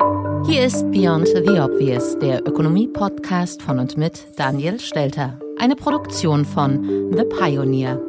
Hier 0.00 0.64
ist 0.64 0.90
Beyond 0.92 1.28
the 1.28 1.60
Obvious, 1.60 2.18
der 2.20 2.46
Ökonomie-Podcast 2.46 3.60
von 3.60 3.78
und 3.78 3.98
mit 3.98 4.24
Daniel 4.36 4.80
Stelter. 4.80 5.38
Eine 5.58 5.76
Produktion 5.76 6.46
von 6.46 7.12
The 7.14 7.24
Pioneer. 7.24 8.00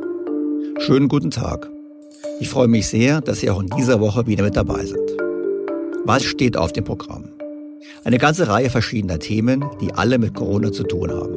Schönen 0.79 1.09
guten 1.09 1.31
Tag. 1.31 1.69
Ich 2.39 2.47
freue 2.47 2.69
mich 2.69 2.87
sehr, 2.87 3.19
dass 3.19 3.41
Sie 3.41 3.49
auch 3.49 3.59
in 3.59 3.67
dieser 3.67 3.99
Woche 3.99 4.25
wieder 4.25 4.43
mit 4.45 4.55
dabei 4.55 4.85
sind. 4.85 5.11
Was 6.05 6.23
steht 6.23 6.55
auf 6.55 6.71
dem 6.71 6.85
Programm? 6.85 7.25
Eine 8.05 8.19
ganze 8.19 8.47
Reihe 8.47 8.69
verschiedener 8.69 9.19
Themen, 9.19 9.65
die 9.81 9.93
alle 9.93 10.17
mit 10.17 10.33
Corona 10.33 10.71
zu 10.71 10.83
tun 10.83 11.11
haben. 11.11 11.35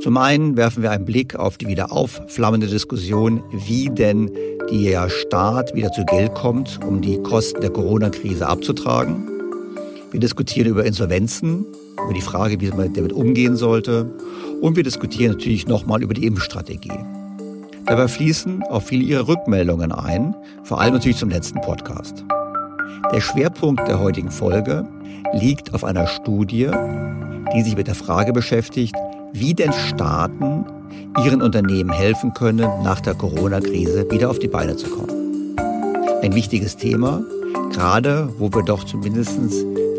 Zum 0.00 0.16
einen 0.16 0.56
werfen 0.56 0.82
wir 0.82 0.92
einen 0.92 1.04
Blick 1.04 1.36
auf 1.36 1.58
die 1.58 1.66
wieder 1.66 1.92
aufflammende 1.92 2.68
Diskussion, 2.68 3.44
wie 3.52 3.90
denn 3.90 4.30
der 4.70 5.10
Staat 5.10 5.74
wieder 5.74 5.92
zu 5.92 6.06
Geld 6.06 6.34
kommt, 6.34 6.80
um 6.86 7.02
die 7.02 7.22
Kosten 7.22 7.60
der 7.60 7.70
Corona-Krise 7.70 8.48
abzutragen. 8.48 9.31
Wir 10.12 10.20
diskutieren 10.20 10.68
über 10.68 10.84
Insolvenzen, 10.84 11.64
über 12.04 12.12
die 12.12 12.20
Frage, 12.20 12.60
wie 12.60 12.68
man 12.68 12.92
damit 12.92 13.14
umgehen 13.14 13.56
sollte. 13.56 14.10
Und 14.60 14.76
wir 14.76 14.82
diskutieren 14.82 15.32
natürlich 15.32 15.66
nochmal 15.66 16.02
über 16.02 16.12
die 16.12 16.26
Impfstrategie. 16.26 16.92
Dabei 17.86 18.08
fließen 18.08 18.62
auch 18.64 18.82
viele 18.82 19.04
Ihre 19.04 19.26
Rückmeldungen 19.26 19.90
ein, 19.90 20.36
vor 20.64 20.82
allem 20.82 20.92
natürlich 20.92 21.16
zum 21.16 21.30
letzten 21.30 21.62
Podcast. 21.62 22.26
Der 23.10 23.22
Schwerpunkt 23.22 23.88
der 23.88 24.00
heutigen 24.00 24.30
Folge 24.30 24.86
liegt 25.32 25.72
auf 25.72 25.82
einer 25.82 26.06
Studie, 26.06 26.70
die 27.54 27.62
sich 27.62 27.74
mit 27.74 27.86
der 27.86 27.94
Frage 27.94 28.34
beschäftigt, 28.34 28.94
wie 29.32 29.54
denn 29.54 29.72
Staaten 29.72 30.66
ihren 31.24 31.40
Unternehmen 31.40 31.90
helfen 31.90 32.34
können, 32.34 32.68
nach 32.84 33.00
der 33.00 33.14
Corona-Krise 33.14 34.06
wieder 34.10 34.28
auf 34.28 34.38
die 34.38 34.48
Beine 34.48 34.76
zu 34.76 34.90
kommen. 34.90 35.56
Ein 36.22 36.34
wichtiges 36.34 36.76
Thema, 36.76 37.24
gerade 37.72 38.28
wo 38.38 38.52
wir 38.52 38.62
doch 38.62 38.84
zumindest 38.84 39.40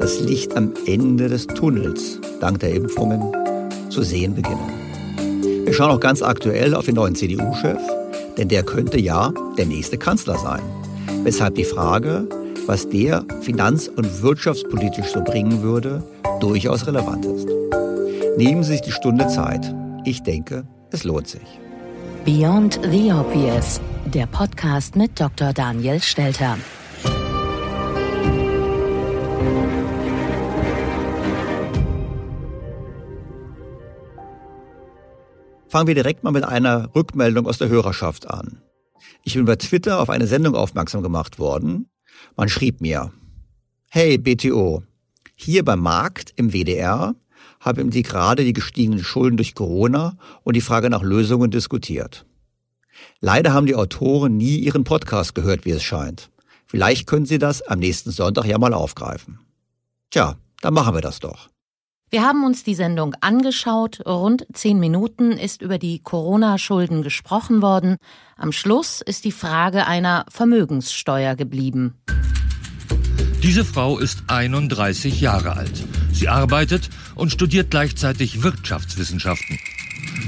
das 0.03 0.19
Licht 0.19 0.57
am 0.57 0.73
Ende 0.85 1.29
des 1.29 1.47
Tunnels 1.47 2.19
dank 2.41 2.59
der 2.59 2.73
Impfungen 2.73 3.21
zu 3.89 4.03
sehen 4.03 4.35
beginnen. 4.35 4.69
Wir 5.63 5.73
schauen 5.73 5.91
auch 5.91 5.99
ganz 6.01 6.21
aktuell 6.21 6.75
auf 6.75 6.83
den 6.83 6.95
neuen 6.95 7.15
CDU-Chef, 7.15 7.79
denn 8.37 8.49
der 8.49 8.63
könnte 8.63 8.99
ja 8.99 9.31
der 9.57 9.65
nächste 9.65 9.97
Kanzler 9.97 10.37
sein. 10.37 10.61
Weshalb 11.23 11.55
die 11.55 11.63
Frage, 11.63 12.27
was 12.65 12.89
der 12.89 13.23
finanz- 13.43 13.87
und 13.87 14.21
wirtschaftspolitisch 14.21 15.05
so 15.05 15.21
bringen 15.23 15.61
würde, 15.61 16.03
durchaus 16.41 16.85
relevant 16.85 17.25
ist. 17.25 17.47
Nehmen 18.35 18.61
Sie 18.61 18.73
sich 18.73 18.81
die 18.81 18.91
Stunde 18.91 19.27
Zeit. 19.27 19.73
Ich 20.03 20.21
denke, 20.21 20.65
es 20.91 21.05
lohnt 21.05 21.29
sich. 21.29 21.61
Beyond 22.25 22.77
the 22.91 23.13
Obvious, 23.13 23.79
der 24.13 24.25
Podcast 24.25 24.97
mit 24.97 25.17
Dr. 25.17 25.53
Daniel 25.53 26.01
Stelter. 26.01 26.57
Fangen 35.73 35.87
wir 35.87 35.95
direkt 35.95 36.23
mal 36.23 36.29
mit 36.29 36.43
einer 36.43 36.93
Rückmeldung 36.93 37.47
aus 37.47 37.57
der 37.57 37.67
Hörerschaft 37.67 38.29
an. 38.29 38.61
Ich 39.23 39.33
bin 39.33 39.45
bei 39.45 39.55
Twitter 39.55 39.99
auf 39.99 40.11
eine 40.11 40.27
Sendung 40.27 40.53
aufmerksam 40.53 41.01
gemacht 41.01 41.39
worden. 41.39 41.89
Man 42.35 42.47
schrieb 42.47 42.79
mir, 42.79 43.11
Hey 43.89 44.19
BTO, 44.19 44.83
hier 45.33 45.65
beim 45.65 45.79
Markt 45.79 46.31
im 46.35 46.53
WDR 46.53 47.15
haben 47.59 47.91
Sie 47.91 48.03
gerade 48.03 48.43
die 48.43 48.53
gestiegenen 48.53 49.03
Schulden 49.03 49.35
durch 49.35 49.55
Corona 49.55 50.15
und 50.43 50.55
die 50.55 50.61
Frage 50.61 50.91
nach 50.91 51.01
Lösungen 51.01 51.49
diskutiert. 51.49 52.27
Leider 53.19 53.51
haben 53.51 53.65
die 53.65 53.73
Autoren 53.73 54.37
nie 54.37 54.57
Ihren 54.57 54.83
Podcast 54.83 55.33
gehört, 55.33 55.65
wie 55.65 55.71
es 55.71 55.81
scheint. 55.81 56.29
Vielleicht 56.67 57.07
können 57.07 57.25
Sie 57.25 57.39
das 57.39 57.63
am 57.63 57.79
nächsten 57.79 58.11
Sonntag 58.11 58.45
ja 58.45 58.59
mal 58.59 58.75
aufgreifen. 58.75 59.39
Tja, 60.11 60.35
dann 60.61 60.75
machen 60.75 60.93
wir 60.93 61.01
das 61.01 61.19
doch. 61.19 61.49
Wir 62.13 62.21
haben 62.21 62.43
uns 62.43 62.63
die 62.63 62.75
Sendung 62.75 63.15
angeschaut. 63.21 64.05
Rund 64.05 64.45
zehn 64.53 64.79
Minuten 64.79 65.31
ist 65.31 65.63
über 65.63 65.79
die 65.79 65.97
Corona-Schulden 65.97 67.01
gesprochen 67.01 67.63
worden. 67.63 67.97
Am 68.37 68.51
Schluss 68.51 69.01
ist 69.01 69.25
die 69.25 69.31
Frage 69.31 69.87
einer 69.87 70.23
Vermögenssteuer 70.29 71.33
geblieben. 71.33 71.95
Diese 73.41 73.65
Frau 73.65 73.97
ist 73.97 74.25
31 74.27 75.21
Jahre 75.21 75.55
alt. 75.55 75.83
Sie 76.11 76.29
arbeitet 76.29 76.91
und 77.15 77.31
studiert 77.31 77.71
gleichzeitig 77.71 78.43
Wirtschaftswissenschaften. 78.43 79.57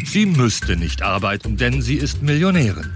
Sie 0.07 0.25
müsste 0.25 0.77
nicht 0.77 1.03
arbeiten, 1.03 1.55
denn 1.55 1.83
sie 1.83 1.97
ist 1.97 2.23
Millionärin. 2.23 2.93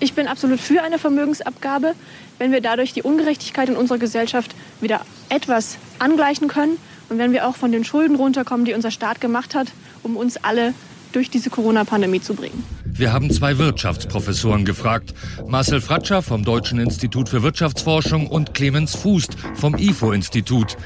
Ich 0.00 0.14
bin 0.14 0.26
absolut 0.26 0.58
für 0.58 0.82
eine 0.82 0.98
Vermögensabgabe, 0.98 1.94
wenn 2.38 2.50
wir 2.50 2.60
dadurch 2.60 2.92
die 2.94 3.02
Ungerechtigkeit 3.02 3.68
in 3.68 3.76
unserer 3.76 3.98
Gesellschaft 3.98 4.56
wieder 4.80 5.02
etwas 5.28 5.78
angleichen 6.00 6.48
können 6.48 6.78
und 7.08 7.18
wenn 7.18 7.32
wir 7.32 7.46
auch 7.48 7.56
von 7.56 7.72
den 7.72 7.84
Schulden 7.84 8.16
runterkommen, 8.16 8.64
die 8.64 8.74
unser 8.74 8.90
Staat 8.90 9.20
gemacht 9.20 9.54
hat, 9.54 9.68
um 10.02 10.16
uns 10.16 10.36
alle 10.36 10.74
durch 11.14 11.30
diese 11.30 11.48
Corona-Pandemie 11.48 12.20
zu 12.20 12.34
bringen. 12.34 12.64
Wir 12.84 13.12
haben 13.12 13.30
zwei 13.30 13.58
Wirtschaftsprofessoren 13.58 14.64
gefragt. 14.64 15.14
Marcel 15.46 15.80
Fratscher 15.80 16.22
vom 16.22 16.44
Deutschen 16.44 16.78
Institut 16.78 17.28
für 17.28 17.42
Wirtschaftsforschung 17.42 18.26
und 18.26 18.54
Clemens 18.54 18.96
Fußt 18.96 19.36
vom 19.54 19.76
IFO-Institut. 19.76 20.76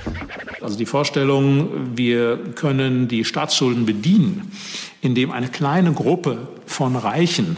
Also 0.61 0.77
die 0.77 0.87
Vorstellung, 0.87 1.97
wir 1.97 2.39
können 2.55 3.09
die 3.09 3.25
Staatsschulden 3.25 3.87
bedienen, 3.87 4.53
indem 5.01 5.31
eine 5.31 5.49
kleine 5.49 5.93
Gruppe 5.93 6.49
von 6.67 6.97
Reichen 6.97 7.57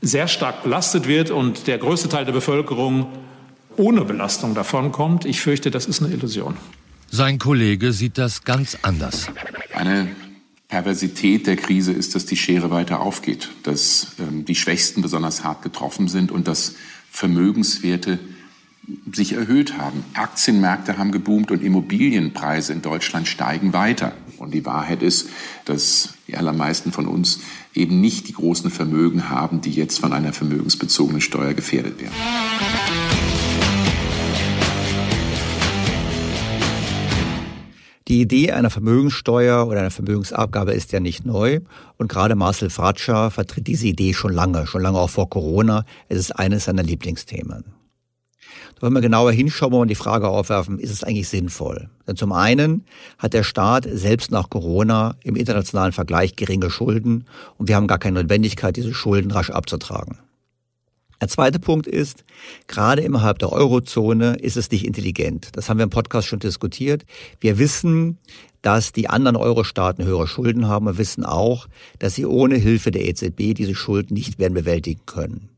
sehr 0.00 0.28
stark 0.28 0.62
belastet 0.62 1.06
wird 1.06 1.30
und 1.30 1.66
der 1.66 1.78
größte 1.78 2.08
Teil 2.08 2.24
der 2.24 2.32
Bevölkerung 2.32 3.06
ohne 3.76 4.04
Belastung 4.04 4.54
davonkommt. 4.54 5.24
Ich 5.24 5.40
fürchte, 5.40 5.70
das 5.70 5.86
ist 5.86 6.02
eine 6.02 6.12
Illusion. 6.12 6.56
Sein 7.14 7.38
Kollege 7.38 7.92
sieht 7.92 8.16
das 8.16 8.42
ganz 8.42 8.78
anders. 8.80 9.26
Eine 9.74 10.08
Perversität 10.68 11.46
der 11.46 11.56
Krise 11.56 11.92
ist, 11.92 12.14
dass 12.14 12.24
die 12.24 12.38
Schere 12.38 12.70
weiter 12.70 13.00
aufgeht, 13.00 13.50
dass 13.64 14.12
ähm, 14.18 14.46
die 14.46 14.54
Schwächsten 14.54 15.02
besonders 15.02 15.44
hart 15.44 15.60
getroffen 15.60 16.08
sind 16.08 16.32
und 16.32 16.48
dass 16.48 16.74
Vermögenswerte 17.10 18.18
sich 19.12 19.34
erhöht 19.34 19.76
haben. 19.76 20.02
Aktienmärkte 20.14 20.96
haben 20.96 21.12
geboomt 21.12 21.50
und 21.50 21.62
Immobilienpreise 21.62 22.72
in 22.72 22.80
Deutschland 22.80 23.28
steigen 23.28 23.74
weiter. 23.74 24.14
Und 24.38 24.54
die 24.54 24.64
Wahrheit 24.64 25.02
ist, 25.02 25.28
dass 25.66 26.14
die 26.28 26.38
allermeisten 26.38 26.92
von 26.92 27.06
uns 27.06 27.40
eben 27.74 28.00
nicht 28.00 28.28
die 28.28 28.32
großen 28.32 28.70
Vermögen 28.70 29.28
haben, 29.28 29.60
die 29.60 29.72
jetzt 29.72 29.98
von 29.98 30.14
einer 30.14 30.32
vermögensbezogenen 30.32 31.20
Steuer 31.20 31.52
gefährdet 31.52 32.00
werden. 32.00 32.14
Die 38.12 38.20
Idee 38.20 38.52
einer 38.52 38.68
Vermögenssteuer 38.68 39.66
oder 39.66 39.80
einer 39.80 39.90
Vermögensabgabe 39.90 40.74
ist 40.74 40.92
ja 40.92 41.00
nicht 41.00 41.24
neu. 41.24 41.60
Und 41.96 42.08
gerade 42.08 42.34
Marcel 42.34 42.68
Fratscher 42.68 43.30
vertritt 43.30 43.66
diese 43.66 43.86
Idee 43.86 44.12
schon 44.12 44.34
lange, 44.34 44.66
schon 44.66 44.82
lange 44.82 44.98
auch 44.98 45.08
vor 45.08 45.30
Corona. 45.30 45.86
Es 46.10 46.18
ist 46.18 46.32
eines 46.32 46.66
seiner 46.66 46.82
Lieblingsthemen. 46.82 47.64
Wenn 48.82 48.92
wir 48.92 49.00
genauer 49.00 49.32
hinschauen, 49.32 49.72
wir 49.72 49.86
die 49.86 49.94
Frage 49.94 50.28
aufwerfen, 50.28 50.78
ist 50.78 50.90
es 50.90 51.02
eigentlich 51.02 51.30
sinnvoll? 51.30 51.88
Denn 52.06 52.16
zum 52.16 52.32
einen 52.32 52.84
hat 53.16 53.32
der 53.32 53.44
Staat 53.44 53.88
selbst 53.90 54.30
nach 54.30 54.50
Corona 54.50 55.16
im 55.24 55.34
internationalen 55.34 55.92
Vergleich 55.92 56.36
geringe 56.36 56.68
Schulden 56.68 57.24
und 57.56 57.68
wir 57.68 57.76
haben 57.76 57.86
gar 57.86 57.98
keine 57.98 58.20
Notwendigkeit, 58.20 58.76
diese 58.76 58.92
Schulden 58.92 59.30
rasch 59.30 59.48
abzutragen. 59.48 60.18
Der 61.22 61.28
zweite 61.28 61.60
Punkt 61.60 61.86
ist, 61.86 62.24
gerade 62.66 63.00
innerhalb 63.02 63.38
der 63.38 63.52
Eurozone 63.52 64.34
ist 64.40 64.56
es 64.56 64.68
nicht 64.72 64.84
intelligent. 64.84 65.50
Das 65.52 65.68
haben 65.68 65.78
wir 65.78 65.84
im 65.84 65.90
Podcast 65.90 66.26
schon 66.26 66.40
diskutiert. 66.40 67.04
Wir 67.38 67.58
wissen, 67.58 68.18
dass 68.60 68.90
die 68.90 69.08
anderen 69.08 69.36
Euro-Staaten 69.36 70.04
höhere 70.04 70.26
Schulden 70.26 70.66
haben. 70.66 70.86
Wir 70.86 70.98
wissen 70.98 71.24
auch, 71.24 71.68
dass 72.00 72.16
sie 72.16 72.26
ohne 72.26 72.56
Hilfe 72.56 72.90
der 72.90 73.06
EZB 73.06 73.54
diese 73.54 73.76
Schulden 73.76 74.14
nicht 74.14 74.40
werden 74.40 74.54
bewältigen 74.54 75.02
können. 75.06 75.50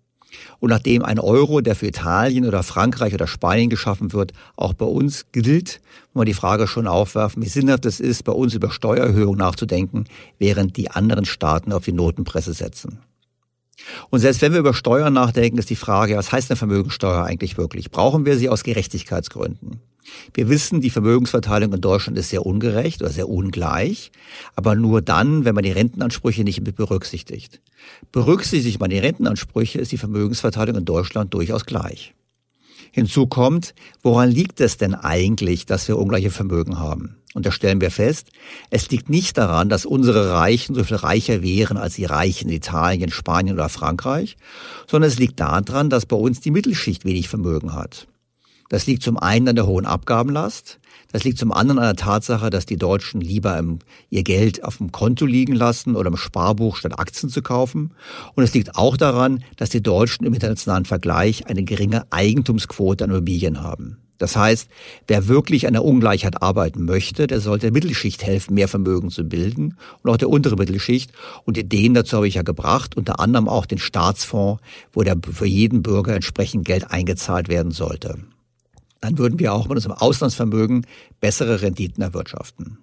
Und 0.60 0.68
nachdem 0.68 1.02
ein 1.02 1.18
Euro, 1.18 1.62
der 1.62 1.76
für 1.76 1.86
Italien 1.86 2.44
oder 2.44 2.62
Frankreich 2.62 3.14
oder 3.14 3.26
Spanien 3.26 3.70
geschaffen 3.70 4.12
wird, 4.12 4.34
auch 4.56 4.74
bei 4.74 4.84
uns 4.84 5.32
gilt, 5.32 5.80
muss 6.12 6.20
man 6.20 6.26
die 6.26 6.34
Frage 6.34 6.66
schon 6.66 6.86
aufwerfen, 6.86 7.42
wie 7.42 7.48
sinnhaft 7.48 7.86
es 7.86 8.00
ist, 8.00 8.24
bei 8.24 8.32
uns 8.32 8.52
über 8.52 8.70
Steuererhöhungen 8.70 9.38
nachzudenken, 9.38 10.04
während 10.38 10.76
die 10.76 10.90
anderen 10.90 11.24
Staaten 11.24 11.72
auf 11.72 11.86
die 11.86 11.92
Notenpresse 11.92 12.52
setzen. 12.52 12.98
Und 14.10 14.20
selbst 14.20 14.42
wenn 14.42 14.52
wir 14.52 14.60
über 14.60 14.74
Steuern 14.74 15.12
nachdenken, 15.12 15.58
ist 15.58 15.70
die 15.70 15.76
Frage, 15.76 16.16
was 16.16 16.32
heißt 16.32 16.50
eine 16.50 16.56
Vermögensteuer 16.56 17.24
eigentlich 17.24 17.58
wirklich? 17.58 17.90
Brauchen 17.90 18.24
wir 18.24 18.36
sie 18.36 18.48
aus 18.48 18.64
Gerechtigkeitsgründen? 18.64 19.80
Wir 20.34 20.48
wissen, 20.48 20.80
die 20.80 20.90
Vermögensverteilung 20.90 21.72
in 21.72 21.80
Deutschland 21.80 22.18
ist 22.18 22.30
sehr 22.30 22.44
ungerecht 22.44 23.00
oder 23.02 23.10
sehr 23.10 23.28
ungleich, 23.28 24.12
aber 24.54 24.74
nur 24.74 25.00
dann, 25.02 25.44
wenn 25.44 25.54
man 25.54 25.64
die 25.64 25.72
Rentenansprüche 25.72 26.44
nicht 26.44 26.60
mit 26.60 26.76
berücksichtigt. 26.76 27.60
Berücksichtigt 28.12 28.80
man 28.80 28.90
die 28.90 28.98
Rentenansprüche, 28.98 29.78
ist 29.78 29.92
die 29.92 29.98
Vermögensverteilung 29.98 30.76
in 30.76 30.84
Deutschland 30.84 31.32
durchaus 31.32 31.64
gleich. 31.64 32.14
Hinzu 32.92 33.26
kommt, 33.26 33.74
woran 34.02 34.30
liegt 34.30 34.60
es 34.60 34.76
denn 34.76 34.94
eigentlich, 34.94 35.66
dass 35.66 35.88
wir 35.88 35.98
ungleiche 35.98 36.30
Vermögen 36.30 36.78
haben? 36.78 37.16
Und 37.34 37.44
da 37.46 37.50
stellen 37.50 37.80
wir 37.80 37.90
fest, 37.90 38.28
es 38.70 38.88
liegt 38.90 39.10
nicht 39.10 39.36
daran, 39.36 39.68
dass 39.68 39.84
unsere 39.84 40.30
Reichen 40.30 40.74
so 40.74 40.84
viel 40.84 40.96
reicher 40.96 41.42
wären 41.42 41.76
als 41.76 41.94
die 41.94 42.04
Reichen 42.04 42.48
in 42.48 42.56
Italien, 42.56 43.10
Spanien 43.10 43.56
oder 43.56 43.68
Frankreich, 43.68 44.36
sondern 44.88 45.10
es 45.10 45.18
liegt 45.18 45.40
daran, 45.40 45.90
dass 45.90 46.06
bei 46.06 46.16
uns 46.16 46.40
die 46.40 46.52
Mittelschicht 46.52 47.04
wenig 47.04 47.28
Vermögen 47.28 47.74
hat. 47.74 48.06
Das 48.68 48.86
liegt 48.86 49.02
zum 49.02 49.18
einen 49.18 49.48
an 49.48 49.56
der 49.56 49.66
hohen 49.66 49.84
Abgabenlast, 49.84 50.78
das 51.14 51.22
liegt 51.22 51.38
zum 51.38 51.52
anderen 51.52 51.78
an 51.78 51.94
der 51.94 52.04
Tatsache, 52.04 52.50
dass 52.50 52.66
die 52.66 52.76
Deutschen 52.76 53.20
lieber 53.20 53.56
im, 53.56 53.78
ihr 54.10 54.24
Geld 54.24 54.64
auf 54.64 54.78
dem 54.78 54.90
Konto 54.90 55.26
liegen 55.26 55.54
lassen 55.54 55.94
oder 55.94 56.08
im 56.08 56.16
Sparbuch 56.16 56.76
statt 56.76 56.98
Aktien 56.98 57.30
zu 57.30 57.40
kaufen. 57.40 57.92
Und 58.34 58.42
es 58.42 58.52
liegt 58.52 58.74
auch 58.74 58.96
daran, 58.96 59.44
dass 59.56 59.70
die 59.70 59.80
Deutschen 59.80 60.26
im 60.26 60.34
internationalen 60.34 60.86
Vergleich 60.86 61.46
eine 61.46 61.62
geringe 61.62 62.04
Eigentumsquote 62.10 63.04
an 63.04 63.10
Immobilien 63.10 63.62
haben. 63.62 64.03
Das 64.18 64.36
heißt, 64.36 64.68
wer 65.06 65.28
wirklich 65.28 65.66
an 65.66 65.72
der 65.72 65.84
Ungleichheit 65.84 66.42
arbeiten 66.42 66.84
möchte, 66.84 67.26
der 67.26 67.40
sollte 67.40 67.66
der 67.66 67.72
Mittelschicht 67.72 68.22
helfen, 68.22 68.54
mehr 68.54 68.68
Vermögen 68.68 69.10
zu 69.10 69.24
bilden 69.24 69.76
und 70.02 70.10
auch 70.10 70.16
der 70.16 70.30
untere 70.30 70.56
Mittelschicht. 70.56 71.12
Und 71.44 71.58
Ideen 71.58 71.94
dazu 71.94 72.16
habe 72.16 72.28
ich 72.28 72.34
ja 72.34 72.42
gebracht, 72.42 72.96
unter 72.96 73.20
anderem 73.20 73.48
auch 73.48 73.66
den 73.66 73.78
Staatsfonds, 73.78 74.62
wo 74.92 75.02
der 75.02 75.16
für 75.32 75.46
jeden 75.46 75.82
Bürger 75.82 76.14
entsprechend 76.14 76.64
Geld 76.64 76.90
eingezahlt 76.90 77.48
werden 77.48 77.72
sollte 77.72 78.18
dann 79.04 79.18
würden 79.18 79.38
wir 79.38 79.52
auch 79.52 79.68
mit 79.68 79.76
unserem 79.76 79.96
Auslandsvermögen 79.96 80.86
bessere 81.20 81.60
Renditen 81.60 82.02
erwirtschaften. 82.02 82.78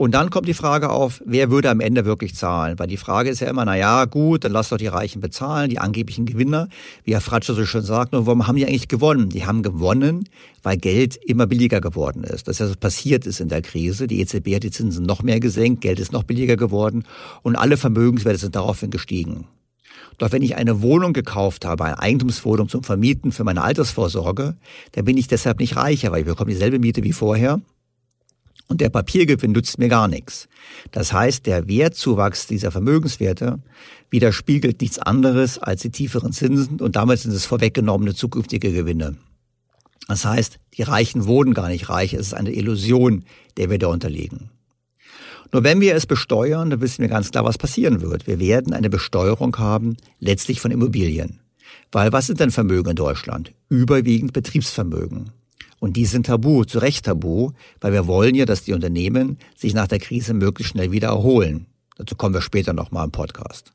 Und 0.00 0.12
dann 0.12 0.30
kommt 0.30 0.48
die 0.48 0.54
Frage 0.54 0.88
auf, 0.88 1.20
wer 1.26 1.50
würde 1.50 1.68
am 1.68 1.78
Ende 1.78 2.06
wirklich 2.06 2.34
zahlen? 2.34 2.78
Weil 2.78 2.86
die 2.86 2.96
Frage 2.96 3.28
ist 3.28 3.40
ja 3.40 3.50
immer, 3.50 3.66
na 3.66 3.76
ja, 3.76 4.06
gut, 4.06 4.44
dann 4.44 4.52
lass 4.52 4.70
doch 4.70 4.78
die 4.78 4.86
Reichen 4.86 5.20
bezahlen, 5.20 5.68
die 5.68 5.78
angeblichen 5.78 6.24
Gewinner. 6.24 6.70
Wie 7.04 7.12
Herr 7.12 7.20
Fratscher 7.20 7.52
so 7.52 7.66
schön 7.66 7.82
sagt, 7.82 8.12
nur 8.12 8.24
warum 8.24 8.46
haben 8.46 8.56
die 8.56 8.64
eigentlich 8.64 8.88
gewonnen? 8.88 9.28
Die 9.28 9.44
haben 9.44 9.62
gewonnen, 9.62 10.26
weil 10.62 10.78
Geld 10.78 11.16
immer 11.16 11.46
billiger 11.46 11.82
geworden 11.82 12.24
ist. 12.24 12.48
Das 12.48 12.56
ist 12.56 12.60
ja, 12.60 12.70
was 12.70 12.78
passiert 12.78 13.26
ist 13.26 13.40
in 13.40 13.50
der 13.50 13.60
Krise. 13.60 14.06
Die 14.06 14.22
EZB 14.22 14.54
hat 14.54 14.62
die 14.62 14.70
Zinsen 14.70 15.04
noch 15.04 15.22
mehr 15.22 15.38
gesenkt, 15.38 15.82
Geld 15.82 16.00
ist 16.00 16.12
noch 16.12 16.22
billiger 16.22 16.56
geworden 16.56 17.04
und 17.42 17.56
alle 17.56 17.76
Vermögenswerte 17.76 18.38
sind 18.38 18.56
daraufhin 18.56 18.88
gestiegen. 18.88 19.48
Doch 20.16 20.32
wenn 20.32 20.40
ich 20.40 20.56
eine 20.56 20.80
Wohnung 20.80 21.12
gekauft 21.12 21.66
habe, 21.66 21.84
eine 21.84 21.98
Eigentumswohnung 21.98 22.70
zum 22.70 22.84
Vermieten 22.84 23.32
für 23.32 23.44
meine 23.44 23.60
Altersvorsorge, 23.60 24.56
dann 24.92 25.04
bin 25.04 25.18
ich 25.18 25.28
deshalb 25.28 25.60
nicht 25.60 25.76
reicher, 25.76 26.10
weil 26.10 26.20
ich 26.20 26.26
bekomme 26.26 26.52
dieselbe 26.52 26.78
Miete 26.78 27.02
wie 27.02 27.12
vorher. 27.12 27.60
Und 28.70 28.80
der 28.80 28.88
Papiergewinn 28.88 29.50
nützt 29.50 29.78
mir 29.78 29.88
gar 29.88 30.06
nichts. 30.06 30.48
Das 30.92 31.12
heißt, 31.12 31.44
der 31.44 31.66
Wertzuwachs 31.66 32.46
dieser 32.46 32.70
Vermögenswerte 32.70 33.58
widerspiegelt 34.10 34.80
nichts 34.80 35.00
anderes 35.00 35.58
als 35.58 35.82
die 35.82 35.90
tieferen 35.90 36.32
Zinsen 36.32 36.80
und 36.80 36.94
damit 36.94 37.18
sind 37.18 37.32
es 37.32 37.46
vorweggenommene 37.46 38.14
zukünftige 38.14 38.72
Gewinne. 38.72 39.16
Das 40.06 40.24
heißt, 40.24 40.58
die 40.74 40.82
Reichen 40.82 41.26
wurden 41.26 41.52
gar 41.52 41.68
nicht 41.68 41.88
reich, 41.88 42.14
es 42.14 42.28
ist 42.28 42.34
eine 42.34 42.52
Illusion, 42.52 43.24
der 43.56 43.70
wir 43.70 43.78
da 43.80 43.88
unterliegen. 43.88 44.50
Nur 45.52 45.64
wenn 45.64 45.80
wir 45.80 45.96
es 45.96 46.06
besteuern, 46.06 46.70
dann 46.70 46.80
wissen 46.80 47.02
wir 47.02 47.08
ganz 47.08 47.32
klar, 47.32 47.44
was 47.44 47.58
passieren 47.58 48.00
wird. 48.00 48.28
Wir 48.28 48.38
werden 48.38 48.72
eine 48.72 48.88
Besteuerung 48.88 49.56
haben, 49.58 49.96
letztlich 50.20 50.60
von 50.60 50.70
Immobilien. 50.70 51.40
Weil 51.90 52.12
was 52.12 52.28
sind 52.28 52.38
denn 52.38 52.52
Vermögen 52.52 52.90
in 52.90 52.96
Deutschland? 52.96 53.52
Überwiegend 53.68 54.32
Betriebsvermögen. 54.32 55.32
Und 55.80 55.96
die 55.96 56.04
sind 56.04 56.26
tabu, 56.26 56.64
zu 56.64 56.78
Recht 56.78 57.06
tabu, 57.06 57.50
weil 57.80 57.92
wir 57.92 58.06
wollen 58.06 58.34
ja, 58.34 58.44
dass 58.44 58.62
die 58.62 58.74
Unternehmen 58.74 59.38
sich 59.56 59.74
nach 59.74 59.88
der 59.88 59.98
Krise 59.98 60.34
möglichst 60.34 60.72
schnell 60.72 60.92
wieder 60.92 61.08
erholen. 61.08 61.66
Dazu 61.96 62.14
kommen 62.14 62.34
wir 62.34 62.42
später 62.42 62.72
nochmal 62.72 63.06
im 63.06 63.10
Podcast. 63.10 63.72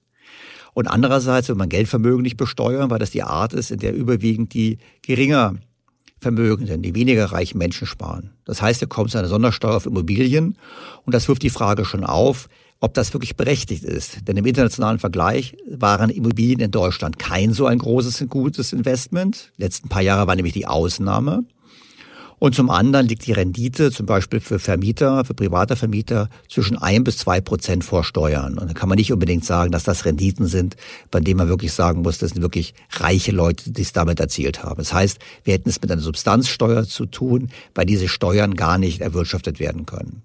Und 0.73 0.87
andererseits 0.87 1.49
will 1.49 1.55
man 1.55 1.69
Geldvermögen 1.69 2.21
nicht 2.21 2.37
besteuern, 2.37 2.89
weil 2.89 2.99
das 2.99 3.11
die 3.11 3.23
Art 3.23 3.53
ist, 3.53 3.71
in 3.71 3.79
der 3.79 3.95
überwiegend 3.95 4.53
die 4.53 4.77
geringer 5.01 5.55
Vermögenden, 6.19 6.81
die 6.81 6.95
weniger 6.95 7.25
reichen 7.25 7.57
Menschen 7.57 7.87
sparen. 7.87 8.31
Das 8.45 8.61
heißt, 8.61 8.81
er 8.81 8.87
kommt 8.87 9.11
zu 9.11 9.17
einer 9.17 9.27
Sondersteuer 9.27 9.75
auf 9.75 9.85
Immobilien 9.85 10.57
und 11.05 11.13
das 11.13 11.27
wirft 11.27 11.43
die 11.43 11.49
Frage 11.49 11.85
schon 11.85 12.03
auf, 12.03 12.47
ob 12.79 12.93
das 12.93 13.13
wirklich 13.13 13.35
berechtigt 13.35 13.83
ist. 13.83 14.27
Denn 14.27 14.37
im 14.37 14.45
internationalen 14.45 14.99
Vergleich 14.99 15.55
waren 15.69 16.09
Immobilien 16.09 16.59
in 16.59 16.71
Deutschland 16.71 17.19
kein 17.19 17.53
so 17.53 17.67
ein 17.67 17.79
großes, 17.79 18.25
gutes 18.29 18.73
Investment. 18.73 19.51
Die 19.57 19.63
letzten 19.63 19.89
paar 19.89 20.01
Jahre 20.01 20.27
war 20.27 20.35
nämlich 20.35 20.53
die 20.53 20.67
Ausnahme. 20.67 21.45
Und 22.39 22.55
zum 22.55 22.69
anderen 22.69 23.07
liegt 23.07 23.25
die 23.25 23.31
Rendite 23.31 23.91
zum 23.91 24.05
Beispiel 24.05 24.39
für 24.39 24.59
Vermieter, 24.59 25.23
für 25.25 25.33
private 25.33 25.75
Vermieter 25.75 26.29
zwischen 26.49 26.77
ein 26.77 27.03
bis 27.03 27.17
zwei 27.17 27.41
Prozent 27.41 27.83
vor 27.83 28.03
Steuern. 28.03 28.57
Und 28.57 28.69
da 28.69 28.73
kann 28.73 28.89
man 28.89 28.97
nicht 28.97 29.13
unbedingt 29.13 29.45
sagen, 29.45 29.71
dass 29.71 29.83
das 29.83 30.05
Renditen 30.05 30.45
sind, 30.47 30.75
bei 31.11 31.19
denen 31.19 31.37
man 31.37 31.47
wirklich 31.47 31.73
sagen 31.73 32.01
muss, 32.01 32.17
das 32.17 32.31
sind 32.31 32.41
wirklich 32.41 32.73
reiche 32.91 33.31
Leute, 33.31 33.71
die 33.71 33.81
es 33.81 33.93
damit 33.93 34.19
erzielt 34.19 34.63
haben. 34.63 34.77
Das 34.77 34.93
heißt, 34.93 35.19
wir 35.43 35.53
hätten 35.53 35.69
es 35.69 35.81
mit 35.81 35.91
einer 35.91 36.01
Substanzsteuer 36.01 36.85
zu 36.85 37.05
tun, 37.05 37.49
weil 37.73 37.85
diese 37.85 38.07
Steuern 38.07 38.55
gar 38.55 38.77
nicht 38.77 39.01
erwirtschaftet 39.01 39.59
werden 39.59 39.85
können. 39.85 40.21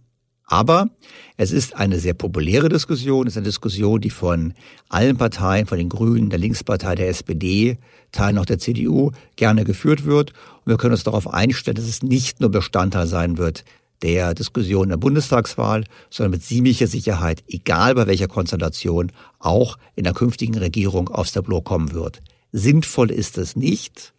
Aber 0.51 0.91
es 1.37 1.53
ist 1.53 1.77
eine 1.77 2.01
sehr 2.01 2.13
populäre 2.13 2.69
Diskussion, 2.69 3.29
es 3.29 3.35
ist 3.35 3.37
eine 3.37 3.47
Diskussion, 3.47 4.01
die 4.01 4.11
von 4.11 4.53
allen 4.89 5.17
Parteien, 5.17 5.67
von 5.67 5.79
den 5.79 5.89
Grünen, 5.89 6.29
der 6.29 6.41
Linkspartei, 6.41 6.97
der 6.97 7.09
SPD, 7.09 7.79
Teilen 8.11 8.37
auch 8.37 8.45
der 8.45 8.59
CDU 8.59 9.13
gerne 9.37 9.63
geführt 9.63 10.05
wird. 10.05 10.33
Und 10.33 10.67
wir 10.67 10.77
können 10.77 10.93
uns 10.93 11.05
darauf 11.05 11.33
einstellen, 11.33 11.77
dass 11.77 11.85
es 11.85 12.03
nicht 12.03 12.41
nur 12.41 12.51
Bestandteil 12.51 13.07
sein 13.07 13.39
wird 13.39 13.65
der 14.03 14.35
Diskussion 14.35 14.89
der 14.89 14.97
Bundestagswahl, 14.97 15.85
sondern 16.09 16.33
mit 16.33 16.43
ziemlicher 16.43 16.87
Sicherheit, 16.87 17.45
egal 17.47 17.95
bei 17.95 18.07
welcher 18.07 18.29
Konstellation, 18.29 19.13
auch 19.39 19.79
in 19.95 20.05
der 20.05 20.15
künftigen 20.15 20.57
Regierung 20.57 21.09
aufs 21.09 21.33
Tableau 21.33 21.61
kommen 21.61 21.93
wird. 21.93 22.23
Sinnvoll 22.51 23.11
ist 23.11 23.39
es 23.39 23.57
nicht, 23.57 24.15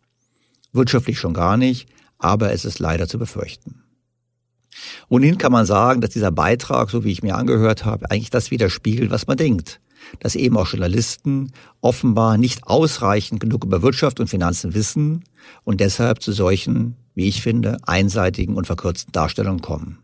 wirtschaftlich 0.71 1.19
schon 1.19 1.33
gar 1.33 1.57
nicht, 1.57 1.89
aber 2.19 2.53
es 2.53 2.63
ist 2.63 2.79
leider 2.79 3.07
zu 3.07 3.17
befürchten. 3.17 3.80
Ohnehin 5.09 5.37
kann 5.37 5.51
man 5.51 5.65
sagen, 5.65 6.01
dass 6.01 6.11
dieser 6.11 6.31
Beitrag, 6.31 6.89
so 6.89 7.03
wie 7.03 7.11
ich 7.11 7.23
mir 7.23 7.35
angehört 7.35 7.85
habe, 7.85 8.09
eigentlich 8.09 8.29
das 8.29 8.51
widerspiegelt, 8.51 9.11
was 9.11 9.27
man 9.27 9.37
denkt. 9.37 9.79
Dass 10.19 10.35
eben 10.35 10.57
auch 10.57 10.67
Journalisten 10.67 11.51
offenbar 11.79 12.37
nicht 12.37 12.67
ausreichend 12.67 13.39
genug 13.39 13.63
über 13.63 13.81
Wirtschaft 13.81 14.19
und 14.19 14.27
Finanzen 14.27 14.73
wissen 14.73 15.23
und 15.63 15.79
deshalb 15.79 16.21
zu 16.21 16.31
solchen, 16.31 16.95
wie 17.13 17.27
ich 17.27 17.41
finde, 17.41 17.77
einseitigen 17.85 18.55
und 18.55 18.65
verkürzten 18.65 19.11
Darstellungen 19.11 19.61
kommen. 19.61 19.99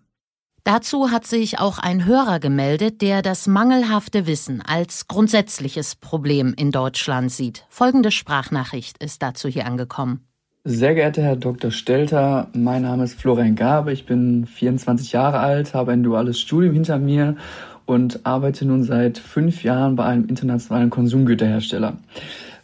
Dazu 0.67 1.11
hat 1.11 1.25
sich 1.25 1.59
auch 1.59 1.79
ein 1.79 2.03
Hörer 2.03 2.41
gemeldet, 2.41 3.01
der 3.01 3.21
das 3.21 3.47
mangelhafte 3.47 4.27
Wissen 4.27 4.61
als 4.61 5.07
grundsätzliches 5.07 5.95
Problem 5.95 6.53
in 6.57 6.71
Deutschland 6.71 7.31
sieht. 7.31 7.63
Folgende 7.69 8.11
Sprachnachricht 8.11 9.01
ist 9.01 9.21
dazu 9.21 9.47
hier 9.47 9.65
angekommen. 9.65 10.26
Sehr 10.69 10.95
geehrter 10.95 11.21
Herr 11.21 11.37
Dr. 11.37 11.71
Stelter, 11.71 12.49
mein 12.53 12.81
Name 12.81 13.05
ist 13.05 13.17
Florian 13.17 13.55
Gabe, 13.55 13.93
ich 13.93 14.05
bin 14.05 14.45
24 14.45 15.13
Jahre 15.13 15.39
alt, 15.39 15.73
habe 15.73 15.93
ein 15.93 16.03
duales 16.03 16.41
Studium 16.41 16.73
hinter 16.73 16.99
mir 16.99 17.37
und 17.85 18.25
arbeite 18.25 18.65
nun 18.65 18.83
seit 18.83 19.17
fünf 19.17 19.63
Jahren 19.63 19.95
bei 19.95 20.03
einem 20.03 20.25
internationalen 20.25 20.89
Konsumgüterhersteller. 20.89 21.95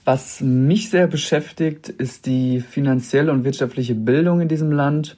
Was 0.03 0.41
mich 0.41 0.89
sehr 0.89 1.07
beschäftigt, 1.07 1.87
ist 1.87 2.25
die 2.25 2.59
finanzielle 2.59 3.31
und 3.31 3.45
wirtschaftliche 3.45 3.95
Bildung 3.95 4.41
in 4.41 4.49
diesem 4.49 4.73
Land. 4.73 5.15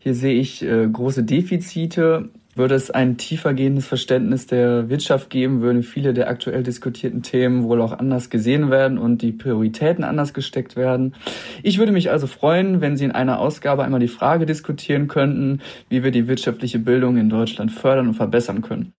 Hier 0.00 0.16
sehe 0.16 0.34
ich 0.34 0.60
äh, 0.64 0.88
große 0.88 1.22
Defizite 1.22 2.30
würde 2.56 2.74
es 2.74 2.90
ein 2.90 3.16
tiefergehendes 3.16 3.86
Verständnis 3.86 4.46
der 4.46 4.88
Wirtschaft 4.88 5.30
geben, 5.30 5.60
würden 5.60 5.82
viele 5.82 6.14
der 6.14 6.28
aktuell 6.28 6.62
diskutierten 6.62 7.22
Themen 7.22 7.64
wohl 7.64 7.80
auch 7.80 7.92
anders 7.92 8.30
gesehen 8.30 8.70
werden 8.70 8.98
und 8.98 9.22
die 9.22 9.32
Prioritäten 9.32 10.04
anders 10.04 10.34
gesteckt 10.34 10.76
werden. 10.76 11.14
Ich 11.62 11.78
würde 11.78 11.92
mich 11.92 12.10
also 12.10 12.26
freuen, 12.26 12.80
wenn 12.80 12.96
Sie 12.96 13.04
in 13.04 13.12
einer 13.12 13.38
Ausgabe 13.38 13.84
einmal 13.84 14.00
die 14.00 14.08
Frage 14.08 14.46
diskutieren 14.46 15.08
könnten, 15.08 15.60
wie 15.88 16.02
wir 16.04 16.10
die 16.10 16.28
wirtschaftliche 16.28 16.78
Bildung 16.78 17.16
in 17.16 17.28
Deutschland 17.28 17.72
fördern 17.72 18.08
und 18.08 18.14
verbessern 18.14 18.62
können. 18.62 18.94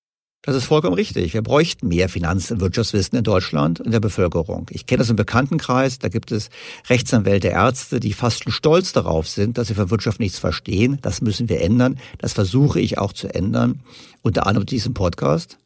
Das 0.45 0.55
ist 0.55 0.65
vollkommen 0.65 0.93
richtig. 0.93 1.33
Wir 1.33 1.41
bräuchten 1.41 1.87
mehr 1.87 2.07
Finanz- 2.07 2.51
und 2.51 2.61
Wirtschaftswissen 2.61 3.17
in 3.17 3.23
Deutschland 3.23 3.79
in 3.79 3.89
der 3.89 3.99
Bevölkerung. 3.99 4.67
Ich 4.69 4.85
kenne 4.85 4.99
das 4.99 5.09
im 5.09 5.15
Bekanntenkreis. 5.15 5.97
Da 5.97 6.07
gibt 6.07 6.31
es 6.31 6.51
Rechtsanwälte, 6.87 7.47
Ärzte, 7.47 7.99
die 7.99 8.13
fast 8.13 8.43
schon 8.43 8.53
stolz 8.53 8.93
darauf 8.93 9.27
sind, 9.27 9.57
dass 9.57 9.69
sie 9.69 9.73
von 9.73 9.89
Wirtschaft 9.89 10.19
nichts 10.19 10.37
verstehen. 10.37 10.99
Das 11.01 11.21
müssen 11.21 11.49
wir 11.49 11.61
ändern. 11.61 11.97
Das 12.19 12.33
versuche 12.33 12.79
ich 12.79 12.99
auch 12.99 13.11
zu 13.11 13.33
ändern. 13.33 13.79
Unter 14.21 14.45
anderem 14.45 14.61
mit 14.61 14.71
diesem 14.71 14.93
Podcast. 14.93 15.57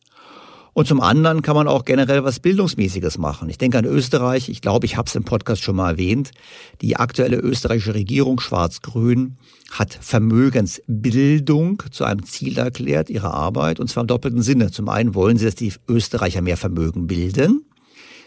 Und 0.79 0.85
zum 0.85 1.01
anderen 1.01 1.41
kann 1.41 1.57
man 1.57 1.67
auch 1.67 1.83
generell 1.83 2.23
was 2.23 2.39
Bildungsmäßiges 2.39 3.17
machen. 3.17 3.49
Ich 3.49 3.57
denke 3.57 3.77
an 3.77 3.83
Österreich. 3.83 4.47
Ich 4.47 4.61
glaube, 4.61 4.85
ich 4.85 4.95
habe 4.95 5.09
es 5.09 5.15
im 5.15 5.25
Podcast 5.25 5.61
schon 5.61 5.75
mal 5.75 5.91
erwähnt. 5.91 6.31
Die 6.79 6.95
aktuelle 6.95 7.35
österreichische 7.35 7.95
Regierung, 7.95 8.39
Schwarz-Grün, 8.39 9.35
hat 9.71 9.93
Vermögensbildung 9.99 11.83
zu 11.91 12.05
einem 12.05 12.23
Ziel 12.23 12.57
erklärt, 12.57 13.09
ihrer 13.09 13.33
Arbeit, 13.33 13.81
und 13.81 13.89
zwar 13.89 14.03
im 14.03 14.07
doppelten 14.07 14.41
Sinne. 14.41 14.71
Zum 14.71 14.87
einen 14.87 15.15
wollen 15.15 15.35
sie, 15.35 15.43
dass 15.43 15.55
die 15.55 15.73
Österreicher 15.89 16.41
mehr 16.41 16.55
Vermögen 16.55 17.07
bilden. 17.07 17.65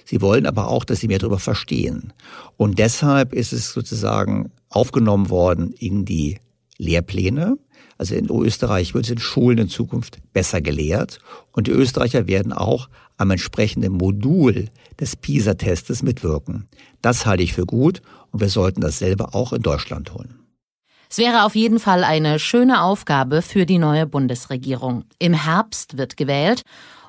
Sie 0.05 0.21
wollen 0.21 0.45
aber 0.45 0.69
auch, 0.69 0.85
dass 0.85 1.01
sie 1.01 1.09
mehr 1.09 1.21
darüber 1.21 1.39
verstehen. 1.39 2.13
Und 2.59 2.79
deshalb 2.79 3.33
ist 3.33 3.55
es 3.55 3.73
sozusagen 3.73 4.53
aufgenommen 4.69 5.31
worden 5.31 5.73
in 5.73 6.05
die 6.05 6.37
Lehrpläne. 6.77 7.57
Also 8.03 8.17
in 8.17 8.29
Österreich 8.29 8.95
wird 8.95 9.05
es 9.05 9.13
in 9.13 9.19
Schulen 9.19 9.59
in 9.59 9.69
Zukunft 9.69 10.19
besser 10.33 10.61
gelehrt 10.61 11.21
und 11.53 11.69
die 11.69 11.71
Österreicher 11.71 12.27
werden 12.27 12.53
auch 12.53 12.89
am 13.17 13.31
entsprechenden 13.31 13.93
Modul 13.93 14.71
des 14.99 15.15
PISA-Testes 15.15 16.03
mitwirken. 16.03 16.67
Das 17.01 17.27
halte 17.27 17.45
ich 17.45 17.53
für 17.53 17.65
gut 17.65 18.03
und 18.33 18.41
wir 18.41 18.49
sollten 18.49 18.81
dasselbe 18.81 19.35
auch 19.35 19.53
in 19.53 19.63
Deutschland 19.63 20.09
tun. 20.09 20.35
Es 21.09 21.19
wäre 21.19 21.45
auf 21.45 21.55
jeden 21.55 21.79
Fall 21.79 22.03
eine 22.03 22.41
schöne 22.41 22.83
Aufgabe 22.83 23.41
für 23.41 23.67
die 23.67 23.79
neue 23.79 24.07
Bundesregierung. 24.07 25.05
Im 25.21 25.35
Herbst 25.35 25.97
wird 25.97 26.17
gewählt 26.17 26.63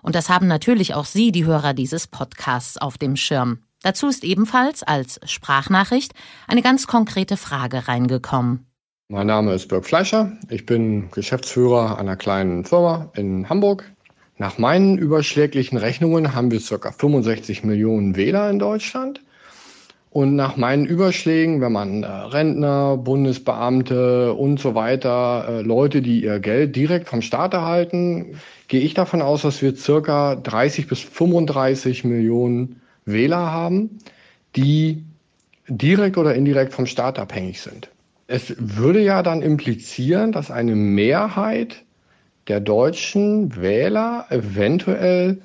und 0.03 0.13
das 0.13 0.29
haben 0.29 0.45
natürlich 0.45 0.93
auch 0.93 1.05
Sie, 1.05 1.31
die 1.31 1.45
Hörer 1.45 1.73
dieses 1.73 2.05
Podcasts, 2.05 2.77
auf 2.77 2.99
dem 2.99 3.15
Schirm. 3.15 3.63
Dazu 3.81 4.09
ist 4.09 4.23
ebenfalls 4.23 4.83
als 4.83 5.19
Sprachnachricht 5.25 6.13
eine 6.47 6.61
ganz 6.61 6.85
konkrete 6.85 7.35
Frage 7.35 7.87
reingekommen. 7.87 8.67
Mein 9.13 9.27
Name 9.27 9.53
ist 9.53 9.67
Birk 9.67 9.85
Fleischer. 9.85 10.31
Ich 10.49 10.65
bin 10.65 11.11
Geschäftsführer 11.11 11.99
einer 11.99 12.15
kleinen 12.15 12.65
Firma 12.65 13.11
in 13.15 13.47
Hamburg. 13.47 13.83
Nach 14.39 14.57
meinen 14.57 14.97
überschläglichen 14.97 15.77
Rechnungen 15.77 16.33
haben 16.33 16.49
wir 16.49 16.59
ca. 16.59 16.91
65 16.91 17.63
Millionen 17.63 18.15
Wähler 18.15 18.49
in 18.49 18.57
Deutschland. 18.57 19.21
Und 20.09 20.35
nach 20.35 20.57
meinen 20.57 20.87
Überschlägen, 20.87 21.61
wenn 21.61 21.73
man 21.73 22.01
äh, 22.01 22.07
Rentner, 22.07 22.97
Bundesbeamte 22.97 24.33
und 24.33 24.59
so 24.59 24.73
weiter, 24.73 25.45
äh, 25.47 25.61
Leute, 25.61 26.01
die 26.01 26.23
ihr 26.23 26.39
Geld 26.39 26.75
direkt 26.75 27.07
vom 27.07 27.21
Staat 27.21 27.53
erhalten, 27.53 28.39
gehe 28.67 28.81
ich 28.81 28.95
davon 28.95 29.21
aus, 29.21 29.43
dass 29.43 29.61
wir 29.61 29.75
ca. 29.75 30.33
30 30.37 30.87
bis 30.87 31.01
35 31.01 32.03
Millionen 32.03 32.81
Wähler 33.05 33.51
haben, 33.51 33.99
die 34.55 35.03
direkt 35.67 36.17
oder 36.17 36.33
indirekt 36.33 36.73
vom 36.73 36.87
Staat 36.87 37.19
abhängig 37.19 37.61
sind. 37.61 37.92
Es 38.27 38.55
würde 38.57 39.01
ja 39.01 39.21
dann 39.21 39.41
implizieren, 39.41 40.31
dass 40.31 40.49
eine 40.49 40.75
Mehrheit 40.75 41.83
der 42.47 42.59
deutschen 42.59 43.55
Wähler 43.55 44.27
eventuell 44.29 45.41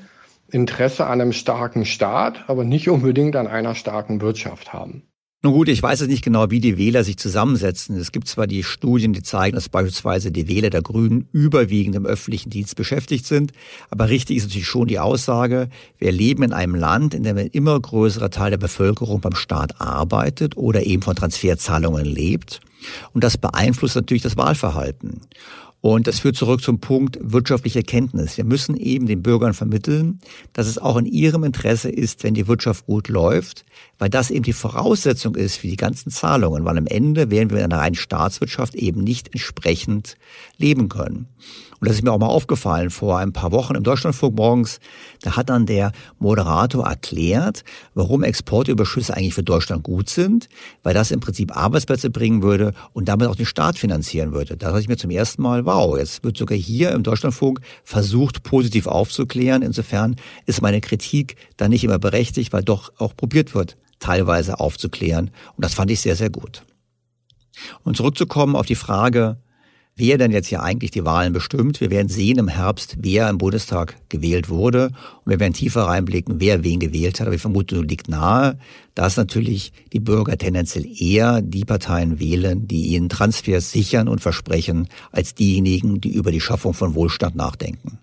Interesse 0.51 1.07
an 1.07 1.21
einem 1.21 1.33
starken 1.33 1.85
Staat, 1.85 2.49
aber 2.49 2.65
nicht 2.65 2.89
unbedingt 2.89 3.37
an 3.37 3.47
einer 3.47 3.75
starken 3.75 4.21
Wirtschaft 4.21 4.73
haben. 4.73 5.03
Nun 5.41 5.53
gut, 5.53 5.69
ich 5.69 5.81
weiß 5.81 6.01
es 6.01 6.09
nicht 6.09 6.25
genau, 6.25 6.51
wie 6.51 6.59
die 6.59 6.79
Wähler 6.79 7.05
sich 7.05 7.17
zusammensetzen. 7.17 7.97
Es 7.97 8.11
gibt 8.11 8.27
zwar 8.27 8.49
die 8.49 8.65
Studien, 8.65 9.13
die 9.13 9.23
zeigen, 9.23 9.55
dass 9.55 9.69
beispielsweise 9.69 10.33
die 10.33 10.49
Wähler 10.49 10.69
der 10.69 10.83
Grünen 10.83 11.29
überwiegend 11.31 11.95
im 11.95 12.07
öffentlichen 12.07 12.51
Dienst 12.51 12.75
beschäftigt 12.75 13.25
sind. 13.25 13.53
Aber 13.89 14.09
richtig 14.09 14.39
ist 14.39 14.47
natürlich 14.47 14.67
schon 14.67 14.89
die 14.89 14.99
Aussage, 14.99 15.69
wir 15.99 16.11
leben 16.11 16.43
in 16.43 16.53
einem 16.53 16.75
Land, 16.75 17.15
in 17.15 17.23
dem 17.23 17.37
ein 17.37 17.47
immer 17.47 17.79
größerer 17.79 18.31
Teil 18.31 18.51
der 18.51 18.59
Bevölkerung 18.59 19.21
beim 19.21 19.37
Staat 19.37 19.81
arbeitet 19.81 20.57
oder 20.57 20.85
eben 20.85 21.03
von 21.03 21.15
Transferzahlungen 21.15 22.05
lebt. 22.05 22.61
Und 23.13 23.25
das 23.25 23.39
beeinflusst 23.39 23.97
natürlich 23.97 24.23
das 24.23 24.37
Wahlverhalten. 24.37 25.21
Und 25.81 26.09
das 26.09 26.19
führt 26.19 26.35
zurück 26.35 26.61
zum 26.61 26.81
Punkt 26.81 27.19
wirtschaftliche 27.21 27.83
Kenntnis. 27.83 28.37
Wir 28.37 28.45
müssen 28.45 28.77
eben 28.77 29.07
den 29.07 29.23
Bürgern 29.23 29.55
vermitteln, 29.55 30.19
dass 30.53 30.67
es 30.67 30.79
auch 30.79 30.97
in 30.97 31.07
ihrem 31.07 31.45
Interesse 31.45 31.89
ist, 31.89 32.25
wenn 32.25 32.35
die 32.35 32.49
Wirtschaft 32.49 32.87
gut 32.87 33.09
läuft, 33.09 33.65
weil 33.97 34.11
das 34.11 34.31
eben 34.31 34.43
die 34.43 34.53
Voraussetzung 34.53 35.37
ist 35.37 35.57
für 35.57 35.69
die 35.69 35.77
ganzen 35.77 36.11
Zahlungen, 36.11 36.65
weil 36.65 36.79
am 36.79 36.89
Ende 36.89 37.31
werden 37.31 37.51
wir 37.51 37.59
in 37.59 37.65
einer 37.65 37.79
reinen 37.79 37.95
Staatswirtschaft 37.95 38.75
eben 38.75 39.03
nicht 39.05 39.29
entsprechend 39.29 40.17
leben 40.57 40.89
können. 40.89 41.29
Und 41.81 41.89
das 41.89 41.97
ist 41.97 42.03
mir 42.03 42.13
auch 42.13 42.19
mal 42.19 42.27
aufgefallen 42.27 42.91
vor 42.91 43.19
ein 43.19 43.33
paar 43.33 43.53
Wochen 43.53 43.75
im 43.75 43.83
Deutschlandfunk 43.83 44.37
morgens. 44.37 44.81
Da 45.23 45.37
hat 45.37 45.49
dann 45.49 45.67
der 45.67 45.93
Moderator 46.19 46.87
erklärt, 46.87 47.63
warum 47.95 48.23
Exportüberschüsse 48.23 49.15
eigentlich 49.15 49.35
für 49.35 49.43
Deutschland 49.43 49.85
gut 49.85 50.09
sind, 50.09 50.49
weil 50.83 50.95
das 50.95 51.11
im 51.11 51.21
Prinzip 51.21 51.57
Arbeitsplätze 51.57 52.11
bringen 52.11 52.43
würde 52.43 52.75
und 52.93 53.09
damit 53.09 53.29
auch 53.29 53.37
den 53.37 53.47
Staat 53.47 53.79
finanzieren 53.79 54.33
würde. 54.33 54.57
Da 54.57 54.69
dachte 54.69 54.81
ich 54.81 54.89
mir 54.89 54.97
zum 54.97 55.11
ersten 55.11 55.43
Mal, 55.43 55.65
wow, 55.67 55.97
jetzt 55.97 56.25
wird 56.25 56.37
sogar 56.37 56.59
hier 56.59 56.91
im 56.93 57.03
Deutschlandfunk 57.03 57.61
versucht, 57.85 58.43
positiv 58.43 58.87
aufzuklären. 58.87 59.63
Insofern 59.63 60.17
ist 60.47 60.63
meine 60.63 60.81
Kritik 60.81 61.37
da 61.57 61.69
nicht 61.69 61.85
immer 61.85 61.99
berechtigt, 61.99 62.53
weil 62.53 62.63
doch 62.63 62.93
auch 62.99 63.17
probiert 63.17 63.55
wird, 63.55 63.77
teilweise 64.01 64.59
aufzuklären. 64.59 65.31
Und 65.57 65.65
das 65.65 65.75
fand 65.75 65.91
ich 65.91 66.01
sehr, 66.01 66.17
sehr 66.17 66.31
gut. 66.31 66.63
Und 67.83 67.97
zurückzukommen 67.97 68.57
auf 68.57 68.67
die 68.67 68.75
Frage, 68.75 69.39
wer 69.99 70.19
denn 70.19 70.33
jetzt 70.33 70.49
hier 70.49 70.63
eigentlich 70.63 70.91
die 70.91 71.05
Wahlen 71.05 71.33
bestimmt. 71.33 71.81
Wir 71.81 71.91
werden 71.91 72.09
sehen 72.09 72.39
im 72.39 72.49
Herbst, 72.49 72.97
wer 73.01 73.29
im 73.29 73.39
Bundestag 73.39 73.97
gewählt 74.09 74.49
wurde. 74.49 74.91
Und 75.25 75.31
wir 75.31 75.41
werden 75.41 75.53
tiefer 75.53 75.83
reinblicken, 75.83 76.41
wer 76.41 76.65
wen 76.65 76.81
gewählt 76.81 77.21
hat. 77.21 77.27
Aber 77.27 77.35
ich 77.35 77.43
vermute, 77.43 77.81
liegt 77.81 78.09
nahe, 78.09 78.59
dass 78.95 79.17
natürlich 79.17 79.73
die 79.93 80.01
Bürger 80.01 80.39
tendenziell 80.39 80.87
eher 80.87 81.43
die 81.43 81.65
Parteien 81.65 82.19
wählen, 82.19 82.67
die 82.67 82.95
ihnen 82.95 83.09
Transfers 83.09 83.71
sichern 83.71 84.09
und 84.09 84.21
versprechen, 84.21 84.89
als 85.13 85.35
diejenigen, 85.35 86.01
die 86.01 86.15
über 86.15 86.33
die 86.33 86.41
Schaffung 86.41 86.75
von 86.75 86.95
Wohlstand 86.95 87.37
nachdenken. 87.37 87.99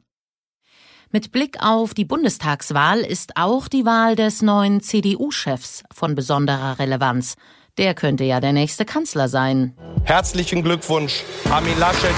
Mit 1.12 1.32
Blick 1.32 1.58
auf 1.62 1.94
die 1.94 2.04
Bundestagswahl 2.04 3.00
ist 3.00 3.38
auch 3.38 3.70
die 3.70 3.86
Wahl 3.86 4.18
des 4.18 4.42
neuen 4.42 4.82
CDU-Chefs 4.82 5.84
von 5.94 6.14
besonderer 6.14 6.78
Relevanz. 6.78 7.36
Der 7.78 7.94
könnte 7.94 8.24
ja 8.24 8.40
der 8.40 8.54
nächste 8.54 8.86
Kanzler 8.86 9.28
sein. 9.28 9.74
Herzlichen 10.06 10.64
Glückwunsch, 10.64 11.24
Armin 11.50 11.78
Laschet. 11.78 12.16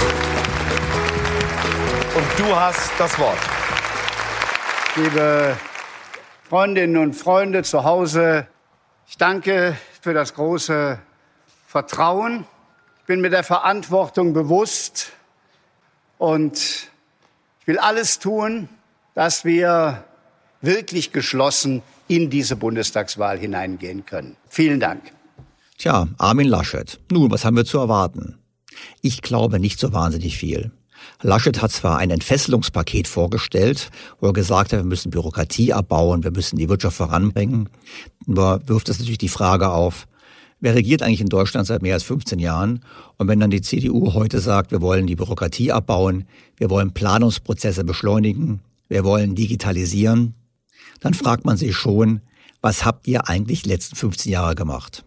Und 2.15 2.25
du 2.39 2.55
hast 2.55 2.91
das 2.99 3.17
Wort. 3.17 3.39
Liebe 4.95 5.57
Freundinnen 6.43 6.97
und 6.97 7.13
Freunde 7.13 7.63
zu 7.63 7.83
Hause, 7.83 8.47
ich 9.07 9.17
danke 9.17 9.75
für 10.01 10.13
das 10.13 10.33
große 10.35 10.99
Vertrauen. 11.67 12.45
Ich 12.99 13.05
bin 13.05 13.21
mir 13.21 13.29
der 13.29 13.43
Verantwortung 13.43 14.33
bewusst, 14.33 15.11
Und 16.17 16.89
ich 17.61 17.67
will 17.67 17.77
alles 17.77 18.19
tun, 18.19 18.69
dass 19.13 19.45
wir 19.45 20.03
wirklich 20.61 21.11
geschlossen 21.11 21.83
in 22.07 22.29
diese 22.29 22.55
Bundestagswahl 22.55 23.37
hineingehen 23.37 24.05
können. 24.05 24.35
Vielen 24.49 24.79
Dank. 24.79 25.16
Tja, 25.77 26.07
Armin 26.17 26.47
Laschet. 26.47 26.99
Nun, 27.11 27.29
was 27.29 27.45
haben 27.45 27.55
wir 27.55 27.63
zu 27.63 27.77
erwarten? 27.77 28.39
Ich 29.03 29.21
glaube 29.21 29.59
nicht 29.59 29.79
so 29.79 29.93
wahnsinnig 29.93 30.35
viel. 30.35 30.71
Laschet 31.21 31.61
hat 31.61 31.71
zwar 31.71 31.99
ein 31.99 32.09
Entfesselungspaket 32.09 33.07
vorgestellt, 33.07 33.91
wo 34.19 34.25
er 34.25 34.33
gesagt 34.33 34.73
hat, 34.73 34.79
wir 34.79 34.85
müssen 34.85 35.11
Bürokratie 35.11 35.73
abbauen, 35.73 36.23
wir 36.23 36.31
müssen 36.31 36.57
die 36.57 36.67
Wirtschaft 36.67 36.97
voranbringen. 36.97 37.69
Nur 38.25 38.59
wirft 38.65 38.89
das 38.89 38.97
natürlich 38.97 39.19
die 39.19 39.29
Frage 39.29 39.69
auf, 39.69 40.07
wer 40.59 40.73
regiert 40.73 41.03
eigentlich 41.03 41.21
in 41.21 41.29
Deutschland 41.29 41.67
seit 41.67 41.83
mehr 41.83 41.93
als 41.93 42.03
15 42.03 42.39
Jahren? 42.39 42.83
Und 43.17 43.27
wenn 43.27 43.39
dann 43.39 43.51
die 43.51 43.61
CDU 43.61 44.15
heute 44.15 44.39
sagt, 44.39 44.71
wir 44.71 44.81
wollen 44.81 45.05
die 45.05 45.15
Bürokratie 45.15 45.71
abbauen, 45.71 46.25
wir 46.57 46.71
wollen 46.71 46.95
Planungsprozesse 46.95 47.83
beschleunigen, 47.83 48.61
wir 48.89 49.03
wollen 49.03 49.35
digitalisieren, 49.35 50.33
dann 51.01 51.13
fragt 51.13 51.45
man 51.45 51.55
sich 51.55 51.75
schon, 51.75 52.21
was 52.61 52.83
habt 52.83 53.07
ihr 53.07 53.29
eigentlich 53.29 53.61
die 53.61 53.69
letzten 53.69 53.95
15 53.95 54.31
Jahre 54.31 54.55
gemacht? 54.55 55.03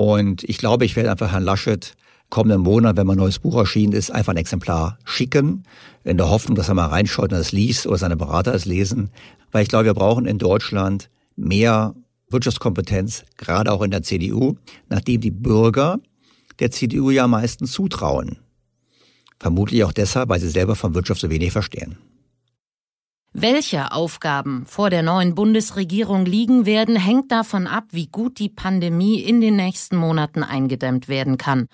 Und 0.00 0.44
ich 0.44 0.56
glaube, 0.56 0.86
ich 0.86 0.96
werde 0.96 1.10
einfach 1.10 1.32
Herrn 1.32 1.42
Laschet 1.42 1.94
kommenden 2.30 2.62
Monat, 2.62 2.96
wenn 2.96 3.06
mein 3.06 3.18
neues 3.18 3.38
Buch 3.38 3.54
erschienen 3.58 3.92
ist, 3.92 4.10
einfach 4.10 4.32
ein 4.32 4.38
Exemplar 4.38 4.98
schicken, 5.04 5.64
in 6.04 6.16
der 6.16 6.30
Hoffnung, 6.30 6.56
dass 6.56 6.68
er 6.68 6.74
mal 6.74 6.86
reinschaut 6.86 7.34
und 7.34 7.38
es 7.38 7.52
liest 7.52 7.86
oder 7.86 7.98
seine 7.98 8.16
Berater 8.16 8.54
es 8.54 8.64
lesen. 8.64 9.10
Weil 9.52 9.64
ich 9.64 9.68
glaube, 9.68 9.84
wir 9.84 9.92
brauchen 9.92 10.24
in 10.24 10.38
Deutschland 10.38 11.10
mehr 11.36 11.94
Wirtschaftskompetenz, 12.30 13.24
gerade 13.36 13.70
auch 13.70 13.82
in 13.82 13.90
der 13.90 14.02
CDU, 14.02 14.56
nachdem 14.88 15.20
die 15.20 15.30
Bürger 15.30 15.98
der 16.60 16.70
CDU 16.70 17.10
ja 17.10 17.24
am 17.24 17.32
meisten 17.32 17.66
zutrauen. 17.66 18.38
Vermutlich 19.38 19.84
auch 19.84 19.92
deshalb, 19.92 20.30
weil 20.30 20.40
sie 20.40 20.48
selber 20.48 20.76
von 20.76 20.94
Wirtschaft 20.94 21.20
so 21.20 21.28
wenig 21.28 21.52
verstehen. 21.52 21.98
Welche 23.32 23.92
Aufgaben 23.92 24.66
vor 24.66 24.90
der 24.90 25.04
neuen 25.04 25.36
Bundesregierung 25.36 26.24
liegen 26.24 26.66
werden, 26.66 26.96
hängt 26.96 27.30
davon 27.30 27.68
ab, 27.68 27.84
wie 27.92 28.08
gut 28.08 28.40
die 28.40 28.48
Pandemie 28.48 29.20
in 29.20 29.40
den 29.40 29.54
nächsten 29.54 29.96
Monaten 29.96 30.42
eingedämmt 30.42 31.06
werden 31.06 31.38
kann. 31.38 31.68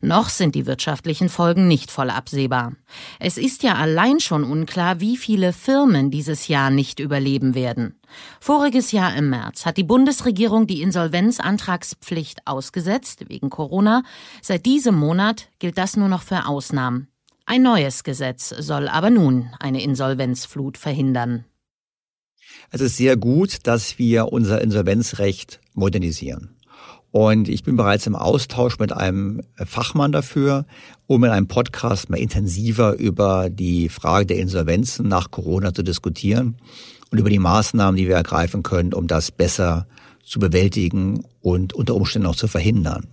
Noch 0.00 0.28
sind 0.28 0.56
die 0.56 0.66
wirtschaftlichen 0.66 1.28
Folgen 1.28 1.68
nicht 1.68 1.92
voll 1.92 2.10
absehbar. 2.10 2.72
Es 3.20 3.38
ist 3.38 3.62
ja 3.62 3.76
allein 3.76 4.18
schon 4.18 4.42
unklar, 4.42 4.98
wie 4.98 5.16
viele 5.16 5.52
Firmen 5.52 6.10
dieses 6.10 6.48
Jahr 6.48 6.70
nicht 6.70 6.98
überleben 6.98 7.54
werden. 7.54 8.00
Voriges 8.40 8.90
Jahr 8.90 9.14
im 9.14 9.30
März 9.30 9.64
hat 9.64 9.76
die 9.76 9.84
Bundesregierung 9.84 10.66
die 10.66 10.82
Insolvenzantragspflicht 10.82 12.48
ausgesetzt 12.48 13.28
wegen 13.28 13.48
Corona. 13.48 14.02
Seit 14.42 14.66
diesem 14.66 14.96
Monat 14.96 15.50
gilt 15.60 15.78
das 15.78 15.96
nur 15.96 16.08
noch 16.08 16.22
für 16.22 16.46
Ausnahmen. 16.46 17.06
Ein 17.48 17.62
neues 17.62 18.02
Gesetz 18.02 18.48
soll 18.48 18.88
aber 18.88 19.08
nun 19.08 19.50
eine 19.60 19.80
Insolvenzflut 19.80 20.76
verhindern. 20.76 21.44
Es 22.72 22.80
ist 22.80 22.96
sehr 22.96 23.16
gut, 23.16 23.58
dass 23.68 24.00
wir 24.00 24.32
unser 24.32 24.60
Insolvenzrecht 24.62 25.60
modernisieren. 25.72 26.56
Und 27.12 27.48
ich 27.48 27.62
bin 27.62 27.76
bereits 27.76 28.08
im 28.08 28.16
Austausch 28.16 28.80
mit 28.80 28.92
einem 28.92 29.42
Fachmann 29.54 30.10
dafür, 30.10 30.66
um 31.06 31.22
in 31.22 31.30
einem 31.30 31.46
Podcast 31.46 32.10
mal 32.10 32.18
intensiver 32.18 32.98
über 32.98 33.48
die 33.48 33.90
Frage 33.90 34.26
der 34.26 34.38
Insolvenzen 34.38 35.06
nach 35.06 35.30
Corona 35.30 35.72
zu 35.72 35.84
diskutieren 35.84 36.56
und 37.12 37.18
über 37.18 37.30
die 37.30 37.38
Maßnahmen, 37.38 37.96
die 37.96 38.08
wir 38.08 38.16
ergreifen 38.16 38.64
können, 38.64 38.92
um 38.92 39.06
das 39.06 39.30
besser 39.30 39.86
zu 40.24 40.40
bewältigen 40.40 41.24
und 41.40 41.74
unter 41.74 41.94
Umständen 41.94 42.26
auch 42.26 42.34
zu 42.34 42.48
verhindern. 42.48 43.06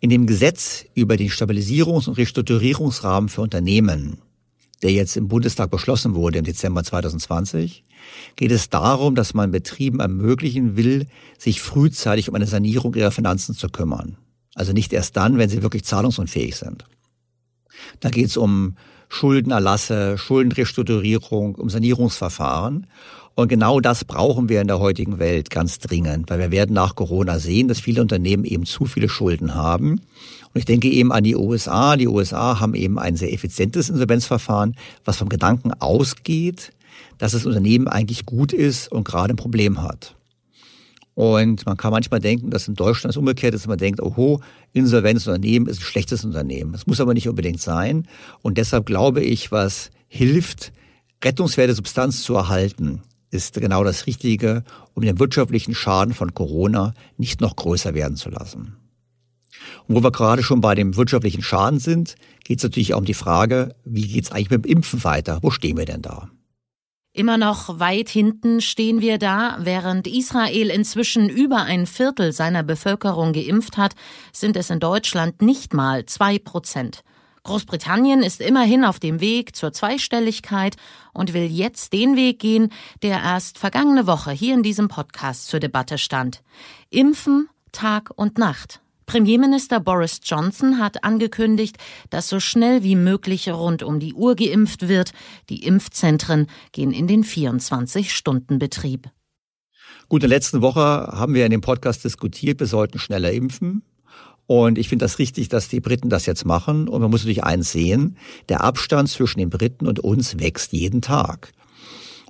In 0.00 0.10
dem 0.10 0.26
Gesetz 0.26 0.84
über 0.94 1.16
den 1.16 1.28
Stabilisierungs- 1.28 2.08
und 2.08 2.18
Restrukturierungsrahmen 2.18 3.28
für 3.28 3.42
Unternehmen, 3.42 4.18
der 4.82 4.92
jetzt 4.92 5.16
im 5.16 5.26
Bundestag 5.26 5.70
beschlossen 5.70 6.14
wurde 6.14 6.38
im 6.38 6.44
Dezember 6.44 6.84
2020, 6.84 7.84
geht 8.36 8.52
es 8.52 8.70
darum, 8.70 9.16
dass 9.16 9.34
man 9.34 9.50
Betrieben 9.50 9.98
ermöglichen 9.98 10.76
will, 10.76 11.06
sich 11.36 11.60
frühzeitig 11.60 12.28
um 12.28 12.36
eine 12.36 12.46
Sanierung 12.46 12.94
ihrer 12.94 13.10
Finanzen 13.10 13.56
zu 13.56 13.68
kümmern. 13.68 14.16
Also 14.54 14.72
nicht 14.72 14.92
erst 14.92 15.16
dann, 15.16 15.36
wenn 15.38 15.48
sie 15.48 15.62
wirklich 15.62 15.84
zahlungsunfähig 15.84 16.56
sind. 16.56 16.84
Da 18.00 18.10
geht 18.10 18.26
es 18.26 18.36
um 18.36 18.76
Schuldenerlasse, 19.08 20.18
Schuldenrestrukturierung, 20.18 21.54
um 21.56 21.70
Sanierungsverfahren. 21.70 22.86
Und 23.38 23.46
genau 23.46 23.78
das 23.78 24.04
brauchen 24.04 24.48
wir 24.48 24.60
in 24.60 24.66
der 24.66 24.80
heutigen 24.80 25.20
Welt 25.20 25.48
ganz 25.48 25.78
dringend, 25.78 26.28
weil 26.28 26.40
wir 26.40 26.50
werden 26.50 26.72
nach 26.72 26.96
Corona 26.96 27.38
sehen, 27.38 27.68
dass 27.68 27.78
viele 27.78 28.02
Unternehmen 28.02 28.44
eben 28.44 28.66
zu 28.66 28.84
viele 28.84 29.08
Schulden 29.08 29.54
haben. 29.54 29.90
Und 29.92 30.56
ich 30.56 30.64
denke 30.64 30.88
eben 30.88 31.12
an 31.12 31.22
die 31.22 31.36
USA. 31.36 31.96
Die 31.96 32.08
USA 32.08 32.58
haben 32.58 32.74
eben 32.74 32.98
ein 32.98 33.14
sehr 33.14 33.32
effizientes 33.32 33.90
Insolvenzverfahren, 33.90 34.74
was 35.04 35.18
vom 35.18 35.28
Gedanken 35.28 35.72
ausgeht, 35.72 36.72
dass 37.18 37.30
das 37.30 37.46
Unternehmen 37.46 37.86
eigentlich 37.86 38.26
gut 38.26 38.52
ist 38.52 38.90
und 38.90 39.04
gerade 39.04 39.34
ein 39.34 39.36
Problem 39.36 39.82
hat. 39.82 40.16
Und 41.14 41.64
man 41.64 41.76
kann 41.76 41.92
manchmal 41.92 42.18
denken, 42.18 42.50
dass 42.50 42.66
in 42.66 42.74
Deutschland 42.74 43.12
es 43.12 43.16
umgekehrt 43.16 43.54
ist, 43.54 43.60
dass 43.60 43.68
man 43.68 43.78
denkt, 43.78 44.02
oho, 44.02 44.40
Insolvenzunternehmen 44.72 45.68
ist 45.68 45.78
ein 45.78 45.84
schlechtes 45.84 46.24
Unternehmen. 46.24 46.72
Das 46.72 46.88
muss 46.88 47.00
aber 47.00 47.14
nicht 47.14 47.28
unbedingt 47.28 47.60
sein. 47.60 48.08
Und 48.42 48.58
deshalb 48.58 48.84
glaube 48.84 49.20
ich, 49.22 49.52
was 49.52 49.92
hilft, 50.08 50.72
rettungswerte 51.22 51.74
Substanz 51.74 52.24
zu 52.24 52.34
erhalten, 52.34 53.02
ist 53.30 53.54
genau 53.54 53.84
das 53.84 54.06
Richtige, 54.06 54.64
um 54.94 55.02
den 55.02 55.18
wirtschaftlichen 55.18 55.74
Schaden 55.74 56.14
von 56.14 56.34
Corona 56.34 56.94
nicht 57.16 57.40
noch 57.40 57.56
größer 57.56 57.94
werden 57.94 58.16
zu 58.16 58.30
lassen. 58.30 58.76
Und 59.86 59.96
wo 59.96 60.02
wir 60.02 60.12
gerade 60.12 60.42
schon 60.42 60.60
bei 60.60 60.74
dem 60.74 60.96
wirtschaftlichen 60.96 61.42
Schaden 61.42 61.80
sind, 61.80 62.14
geht 62.44 62.58
es 62.58 62.64
natürlich 62.64 62.94
auch 62.94 62.98
um 62.98 63.04
die 63.04 63.14
Frage, 63.14 63.74
wie 63.84 64.06
geht 64.06 64.24
es 64.24 64.32
eigentlich 64.32 64.50
mit 64.50 64.64
dem 64.64 64.70
Impfen 64.70 65.04
weiter? 65.04 65.38
Wo 65.42 65.50
stehen 65.50 65.76
wir 65.76 65.86
denn 65.86 66.02
da? 66.02 66.30
Immer 67.12 67.36
noch 67.36 67.80
weit 67.80 68.08
hinten 68.10 68.60
stehen 68.60 69.00
wir 69.00 69.18
da. 69.18 69.58
Während 69.60 70.06
Israel 70.06 70.70
inzwischen 70.70 71.28
über 71.28 71.62
ein 71.62 71.86
Viertel 71.86 72.32
seiner 72.32 72.62
Bevölkerung 72.62 73.32
geimpft 73.32 73.76
hat, 73.76 73.94
sind 74.32 74.56
es 74.56 74.70
in 74.70 74.78
Deutschland 74.78 75.42
nicht 75.42 75.74
mal 75.74 76.06
zwei 76.06 76.38
Prozent. 76.38 77.02
Großbritannien 77.48 78.22
ist 78.22 78.42
immerhin 78.42 78.84
auf 78.84 79.00
dem 79.00 79.22
Weg 79.22 79.56
zur 79.56 79.72
Zweistelligkeit 79.72 80.76
und 81.14 81.32
will 81.32 81.46
jetzt 81.46 81.94
den 81.94 82.14
Weg 82.14 82.40
gehen, 82.40 82.70
der 83.02 83.22
erst 83.22 83.56
vergangene 83.56 84.06
Woche 84.06 84.32
hier 84.32 84.52
in 84.52 84.62
diesem 84.62 84.88
Podcast 84.88 85.46
zur 85.46 85.58
Debatte 85.58 85.96
stand. 85.96 86.42
Impfen 86.90 87.48
Tag 87.72 88.10
und 88.14 88.36
Nacht. 88.36 88.82
Premierminister 89.06 89.80
Boris 89.80 90.20
Johnson 90.22 90.78
hat 90.78 91.04
angekündigt, 91.04 91.78
dass 92.10 92.28
so 92.28 92.38
schnell 92.38 92.82
wie 92.82 92.96
möglich 92.96 93.48
rund 93.48 93.82
um 93.82 93.98
die 93.98 94.12
Uhr 94.12 94.36
geimpft 94.36 94.86
wird. 94.86 95.12
Die 95.48 95.64
Impfzentren 95.64 96.48
gehen 96.72 96.92
in 96.92 97.06
den 97.06 97.24
24-Stunden-Betrieb. 97.24 99.08
Gut, 100.10 100.22
in 100.22 100.28
der 100.28 100.36
letzten 100.36 100.60
Woche 100.60 100.80
haben 100.80 101.32
wir 101.32 101.46
in 101.46 101.50
dem 101.50 101.62
Podcast 101.62 102.04
diskutiert, 102.04 102.60
wir 102.60 102.66
sollten 102.66 102.98
schneller 102.98 103.32
impfen. 103.32 103.82
Und 104.48 104.78
ich 104.78 104.88
finde 104.88 105.04
das 105.04 105.18
richtig, 105.18 105.50
dass 105.50 105.68
die 105.68 105.78
Briten 105.78 106.08
das 106.08 106.24
jetzt 106.24 106.46
machen. 106.46 106.88
Und 106.88 107.02
man 107.02 107.10
muss 107.10 107.20
natürlich 107.20 107.44
eins 107.44 107.70
sehen, 107.70 108.16
der 108.48 108.64
Abstand 108.64 109.10
zwischen 109.10 109.40
den 109.40 109.50
Briten 109.50 109.86
und 109.86 110.00
uns 110.00 110.40
wächst 110.40 110.72
jeden 110.72 111.02
Tag. 111.02 111.52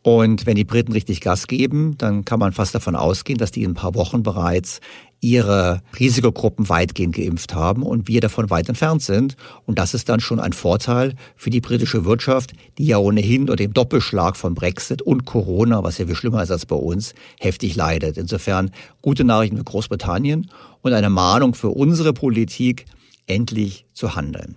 Und 0.02 0.44
wenn 0.44 0.56
die 0.56 0.64
Briten 0.64 0.92
richtig 0.92 1.20
Gas 1.20 1.46
geben, 1.46 1.96
dann 1.96 2.24
kann 2.24 2.40
man 2.40 2.52
fast 2.52 2.74
davon 2.74 2.96
ausgehen, 2.96 3.38
dass 3.38 3.52
die 3.52 3.62
in 3.62 3.70
ein 3.70 3.74
paar 3.74 3.94
Wochen 3.94 4.24
bereits 4.24 4.80
ihre 5.20 5.82
Risikogruppen 5.98 6.68
weitgehend 6.68 7.16
geimpft 7.16 7.54
haben 7.54 7.82
und 7.82 8.08
wir 8.08 8.20
davon 8.20 8.50
weit 8.50 8.68
entfernt 8.68 9.02
sind. 9.02 9.36
Und 9.66 9.78
das 9.78 9.94
ist 9.94 10.08
dann 10.08 10.20
schon 10.20 10.40
ein 10.40 10.52
Vorteil 10.52 11.14
für 11.36 11.50
die 11.50 11.60
britische 11.60 12.04
Wirtschaft, 12.04 12.52
die 12.78 12.86
ja 12.86 12.98
ohnehin 12.98 13.42
unter 13.42 13.56
dem 13.56 13.72
Doppelschlag 13.72 14.36
von 14.36 14.54
Brexit 14.54 15.02
und 15.02 15.24
Corona, 15.24 15.82
was 15.82 15.98
ja 15.98 16.06
viel 16.06 16.14
schlimmer 16.14 16.42
ist 16.42 16.50
als 16.50 16.66
bei 16.66 16.76
uns, 16.76 17.14
heftig 17.40 17.74
leidet. 17.74 18.16
Insofern 18.16 18.70
gute 19.02 19.24
Nachrichten 19.24 19.56
für 19.56 19.64
Großbritannien 19.64 20.50
und 20.82 20.92
eine 20.92 21.10
Mahnung 21.10 21.54
für 21.54 21.70
unsere 21.70 22.12
Politik, 22.12 22.86
endlich 23.26 23.86
zu 23.92 24.14
handeln. 24.14 24.56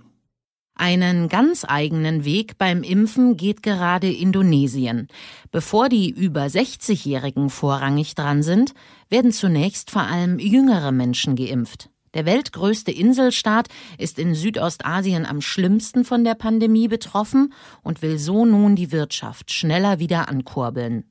Einen 0.82 1.30
ganz 1.30 1.64
eigenen 1.64 2.26
Weg 2.26 2.58
beim 2.58 2.82
Impfen 2.82 3.38
geht 3.38 3.62
gerade 3.62 4.12
Indonesien. 4.12 5.10
Bevor 5.52 5.90
die 5.90 6.10
über 6.10 6.46
60-Jährigen 6.46 7.52
vorrangig 7.52 8.16
dran 8.16 8.42
sind, 8.42 8.74
werden 9.08 9.32
zunächst 9.32 9.92
vor 9.92 10.02
allem 10.02 10.40
jüngere 10.40 10.92
Menschen 10.92 11.36
geimpft. 11.36 11.92
Der 12.16 12.26
weltgrößte 12.26 12.90
Inselstaat 12.90 13.68
ist 14.00 14.18
in 14.18 14.34
Südostasien 14.34 15.28
am 15.28 15.40
schlimmsten 15.40 16.04
von 16.04 16.24
der 16.24 16.34
Pandemie 16.34 16.88
betroffen 16.88 17.54
und 17.84 18.02
will 18.02 18.18
so 18.18 18.44
nun 18.44 18.76
die 18.76 18.92
Wirtschaft 18.92 19.52
schneller 19.52 20.00
wieder 20.00 20.30
ankurbeln. 20.30 21.11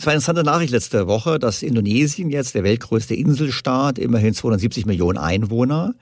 Es 0.00 0.06
war 0.06 0.12
eine 0.12 0.16
interessante 0.16 0.44
Nachricht 0.44 0.72
letzte 0.72 1.06
Woche, 1.08 1.38
dass 1.38 1.62
Indonesien 1.62 2.30
jetzt 2.30 2.54
der 2.54 2.64
weltgrößte 2.64 3.14
Inselstaat, 3.14 3.98
immerhin 3.98 4.32
270 4.32 4.86
Millionen 4.86 5.18
Einwohner, 5.18 5.94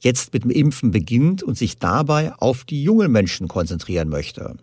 jetzt 0.00 0.32
mit 0.32 0.44
dem 0.44 0.50
Impfen 0.50 0.90
beginnt 0.90 1.42
und 1.42 1.58
sich 1.58 1.76
dabei 1.76 2.32
auf 2.38 2.64
die 2.64 2.82
jungen 2.82 3.12
Menschen 3.12 3.48
konzentrieren 3.48 4.08
möchte. 4.08 4.48
Und 4.48 4.60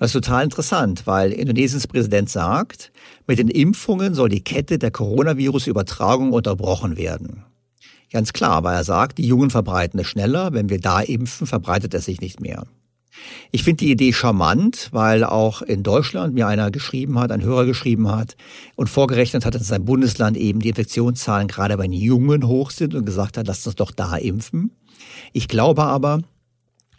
das 0.00 0.14
ist 0.14 0.22
total 0.22 0.44
interessant, 0.44 1.06
weil 1.06 1.32
Indonesiens 1.32 1.86
Präsident 1.86 2.28
sagt, 2.28 2.92
mit 3.26 3.38
den 3.38 3.48
Impfungen 3.48 4.12
soll 4.12 4.28
die 4.28 4.44
Kette 4.44 4.78
der 4.78 4.90
Coronavirus-Übertragung 4.90 6.32
unterbrochen 6.32 6.98
werden. 6.98 7.44
Ganz 8.12 8.34
klar, 8.34 8.62
weil 8.64 8.76
er 8.76 8.84
sagt, 8.84 9.16
die 9.16 9.26
Jungen 9.26 9.48
verbreiten 9.48 9.98
es 9.98 10.08
schneller, 10.08 10.52
wenn 10.52 10.68
wir 10.68 10.78
da 10.78 11.00
impfen, 11.00 11.46
verbreitet 11.46 11.94
es 11.94 12.04
sich 12.04 12.20
nicht 12.20 12.38
mehr. 12.38 12.64
Ich 13.52 13.62
finde 13.62 13.84
die 13.84 13.90
Idee 13.90 14.12
charmant, 14.12 14.88
weil 14.92 15.24
auch 15.24 15.62
in 15.62 15.82
Deutschland 15.82 16.34
mir 16.34 16.46
einer 16.46 16.70
geschrieben 16.70 17.18
hat, 17.18 17.30
ein 17.30 17.42
Hörer 17.42 17.64
geschrieben 17.64 18.10
hat 18.10 18.36
und 18.74 18.88
vorgerechnet 18.88 19.44
hat, 19.44 19.54
dass 19.54 19.62
in 19.62 19.68
seinem 19.68 19.84
Bundesland 19.84 20.36
eben 20.36 20.60
die 20.60 20.70
Infektionszahlen 20.70 21.48
gerade 21.48 21.76
bei 21.76 21.84
den 21.84 21.92
Jungen 21.92 22.46
hoch 22.46 22.70
sind 22.70 22.94
und 22.94 23.06
gesagt 23.06 23.36
hat, 23.36 23.46
lasst 23.46 23.66
uns 23.66 23.76
doch 23.76 23.92
da 23.92 24.16
impfen. 24.16 24.72
Ich 25.32 25.48
glaube 25.48 25.84
aber, 25.84 26.22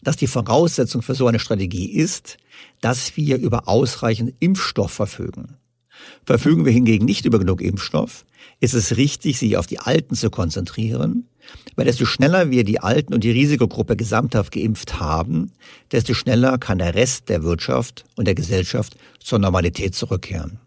dass 0.04 0.18
die 0.18 0.28
Voraussetzung 0.28 1.02
für 1.02 1.16
so 1.16 1.28
eine 1.28 1.40
Strategie 1.40 1.92
ist, 1.92 2.38
dass 2.80 3.18
wir 3.18 3.38
über 3.38 3.68
ausreichend 3.68 4.34
Impfstoff 4.40 4.92
verfügen. 4.92 5.58
Verfügen 6.26 6.66
wir 6.66 6.72
hingegen 6.72 7.06
nicht 7.06 7.26
über 7.26 7.40
genug 7.40 7.62
Impfstoff, 7.62 8.26
ist 8.60 8.74
es 8.74 8.98
richtig, 8.98 9.40
sich 9.40 9.58
auf 9.58 9.68
die 9.68 9.80
Alten 9.80 10.16
zu 10.16 10.30
konzentrieren, 10.30 11.28
weil 11.76 11.86
desto 11.86 12.06
schneller 12.06 12.52
wir 12.52 12.64
die 12.64 12.80
Alten 12.80 13.14
und 13.14 13.24
die 13.24 13.32
Risikogruppe 13.32 13.96
gesamthaft 13.96 14.52
geimpft 14.52 15.00
haben, 15.00 15.52
desto 15.92 16.14
schneller 16.14 16.58
kann 16.58 16.78
der 16.78 16.96
Rest 16.96 17.30
der 17.30 17.44
Wirtschaft 17.44 18.06
und 18.16 18.26
der 18.26 18.36
Gesellschaft 18.36 18.96
zur 19.20 19.40
Normalität 19.40 19.96
zurückkehren. 19.96 20.60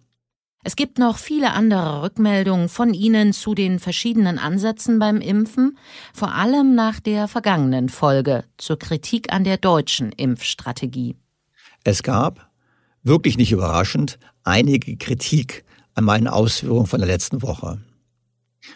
Es 0.65 0.77
gibt 0.77 0.99
noch 0.99 1.19
viele 1.19 1.53
andere 1.53 2.03
Rückmeldungen 2.03 2.69
von 2.69 2.93
Ihnen 2.93 3.33
zu 3.33 3.55
den 3.55 3.79
verschiedenen 3.79 4.39
Ansätzen 4.39 4.99
beim 4.99 5.21
Impfen, 5.21 5.79
vor 6.13 6.35
allem 6.35 6.75
nach 6.75 7.01
der 7.01 7.29
vergangenen 7.29 7.89
Folge 7.89 8.45
zur 8.59 8.79
Kritik 8.79 9.33
an 9.33 9.45
der 9.45 9.57
deutschen 9.57 10.13
Impfstrategie. 10.13 11.17
Es 11.85 12.03
gab, 12.03 12.51
wirklich 13.03 13.39
nicht 13.39 13.53
überraschend, 13.53 14.19
einige 14.43 14.97
Kritik 14.97 15.65
an 15.95 16.05
meinen 16.05 16.29
Ausführungen 16.29 16.87
von 16.87 17.01
der 17.01 17.09
letzten 17.09 17.41
Woche. 17.41 17.81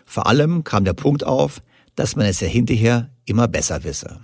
Vor 0.07 0.27
allem 0.27 0.65
kam 0.65 0.85
der 0.85 0.95
Punkt 0.95 1.25
auf, 1.25 1.61
dass 1.95 2.17
man 2.17 2.27
es 2.27 2.41
ja 2.41 2.49
hinterher 2.49 3.11
immer 3.25 3.49
besser 3.49 3.85
wisse. 3.85 4.21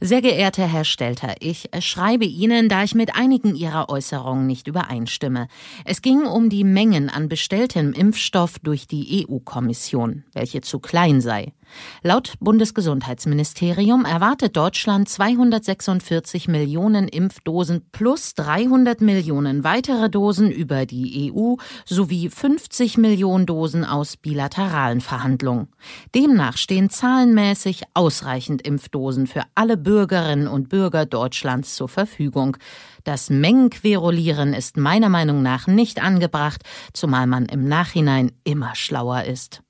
Sehr 0.00 0.22
geehrter 0.22 0.68
Herr 0.68 0.84
Stelter, 0.84 1.34
ich 1.40 1.70
schreibe 1.80 2.24
Ihnen, 2.24 2.68
da 2.68 2.84
ich 2.84 2.94
mit 2.94 3.16
einigen 3.16 3.56
Ihrer 3.56 3.88
Äußerungen 3.88 4.46
nicht 4.46 4.68
übereinstimme. 4.68 5.48
Es 5.84 6.02
ging 6.02 6.24
um 6.24 6.50
die 6.50 6.62
Mengen 6.62 7.10
an 7.10 7.28
bestelltem 7.28 7.92
Impfstoff 7.92 8.60
durch 8.60 8.86
die 8.86 9.26
EU-Kommission, 9.28 10.22
welche 10.32 10.60
zu 10.60 10.78
klein 10.78 11.20
sei. 11.20 11.52
Laut 12.02 12.34
Bundesgesundheitsministerium 12.40 14.04
erwartet 14.04 14.56
Deutschland 14.56 15.08
246 15.08 16.48
Millionen 16.48 17.08
Impfdosen 17.08 17.82
plus 17.92 18.34
300 18.34 19.00
Millionen 19.00 19.64
weitere 19.64 20.08
Dosen 20.08 20.50
über 20.50 20.86
die 20.86 21.32
EU 21.32 21.56
sowie 21.84 22.28
50 22.30 22.98
Millionen 22.98 23.46
Dosen 23.46 23.84
aus 23.84 24.16
bilateralen 24.16 25.00
Verhandlungen. 25.00 25.68
Demnach 26.14 26.56
stehen 26.56 26.90
zahlenmäßig 26.90 27.82
ausreichend 27.94 28.62
Impfdosen 28.62 29.26
für 29.26 29.42
alle 29.54 29.76
Bürgerinnen 29.76 30.48
und 30.48 30.68
Bürger 30.68 31.06
Deutschlands 31.06 31.74
zur 31.74 31.88
Verfügung. 31.88 32.56
Das 33.04 33.30
Mengenquerulieren 33.30 34.54
ist 34.54 34.76
meiner 34.76 35.08
Meinung 35.08 35.42
nach 35.42 35.66
nicht 35.66 36.02
angebracht, 36.02 36.62
zumal 36.92 37.26
man 37.26 37.46
im 37.46 37.66
Nachhinein 37.66 38.32
immer 38.44 38.74
schlauer 38.74 39.24
ist. 39.24 39.62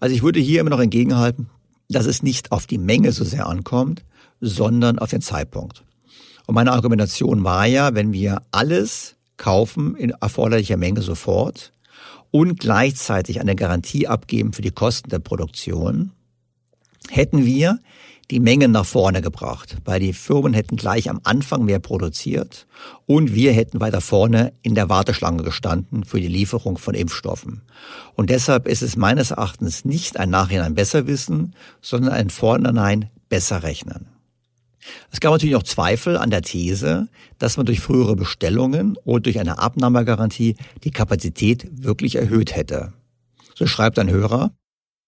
Also 0.00 0.14
ich 0.14 0.22
würde 0.22 0.40
hier 0.40 0.60
immer 0.60 0.70
noch 0.70 0.80
entgegenhalten, 0.80 1.50
dass 1.88 2.06
es 2.06 2.22
nicht 2.22 2.52
auf 2.52 2.66
die 2.66 2.78
Menge 2.78 3.12
so 3.12 3.24
sehr 3.24 3.46
ankommt, 3.46 4.02
sondern 4.40 4.98
auf 4.98 5.10
den 5.10 5.20
Zeitpunkt. 5.20 5.84
Und 6.46 6.54
meine 6.54 6.72
Argumentation 6.72 7.44
war 7.44 7.66
ja, 7.66 7.94
wenn 7.94 8.12
wir 8.12 8.42
alles 8.50 9.16
kaufen 9.36 9.94
in 9.94 10.10
erforderlicher 10.10 10.76
Menge 10.76 11.02
sofort 11.02 11.72
und 12.30 12.58
gleichzeitig 12.58 13.40
eine 13.40 13.54
Garantie 13.54 14.08
abgeben 14.08 14.52
für 14.52 14.62
die 14.62 14.70
Kosten 14.70 15.10
der 15.10 15.18
Produktion, 15.18 16.12
hätten 17.08 17.44
wir 17.44 17.78
die 18.30 18.40
Mengen 18.40 18.70
nach 18.70 18.86
vorne 18.86 19.22
gebracht, 19.22 19.76
weil 19.84 19.98
die 19.98 20.12
Firmen 20.12 20.54
hätten 20.54 20.76
gleich 20.76 21.10
am 21.10 21.20
Anfang 21.24 21.64
mehr 21.64 21.80
produziert 21.80 22.66
und 23.06 23.34
wir 23.34 23.52
hätten 23.52 23.80
weiter 23.80 24.00
vorne 24.00 24.52
in 24.62 24.76
der 24.76 24.88
Warteschlange 24.88 25.42
gestanden 25.42 26.04
für 26.04 26.20
die 26.20 26.28
Lieferung 26.28 26.78
von 26.78 26.94
Impfstoffen. 26.94 27.62
Und 28.14 28.30
deshalb 28.30 28.68
ist 28.68 28.82
es 28.82 28.96
meines 28.96 29.32
Erachtens 29.32 29.84
nicht 29.84 30.18
ein 30.18 30.30
Nachhinein 30.30 30.74
besser 30.74 31.06
wissen, 31.08 31.54
sondern 31.80 32.12
ein 32.12 32.30
Vornherein 32.30 33.10
besser 33.28 33.62
rechnen. 33.64 34.06
Es 35.10 35.20
gab 35.20 35.32
natürlich 35.32 35.56
auch 35.56 35.62
Zweifel 35.62 36.16
an 36.16 36.30
der 36.30 36.42
These, 36.42 37.08
dass 37.38 37.56
man 37.56 37.66
durch 37.66 37.80
frühere 37.80 38.16
Bestellungen 38.16 38.96
oder 39.04 39.20
durch 39.20 39.40
eine 39.40 39.58
Abnahmegarantie 39.58 40.56
die 40.84 40.90
Kapazität 40.90 41.68
wirklich 41.72 42.16
erhöht 42.16 42.54
hätte. 42.54 42.92
So 43.54 43.66
schreibt 43.66 43.98
ein 43.98 44.08
Hörer, 44.08 44.52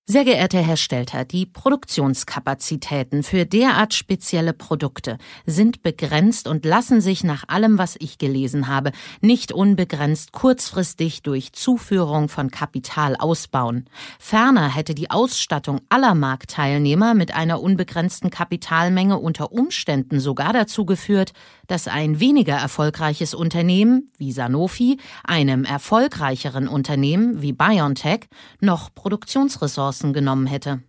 sehr 0.05 0.25
geehrter 0.25 0.59
Herr 0.59 0.77
Stelter, 0.77 1.25
die 1.25 1.47
Produktionskapazitäten 1.47 3.23
für 3.23 3.47
derart 3.47 3.95
spezielle 3.95 4.53
Produkte 4.53 5.17
sind 5.47 5.85
begrenzt 5.85 6.49
und 6.49 6.65
lassen 6.65 7.01
sich 7.01 7.23
nach 7.23 7.45
allem, 7.47 7.79
was 7.79 7.95
ich 8.01 8.19
gelesen 8.19 8.67
habe, 8.67 8.91
nicht 9.21 9.53
unbegrenzt 9.53 10.33
kurzfristig 10.33 11.23
durch 11.23 11.53
Zuführung 11.53 12.29
von 12.29 12.51
Kapital 12.51 13.15
ausbauen. 13.15 13.89
Ferner 14.19 14.75
hätte 14.75 14.97
die 14.97 15.09
Ausstattung 15.09 15.81
aller 15.89 16.17
Marktteilnehmer 16.17 17.15
mit 17.15 17.33
einer 17.33 17.63
unbegrenzten 17.63 18.31
Kapitalmenge 18.31 19.21
unter 19.21 19.53
Umständen 19.53 20.19
sogar 20.19 20.53
dazu 20.53 20.85
geführt, 20.85 21.33
dass 21.73 21.89
ein 21.89 22.21
weniger 22.21 22.53
erfolgreiches 22.53 23.33
Unternehmen 23.33 24.13
wie 24.19 24.31
Sanofi 24.31 24.99
einem 25.25 25.65
erfolgreicheren 25.65 26.69
Unternehmen 26.69 27.41
wie 27.41 27.55
BioNTech 27.55 28.27
noch 28.61 28.95
Produktionsressourcen 28.95 30.13
genommen 30.13 30.47
hätte. 30.47 30.83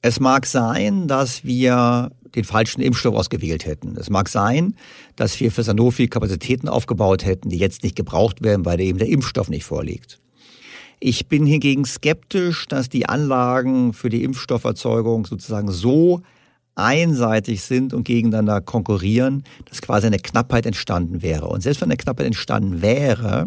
Es 0.00 0.18
mag 0.18 0.46
sein, 0.46 1.06
dass 1.06 1.44
wir 1.44 2.12
den 2.34 2.44
falschen 2.44 2.80
Impfstoff 2.80 3.14
ausgewählt 3.14 3.66
hätten. 3.66 3.94
Es 3.98 4.08
mag 4.08 4.30
sein, 4.30 4.74
dass 5.16 5.38
wir 5.38 5.52
für 5.52 5.62
Sanofi 5.62 6.08
Kapazitäten 6.08 6.70
aufgebaut 6.70 7.26
hätten, 7.26 7.50
die 7.50 7.58
jetzt 7.58 7.82
nicht 7.82 7.94
gebraucht 7.94 8.42
werden, 8.42 8.64
weil 8.64 8.80
eben 8.80 8.98
der 8.98 9.08
Impfstoff 9.08 9.50
nicht 9.50 9.64
vorliegt. 9.64 10.18
Ich 10.98 11.28
bin 11.28 11.44
hingegen 11.44 11.84
skeptisch, 11.84 12.66
dass 12.68 12.88
die 12.88 13.06
Anlagen 13.06 13.92
für 13.92 14.08
die 14.08 14.24
Impfstofferzeugung 14.24 15.26
sozusagen 15.26 15.70
so 15.70 16.22
einseitig 16.76 17.62
sind 17.62 17.92
und 17.92 18.04
gegeneinander 18.04 18.60
konkurrieren, 18.60 19.42
dass 19.64 19.82
quasi 19.82 20.06
eine 20.06 20.18
Knappheit 20.18 20.66
entstanden 20.66 21.22
wäre. 21.22 21.48
Und 21.48 21.62
selbst 21.62 21.80
wenn 21.80 21.88
eine 21.90 21.96
Knappheit 21.96 22.26
entstanden 22.26 22.82
wäre, 22.82 23.46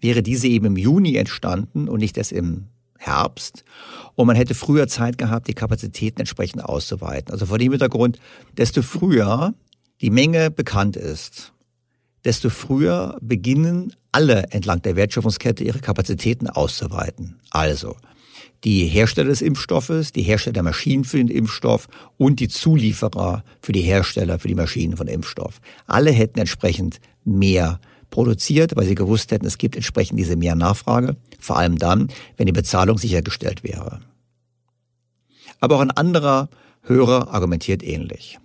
wäre 0.00 0.22
diese 0.22 0.46
eben 0.46 0.66
im 0.66 0.76
Juni 0.76 1.16
entstanden 1.16 1.88
und 1.88 2.00
nicht 2.00 2.16
erst 2.16 2.32
im 2.32 2.66
Herbst. 2.98 3.64
Und 4.14 4.26
man 4.26 4.36
hätte 4.36 4.54
früher 4.54 4.88
Zeit 4.88 5.18
gehabt, 5.18 5.48
die 5.48 5.54
Kapazitäten 5.54 6.20
entsprechend 6.20 6.64
auszuweiten. 6.64 7.32
Also 7.32 7.46
vor 7.46 7.58
dem 7.58 7.72
Hintergrund, 7.72 8.18
desto 8.56 8.82
früher 8.82 9.54
die 10.00 10.10
Menge 10.10 10.50
bekannt 10.50 10.96
ist, 10.96 11.52
desto 12.24 12.50
früher 12.50 13.16
beginnen 13.20 13.92
alle 14.12 14.44
entlang 14.50 14.82
der 14.82 14.96
Wertschöpfungskette 14.96 15.64
ihre 15.64 15.78
Kapazitäten 15.78 16.48
auszuweiten. 16.48 17.38
Also 17.50 17.96
die 18.64 18.86
Hersteller 18.86 19.28
des 19.28 19.42
Impfstoffes, 19.42 20.12
die 20.12 20.22
Hersteller 20.22 20.54
der 20.54 20.62
Maschinen 20.62 21.04
für 21.04 21.18
den 21.18 21.28
Impfstoff 21.28 21.88
und 22.16 22.40
die 22.40 22.48
Zulieferer 22.48 23.44
für 23.60 23.72
die 23.72 23.82
Hersteller 23.82 24.38
für 24.38 24.48
die 24.48 24.54
Maschinen 24.54 24.96
von 24.96 25.06
Impfstoff. 25.06 25.60
Alle 25.86 26.10
hätten 26.10 26.40
entsprechend 26.40 27.00
mehr 27.24 27.80
produziert, 28.10 28.76
weil 28.76 28.86
sie 28.86 28.94
gewusst 28.94 29.30
hätten, 29.30 29.46
es 29.46 29.58
gibt 29.58 29.76
entsprechend 29.76 30.18
diese 30.18 30.36
mehr 30.36 30.54
Nachfrage, 30.54 31.16
vor 31.38 31.58
allem 31.58 31.78
dann, 31.78 32.08
wenn 32.36 32.46
die 32.46 32.52
Bezahlung 32.52 32.98
sichergestellt 32.98 33.62
wäre. 33.62 34.00
Aber 35.60 35.76
auch 35.76 35.80
ein 35.80 35.90
anderer 35.90 36.48
Hörer 36.82 37.32
argumentiert 37.32 37.82
ähnlich. 37.82 38.38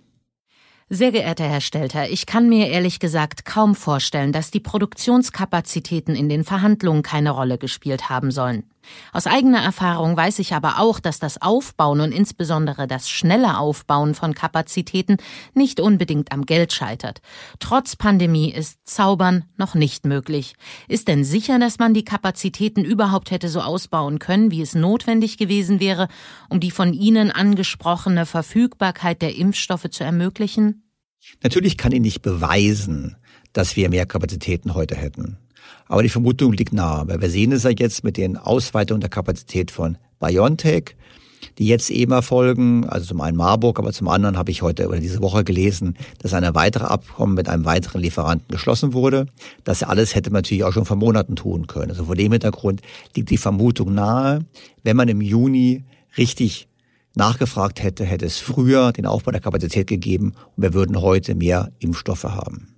Sehr 0.88 1.10
geehrter 1.10 1.44
Herr 1.44 1.62
Stelter, 1.62 2.10
ich 2.10 2.26
kann 2.26 2.50
mir 2.50 2.68
ehrlich 2.68 2.98
gesagt 2.98 3.46
kaum 3.46 3.74
vorstellen, 3.74 4.32
dass 4.32 4.50
die 4.50 4.60
Produktionskapazitäten 4.60 6.14
in 6.14 6.28
den 6.28 6.44
Verhandlungen 6.44 7.02
keine 7.02 7.30
Rolle 7.30 7.56
gespielt 7.56 8.10
haben 8.10 8.30
sollen. 8.30 8.64
Aus 9.12 9.26
eigener 9.26 9.60
Erfahrung 9.60 10.16
weiß 10.16 10.38
ich 10.38 10.54
aber 10.54 10.78
auch, 10.78 11.00
dass 11.00 11.18
das 11.18 11.40
Aufbauen 11.40 12.00
und 12.00 12.12
insbesondere 12.12 12.86
das 12.86 13.08
schnelle 13.08 13.58
Aufbauen 13.58 14.14
von 14.14 14.34
Kapazitäten 14.34 15.16
nicht 15.54 15.80
unbedingt 15.80 16.32
am 16.32 16.46
Geld 16.46 16.72
scheitert. 16.72 17.20
Trotz 17.58 17.96
Pandemie 17.96 18.52
ist 18.52 18.78
Zaubern 18.84 19.44
noch 19.56 19.74
nicht 19.74 20.06
möglich. 20.06 20.54
Ist 20.88 21.08
denn 21.08 21.24
sicher, 21.24 21.58
dass 21.58 21.78
man 21.78 21.94
die 21.94 22.04
Kapazitäten 22.04 22.84
überhaupt 22.84 23.30
hätte 23.30 23.48
so 23.48 23.60
ausbauen 23.60 24.18
können, 24.18 24.50
wie 24.50 24.62
es 24.62 24.74
notwendig 24.74 25.38
gewesen 25.38 25.80
wäre, 25.80 26.08
um 26.48 26.60
die 26.60 26.70
von 26.70 26.92
Ihnen 26.92 27.30
angesprochene 27.30 28.26
Verfügbarkeit 28.26 29.22
der 29.22 29.36
Impfstoffe 29.36 29.90
zu 29.90 30.04
ermöglichen? 30.04 30.82
Natürlich 31.42 31.78
kann 31.78 31.92
ich 31.92 32.00
nicht 32.00 32.22
beweisen, 32.22 33.16
dass 33.52 33.76
wir 33.76 33.88
mehr 33.90 34.06
Kapazitäten 34.06 34.74
heute 34.74 34.96
hätten. 34.96 35.38
Aber 35.86 36.02
die 36.02 36.08
Vermutung 36.08 36.52
liegt 36.52 36.72
nahe, 36.72 37.06
weil 37.06 37.20
wir 37.20 37.30
sehen 37.30 37.52
es 37.52 37.64
ja 37.64 37.70
jetzt 37.70 38.04
mit 38.04 38.16
den 38.16 38.36
Ausweitungen 38.36 39.00
der 39.00 39.10
Kapazität 39.10 39.70
von 39.70 39.98
BioNTech, 40.20 40.96
die 41.58 41.66
jetzt 41.66 41.90
eben 41.90 42.12
erfolgen, 42.12 42.88
also 42.88 43.06
zum 43.06 43.20
einen 43.20 43.36
Marburg, 43.36 43.78
aber 43.78 43.92
zum 43.92 44.08
anderen 44.08 44.38
habe 44.38 44.50
ich 44.50 44.62
heute 44.62 44.88
oder 44.88 45.00
diese 45.00 45.20
Woche 45.20 45.44
gelesen, 45.44 45.96
dass 46.18 46.34
ein 46.34 46.54
weitere 46.54 46.84
Abkommen 46.84 47.34
mit 47.34 47.48
einem 47.48 47.64
weiteren 47.64 48.00
Lieferanten 48.00 48.48
geschlossen 48.48 48.92
wurde. 48.92 49.26
Das 49.64 49.82
alles 49.82 50.14
hätte 50.14 50.30
man 50.30 50.38
natürlich 50.38 50.64
auch 50.64 50.72
schon 50.72 50.86
vor 50.86 50.96
Monaten 50.96 51.36
tun 51.36 51.66
können. 51.66 51.90
Also 51.90 52.04
vor 52.04 52.14
dem 52.14 52.32
Hintergrund 52.32 52.80
liegt 53.16 53.30
die 53.30 53.38
Vermutung 53.38 53.94
nahe, 53.94 54.44
wenn 54.82 54.96
man 54.96 55.08
im 55.08 55.20
Juni 55.20 55.84
richtig 56.16 56.68
nachgefragt 57.14 57.82
hätte, 57.82 58.04
hätte 58.04 58.26
es 58.26 58.38
früher 58.38 58.92
den 58.92 59.06
Aufbau 59.06 59.32
der 59.32 59.40
Kapazität 59.40 59.86
gegeben 59.86 60.32
und 60.56 60.62
wir 60.62 60.74
würden 60.74 61.00
heute 61.00 61.34
mehr 61.34 61.70
Impfstoffe 61.78 62.24
haben. 62.24 62.68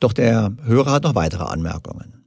Doch 0.00 0.12
der 0.12 0.52
Hörer 0.64 0.92
hat 0.92 1.02
noch 1.04 1.14
weitere 1.14 1.44
Anmerkungen. 1.44 2.17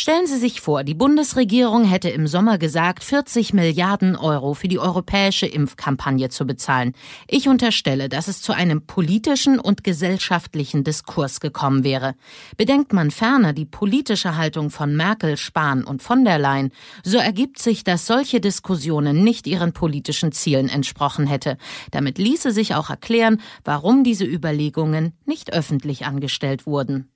Stellen 0.00 0.26
Sie 0.26 0.38
sich 0.38 0.62
vor, 0.62 0.82
die 0.82 0.94
Bundesregierung 0.94 1.84
hätte 1.84 2.08
im 2.08 2.26
Sommer 2.26 2.56
gesagt, 2.56 3.04
40 3.04 3.52
Milliarden 3.52 4.16
Euro 4.16 4.54
für 4.54 4.66
die 4.66 4.78
europäische 4.78 5.44
Impfkampagne 5.44 6.30
zu 6.30 6.46
bezahlen. 6.46 6.94
Ich 7.28 7.48
unterstelle, 7.48 8.08
dass 8.08 8.26
es 8.26 8.40
zu 8.40 8.54
einem 8.54 8.86
politischen 8.86 9.60
und 9.60 9.84
gesellschaftlichen 9.84 10.84
Diskurs 10.84 11.40
gekommen 11.40 11.84
wäre. 11.84 12.14
Bedenkt 12.56 12.94
man 12.94 13.10
ferner 13.10 13.52
die 13.52 13.66
politische 13.66 14.38
Haltung 14.38 14.70
von 14.70 14.96
Merkel, 14.96 15.36
Spahn 15.36 15.84
und 15.84 16.02
von 16.02 16.24
der 16.24 16.38
Leyen, 16.38 16.72
so 17.04 17.18
ergibt 17.18 17.58
sich, 17.58 17.84
dass 17.84 18.06
solche 18.06 18.40
Diskussionen 18.40 19.22
nicht 19.22 19.46
ihren 19.46 19.74
politischen 19.74 20.32
Zielen 20.32 20.70
entsprochen 20.70 21.26
hätte. 21.26 21.58
Damit 21.90 22.16
ließe 22.16 22.52
sich 22.52 22.74
auch 22.74 22.88
erklären, 22.88 23.38
warum 23.64 24.02
diese 24.02 24.24
Überlegungen 24.24 25.12
nicht 25.26 25.52
öffentlich 25.52 26.06
angestellt 26.06 26.64
wurden. 26.64 27.09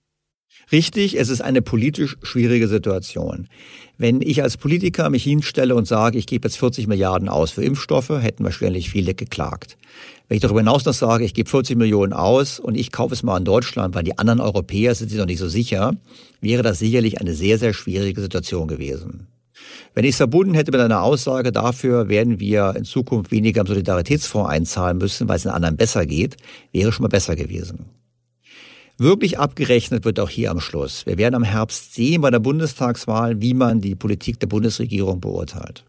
Richtig, 0.72 1.18
es 1.18 1.28
ist 1.28 1.40
eine 1.40 1.62
politisch 1.62 2.16
schwierige 2.22 2.68
Situation. 2.68 3.48
Wenn 3.96 4.20
ich 4.20 4.42
als 4.42 4.56
Politiker 4.56 5.08
mich 5.10 5.22
hinstelle 5.22 5.74
und 5.74 5.86
sage, 5.86 6.18
ich 6.18 6.26
gebe 6.26 6.48
jetzt 6.48 6.56
40 6.58 6.88
Milliarden 6.88 7.28
aus 7.28 7.52
für 7.52 7.62
Impfstoffe, 7.62 8.08
hätten 8.08 8.44
wahrscheinlich 8.44 8.90
viele 8.90 9.14
geklagt. 9.14 9.76
Wenn 10.26 10.36
ich 10.36 10.42
darüber 10.42 10.60
hinaus 10.60 10.84
noch 10.84 10.94
sage, 10.94 11.24
ich 11.24 11.34
gebe 11.34 11.48
40 11.48 11.76
Millionen 11.76 12.12
aus 12.12 12.58
und 12.58 12.76
ich 12.76 12.90
kaufe 12.90 13.14
es 13.14 13.22
mal 13.22 13.36
in 13.36 13.44
Deutschland, 13.44 13.94
weil 13.94 14.04
die 14.04 14.18
anderen 14.18 14.40
Europäer 14.40 14.94
sind 14.94 15.10
sich 15.10 15.18
noch 15.18 15.26
nicht 15.26 15.38
so 15.38 15.48
sicher, 15.48 15.92
wäre 16.40 16.62
das 16.62 16.78
sicherlich 16.78 17.20
eine 17.20 17.34
sehr, 17.34 17.58
sehr 17.58 17.74
schwierige 17.74 18.20
Situation 18.20 18.66
gewesen. 18.66 19.28
Wenn 19.94 20.04
ich 20.04 20.10
es 20.10 20.16
verbunden 20.16 20.54
hätte 20.54 20.72
mit 20.72 20.80
einer 20.80 21.02
Aussage, 21.02 21.52
dafür 21.52 22.08
werden 22.08 22.40
wir 22.40 22.74
in 22.76 22.84
Zukunft 22.84 23.30
weniger 23.30 23.60
im 23.60 23.66
Solidaritätsfonds 23.66 24.50
einzahlen 24.50 24.98
müssen, 24.98 25.28
weil 25.28 25.36
es 25.36 25.42
den 25.42 25.52
anderen 25.52 25.76
besser 25.76 26.04
geht, 26.06 26.36
wäre 26.72 26.90
schon 26.90 27.04
mal 27.04 27.08
besser 27.08 27.36
gewesen. 27.36 27.86
Wirklich 28.96 29.40
abgerechnet 29.40 30.04
wird 30.04 30.20
auch 30.20 30.30
hier 30.30 30.52
am 30.52 30.60
Schluss. 30.60 31.04
Wir 31.04 31.18
werden 31.18 31.34
am 31.34 31.42
Herbst 31.42 31.94
sehen 31.94 32.20
bei 32.20 32.30
der 32.30 32.38
Bundestagswahl, 32.38 33.40
wie 33.40 33.52
man 33.52 33.80
die 33.80 33.96
Politik 33.96 34.38
der 34.38 34.46
Bundesregierung 34.46 35.20
beurteilt. 35.20 35.84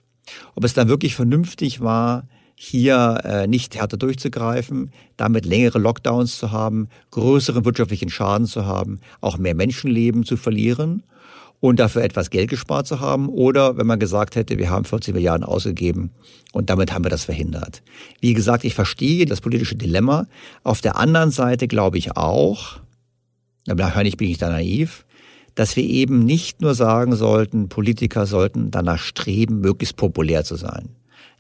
Ob 0.56 0.64
es 0.64 0.74
dann 0.74 0.88
wirklich 0.88 1.16
vernünftig 1.16 1.82
war, 1.82 2.28
hier 2.56 3.20
äh, 3.24 3.48
nicht 3.48 3.76
härter 3.76 3.98
durchzugreifen, 3.98 4.90
damit 5.18 5.46
längere 5.46 5.78
Lockdowns 5.78 6.40
zu 6.40 6.52
haben, 6.52 6.88
größeren 7.12 7.64
wirtschaftlichen 7.64 8.10
Schaden 8.10 8.48
zu 8.48 8.66
haben, 8.66 9.00
auch 9.22 9.38
mehr 9.38 9.54
Menschenleben 9.54 10.24
zu 10.24 10.36
verlieren 10.36 11.04
und 11.60 11.80
dafür 11.80 12.04
etwas 12.04 12.32
Geld 12.32 12.50
gespart 12.50 12.88
zu 12.88 13.02
haben 13.02 13.30
oder 13.30 13.78
wenn 13.78 13.86
man 13.86 14.00
gesagt 14.00 14.36
hätte, 14.36 14.58
wir 14.58 14.70
haben 14.70 14.86
40 14.86 15.14
Milliarden 15.14 15.46
ausgegeben 15.46 16.12
und 16.54 16.70
damit 16.70 16.94
haben 16.94 17.04
wir 17.04 17.12
das 17.12 17.26
verhindert. 17.26 17.84
Wie 18.20 18.34
gesagt, 18.34 18.64
ich 18.64 18.74
verstehe 18.74 19.26
das 19.26 19.42
politische 19.42 19.76
Dilemma. 19.76 20.26
Auf 20.64 20.82
der 20.82 20.98
anderen 20.98 21.32
Seite 21.32 21.68
glaube 21.68 21.98
ich 21.98 22.16
auch, 22.16 22.80
wahrscheinlich 23.68 24.18
bin 24.18 24.30
ich 24.30 24.38
da 24.38 24.50
naiv, 24.50 25.06
dass 25.56 25.76
wir 25.76 25.84
eben 25.84 26.20
nicht 26.20 26.62
nur 26.62 26.76
sagen 26.76 27.16
sollten, 27.16 27.70
Politiker 27.70 28.26
sollten 28.26 28.72
danach 28.72 29.00
streben, 29.00 29.62
möglichst 29.62 29.96
populär 29.96 30.44
zu 30.44 30.56
sein. 30.56 30.90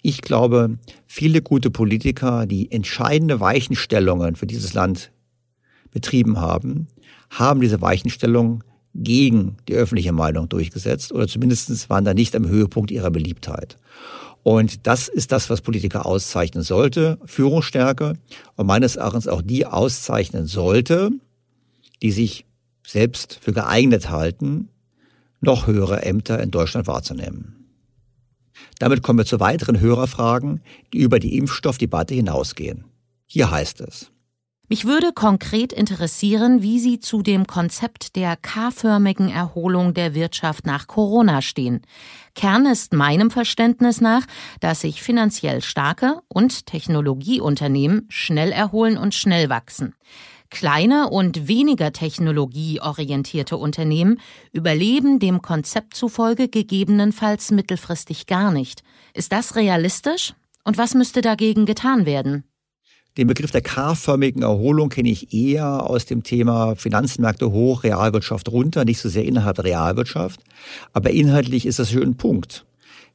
Ich 0.02 0.22
glaube, 0.22 0.78
viele 1.06 1.42
gute 1.42 1.72
Politiker, 1.72 2.46
die 2.46 2.72
entscheidende 2.72 3.40
Weichenstellungen 3.40 4.36
für 4.36 4.46
dieses 4.46 4.74
Land 4.74 5.12
betrieben 5.92 6.40
haben, 6.40 6.88
haben 7.30 7.62
diese 7.62 7.82
Weichenstellungen 7.82 8.64
gegen 8.94 9.58
die 9.68 9.74
öffentliche 9.74 10.14
Meinung 10.14 10.48
durchgesetzt 10.48 11.12
oder 11.12 11.28
zumindest 11.28 11.90
waren 11.90 12.06
da 12.06 12.14
nicht 12.14 12.36
am 12.36 12.48
Höhepunkt 12.48 12.92
ihrer 12.92 13.12
Beliebtheit. 13.12 13.78
Und 14.44 14.86
das 14.86 15.08
ist 15.08 15.32
das, 15.32 15.50
was 15.50 15.62
Politiker 15.62 16.06
auszeichnen 16.06 16.64
sollte, 16.64 17.18
Führungsstärke 17.26 18.14
und 18.56 18.68
meines 18.68 18.96
Erachtens 18.96 19.28
auch 19.28 19.42
die 19.42 19.66
auszeichnen 19.66 20.46
sollte, 20.46 21.10
die 22.02 22.12
sich 22.12 22.46
selbst 22.86 23.40
für 23.42 23.54
geeignet 23.54 24.10
halten, 24.10 24.70
noch 25.42 25.68
höhere 25.68 26.04
Ämter 26.04 26.42
in 26.42 26.52
Deutschland 26.52 26.88
wahrzunehmen. 26.88 27.56
Damit 28.80 29.04
kommen 29.04 29.20
wir 29.20 29.26
zu 29.26 29.40
weiteren 29.40 29.80
Hörerfragen, 29.80 30.62
die 30.94 31.00
über 31.00 31.20
die 31.20 31.38
Impfstoffdebatte 31.38 32.14
hinausgehen. 32.14 32.86
Hier 33.26 33.52
heißt 33.52 33.82
es. 33.82 34.12
Mich 34.68 34.86
würde 34.86 35.12
konkret 35.14 35.72
interessieren, 35.72 36.64
wie 36.64 36.80
Sie 36.80 37.00
zu 37.00 37.22
dem 37.22 37.46
Konzept 37.46 38.16
der 38.16 38.36
K-förmigen 38.36 39.30
Erholung 39.30 39.94
der 39.94 40.16
Wirtschaft 40.16 40.66
nach 40.66 40.88
Corona 40.88 41.44
stehen. 41.44 41.82
Kern 42.34 42.66
ist 42.66 42.92
meinem 42.92 43.30
Verständnis 43.30 44.02
nach, 44.02 44.26
dass 44.62 44.82
sich 44.82 45.04
finanziell 45.04 45.62
starke 45.62 46.22
und 46.30 46.66
Technologieunternehmen 46.66 48.08
schnell 48.10 48.52
erholen 48.52 48.98
und 48.98 49.14
schnell 49.14 49.50
wachsen. 49.50 49.94
Kleine 50.50 51.10
und 51.10 51.48
weniger 51.48 51.92
technologieorientierte 51.92 53.58
Unternehmen 53.58 54.20
überleben 54.52 55.20
dem 55.20 55.42
Konzept 55.42 55.96
zufolge 55.96 56.48
gegebenenfalls 56.48 57.52
mittelfristig 57.52 58.28
gar 58.28 58.52
nicht. 58.52 58.84
Ist 59.14 59.32
das 59.32 59.56
realistisch? 59.56 60.34
Und 60.64 60.78
was 60.78 60.94
müsste 60.94 61.22
dagegen 61.22 61.66
getan 61.66 62.06
werden? 62.06 62.44
Den 63.18 63.28
Begriff 63.28 63.52
der 63.52 63.62
K-förmigen 63.62 64.42
Erholung 64.42 64.90
kenne 64.90 65.10
ich 65.10 65.34
eher 65.34 65.90
aus 65.90 66.06
dem 66.06 66.24
Thema 66.24 66.76
Finanzmärkte 66.76 67.50
hoch, 67.50 67.84
Realwirtschaft 67.84 68.50
runter, 68.52 68.84
nicht 68.84 69.00
so 69.00 69.08
sehr 69.08 69.24
innerhalb 69.24 69.56
der 69.56 69.66
Realwirtschaft. 69.66 70.42
Aber 70.92 71.12
inhaltlich 71.12 71.66
ist 71.66 71.80
das 71.80 71.92
schon 71.92 72.04
ein 72.04 72.18
Punkt. 72.18 72.66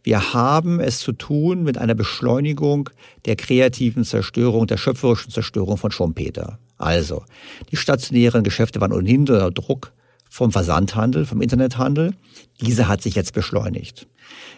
Wir 0.02 0.32
haben 0.32 0.80
es 0.80 1.00
zu 1.00 1.12
tun 1.12 1.62
mit 1.62 1.76
einer 1.76 1.94
Beschleunigung 1.94 2.88
der 3.26 3.36
kreativen 3.36 4.04
Zerstörung, 4.04 4.66
der 4.66 4.78
schöpferischen 4.78 5.30
Zerstörung 5.30 5.76
von 5.76 5.90
Schumpeter. 5.90 6.58
Also, 6.80 7.24
die 7.70 7.76
stationären 7.76 8.42
Geschäfte 8.42 8.80
waren 8.80 8.94
ohnehin 8.94 9.20
unter 9.20 9.50
Druck 9.50 9.92
vom 10.30 10.50
Versandhandel, 10.50 11.26
vom 11.26 11.42
Internethandel. 11.42 12.14
Diese 12.62 12.88
hat 12.88 13.02
sich 13.02 13.14
jetzt 13.14 13.34
beschleunigt. 13.34 14.06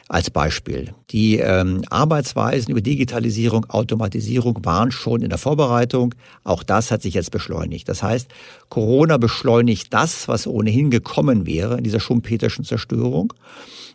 Als 0.09 0.31
Beispiel. 0.31 0.95
Die 1.11 1.39
ähm, 1.39 1.83
Arbeitsweisen 1.91 2.71
über 2.71 2.81
Digitalisierung, 2.81 3.65
Automatisierung 3.71 4.65
waren 4.65 4.93
schon 4.93 5.23
in 5.23 5.31
der 5.31 5.39
Vorbereitung. 5.39 6.15
Auch 6.45 6.63
das 6.63 6.93
hat 6.93 7.03
sich 7.03 7.15
jetzt 7.15 7.33
beschleunigt. 7.33 7.89
Das 7.89 8.05
heißt, 8.05 8.29
Corona 8.69 9.17
beschleunigt 9.17 9.93
das, 9.93 10.29
was 10.29 10.47
ohnehin 10.47 10.91
gekommen 10.91 11.47
wäre 11.47 11.79
in 11.79 11.85
dieser 11.85 12.01
schumpeterschen 12.01 12.65
Zerstörung. 12.65 13.33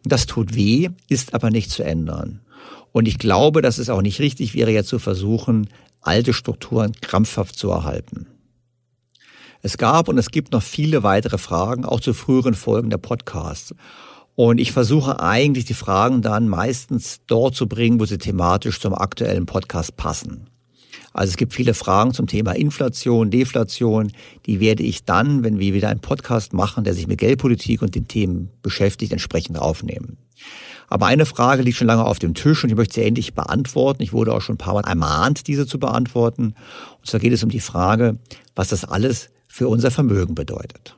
Das 0.03 0.25
tut 0.25 0.53
weh, 0.53 0.89
ist 1.07 1.33
aber 1.33 1.49
nicht 1.49 1.69
zu 1.69 1.83
ändern. 1.83 2.41
Und 2.91 3.07
ich 3.07 3.19
glaube, 3.19 3.61
dass 3.61 3.77
es 3.77 3.89
auch 3.89 4.01
nicht 4.01 4.19
richtig 4.19 4.53
wäre, 4.55 4.71
jetzt 4.71 4.89
zu 4.89 4.99
versuchen, 4.99 5.69
alte 6.07 6.33
Strukturen 6.33 6.93
krampfhaft 7.01 7.57
zu 7.57 7.69
erhalten. 7.69 8.27
Es 9.61 9.77
gab 9.77 10.07
und 10.07 10.17
es 10.17 10.31
gibt 10.31 10.53
noch 10.53 10.63
viele 10.63 11.03
weitere 11.03 11.37
Fragen, 11.37 11.83
auch 11.83 11.99
zu 11.99 12.13
früheren 12.13 12.53
Folgen 12.53 12.89
der 12.89 12.97
Podcasts. 12.97 13.73
Und 14.35 14.59
ich 14.59 14.71
versuche 14.71 15.19
eigentlich 15.19 15.65
die 15.65 15.73
Fragen 15.73 16.21
dann 16.21 16.47
meistens 16.47 17.21
dort 17.25 17.55
zu 17.55 17.67
bringen, 17.67 17.99
wo 17.99 18.05
sie 18.05 18.19
thematisch 18.19 18.79
zum 18.79 18.93
aktuellen 18.93 19.45
Podcast 19.47 19.97
passen. 19.97 20.47
Also 21.17 21.31
es 21.31 21.37
gibt 21.37 21.55
viele 21.55 21.73
Fragen 21.73 22.13
zum 22.13 22.27
Thema 22.27 22.51
Inflation, 22.51 23.31
Deflation. 23.31 24.11
Die 24.45 24.59
werde 24.59 24.83
ich 24.83 25.03
dann, 25.03 25.43
wenn 25.43 25.57
wir 25.57 25.73
wieder 25.73 25.89
einen 25.89 25.99
Podcast 25.99 26.53
machen, 26.53 26.83
der 26.83 26.93
sich 26.93 27.07
mit 27.07 27.17
Geldpolitik 27.17 27.81
und 27.81 27.95
den 27.95 28.07
Themen 28.07 28.51
beschäftigt, 28.61 29.11
entsprechend 29.11 29.57
aufnehmen. 29.57 30.17
Aber 30.89 31.07
eine 31.07 31.25
Frage 31.25 31.63
liegt 31.63 31.75
schon 31.75 31.87
lange 31.87 32.05
auf 32.05 32.19
dem 32.19 32.35
Tisch 32.35 32.63
und 32.63 32.69
ich 32.69 32.75
möchte 32.75 32.93
sie 32.93 33.03
endlich 33.03 33.33
beantworten. 33.33 34.03
Ich 34.03 34.13
wurde 34.13 34.31
auch 34.31 34.41
schon 34.41 34.55
ein 34.55 34.59
paar 34.59 34.75
Mal 34.75 34.87
ermahnt, 34.87 35.47
diese 35.47 35.65
zu 35.65 35.79
beantworten. 35.79 36.53
Und 36.99 37.07
zwar 37.07 37.19
geht 37.19 37.33
es 37.33 37.43
um 37.43 37.49
die 37.49 37.61
Frage, 37.61 38.19
was 38.55 38.67
das 38.67 38.85
alles 38.85 39.31
für 39.47 39.69
unser 39.69 39.89
Vermögen 39.89 40.35
bedeutet. 40.35 40.97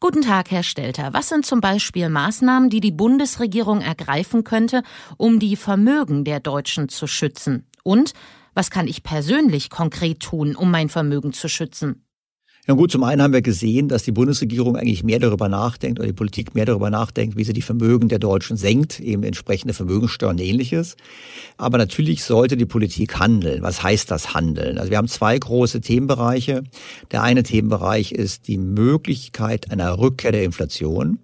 Guten 0.00 0.22
Tag, 0.22 0.50
Herr 0.50 0.62
Stelter. 0.62 1.12
Was 1.12 1.28
sind 1.28 1.44
zum 1.44 1.60
Beispiel 1.60 2.08
Maßnahmen, 2.08 2.70
die 2.70 2.80
die 2.80 2.90
Bundesregierung 2.90 3.82
ergreifen 3.82 4.44
könnte, 4.44 4.82
um 5.18 5.40
die 5.40 5.56
Vermögen 5.56 6.24
der 6.24 6.40
Deutschen 6.40 6.88
zu 6.88 7.06
schützen? 7.06 7.66
Und 7.82 8.14
was 8.56 8.70
kann 8.70 8.88
ich 8.88 9.02
persönlich 9.02 9.68
konkret 9.70 10.20
tun, 10.20 10.56
um 10.56 10.70
mein 10.70 10.88
Vermögen 10.88 11.32
zu 11.34 11.48
schützen? 11.48 12.02
Ja 12.66 12.74
gut, 12.74 12.90
zum 12.90 13.04
einen 13.04 13.22
haben 13.22 13.32
wir 13.32 13.42
gesehen, 13.42 13.86
dass 13.86 14.02
die 14.02 14.10
Bundesregierung 14.10 14.74
eigentlich 14.76 15.04
mehr 15.04 15.20
darüber 15.20 15.48
nachdenkt 15.48 16.00
oder 16.00 16.08
die 16.08 16.14
Politik 16.14 16.56
mehr 16.56 16.64
darüber 16.64 16.90
nachdenkt, 16.90 17.36
wie 17.36 17.44
sie 17.44 17.52
die 17.52 17.62
Vermögen 17.62 18.08
der 18.08 18.18
Deutschen 18.18 18.56
senkt, 18.56 18.98
eben 18.98 19.22
entsprechende 19.22 19.72
Vermögensteuern 19.72 20.34
und 20.34 20.40
ähnliches. 20.40 20.96
Aber 21.58 21.78
natürlich 21.78 22.24
sollte 22.24 22.56
die 22.56 22.66
Politik 22.66 23.20
handeln. 23.20 23.62
Was 23.62 23.84
heißt 23.84 24.10
das 24.10 24.34
Handeln? 24.34 24.78
Also 24.78 24.90
wir 24.90 24.98
haben 24.98 25.06
zwei 25.06 25.38
große 25.38 25.80
Themenbereiche. 25.80 26.64
Der 27.12 27.22
eine 27.22 27.44
Themenbereich 27.44 28.10
ist 28.10 28.48
die 28.48 28.58
Möglichkeit 28.58 29.70
einer 29.70 29.98
Rückkehr 29.98 30.32
der 30.32 30.42
Inflation. 30.42 31.18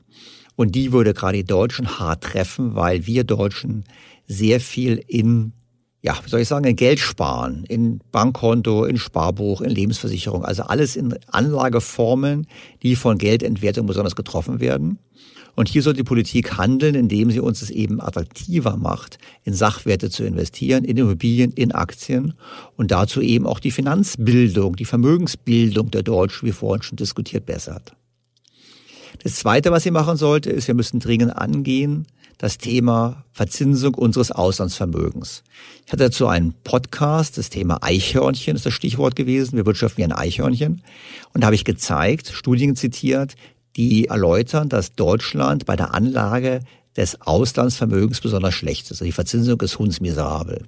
Und 0.55 0.77
die 0.77 0.93
würde 0.93 1.13
gerade 1.13 1.39
die 1.39 1.45
Deutschen 1.45 1.99
hart 1.99 2.23
treffen, 2.23 2.77
weil 2.77 3.07
wir 3.07 3.25
Deutschen 3.25 3.85
sehr 4.29 4.61
viel 4.61 5.03
in 5.09 5.55
ja, 6.03 6.19
wie 6.23 6.29
soll 6.29 6.41
ich 6.41 6.49
sagen, 6.49 6.65
in 6.65 6.75
Geld 6.75 6.99
sparen, 6.99 7.65
in 7.69 8.01
Bankkonto, 8.11 8.85
in 8.85 8.99
Sparbuch, 8.99 9.61
in 9.61 9.71
Lebensversicherung, 9.71 10.45
also 10.45 10.65
alles 10.65 10.97
in 10.97 11.15
Anlageformen, 11.29 12.49
die 12.83 12.97
von 12.97 13.19
Geldentwertung 13.19 13.87
besonders 13.87 14.17
getroffen 14.17 14.59
werden. 14.59 14.99
Und 15.55 15.69
hier 15.69 15.83
soll 15.83 15.93
die 15.93 16.03
Politik 16.03 16.57
handeln, 16.57 16.97
indem 16.97 17.31
sie 17.31 17.39
uns 17.39 17.63
es 17.63 17.71
eben 17.71 18.01
attraktiver 18.01 18.77
macht, 18.77 19.19
in 19.45 19.55
Sachwerte 19.55 20.11
zu 20.11 20.25
investieren, 20.25 20.85
in 20.85 20.97
Immobilien, 20.97 21.53
in 21.53 21.73
Aktien 21.73 22.35
und 22.77 22.91
dazu 22.91 23.21
eben 23.21 23.47
auch 23.47 23.61
die 23.61 23.71
Finanzbildung, 23.71 24.75
die 24.75 24.87
Vermögensbildung 24.87 25.91
der 25.91 26.03
Deutschen, 26.03 26.49
wie 26.49 26.53
vorhin 26.53 26.83
schon 26.83 26.97
diskutiert, 26.97 27.47
bessert. 27.47 27.95
Das 29.23 29.37
Zweite, 29.37 29.71
was 29.71 29.85
sie 29.85 29.91
machen 29.93 30.17
sollte, 30.17 30.51
ist, 30.51 30.67
wir 30.67 30.75
müssen 30.75 30.99
dringend 30.99 31.37
angehen, 31.37 32.07
das 32.43 32.59
Thema 32.59 33.25
Verzinsung 33.31 33.95
unseres 33.95 34.33
Auslandsvermögens. 34.33 35.45
Ich 35.87 35.93
hatte 35.93 36.03
dazu 36.03 36.27
einen 36.27 36.55
Podcast, 36.65 37.39
das 37.39 37.51
Thema 37.51 37.79
Eichhörnchen 37.83 38.57
ist 38.57 38.67
das 38.67 38.75
Stichwort 38.75 39.15
gewesen. 39.15 39.57
Wir 39.57 39.65
wirtschaften 39.65 39.99
wie 39.99 40.05
ein 40.05 40.13
Eichhörnchen. 40.13 40.83
Und 41.33 41.41
da 41.41 41.47
habe 41.47 41.55
ich 41.55 41.65
gezeigt, 41.65 42.33
Studien 42.35 42.75
zitiert, 42.75 43.37
die 43.77 44.07
erläutern, 44.07 44.69
dass 44.69 44.97
Deutschland 44.97 45.67
bei 45.67 45.77
der 45.77 45.95
Anlage 45.95 46.63
des 46.97 47.21
Auslandsvermögens 47.21 48.21
besonders 48.21 48.55
schlecht 48.55 48.87
ist. 48.87 48.91
Also 48.91 49.05
die 49.05 49.13
Verzinsung 49.13 49.61
ist 49.61 49.79
hundsmiserabel. 49.79 50.63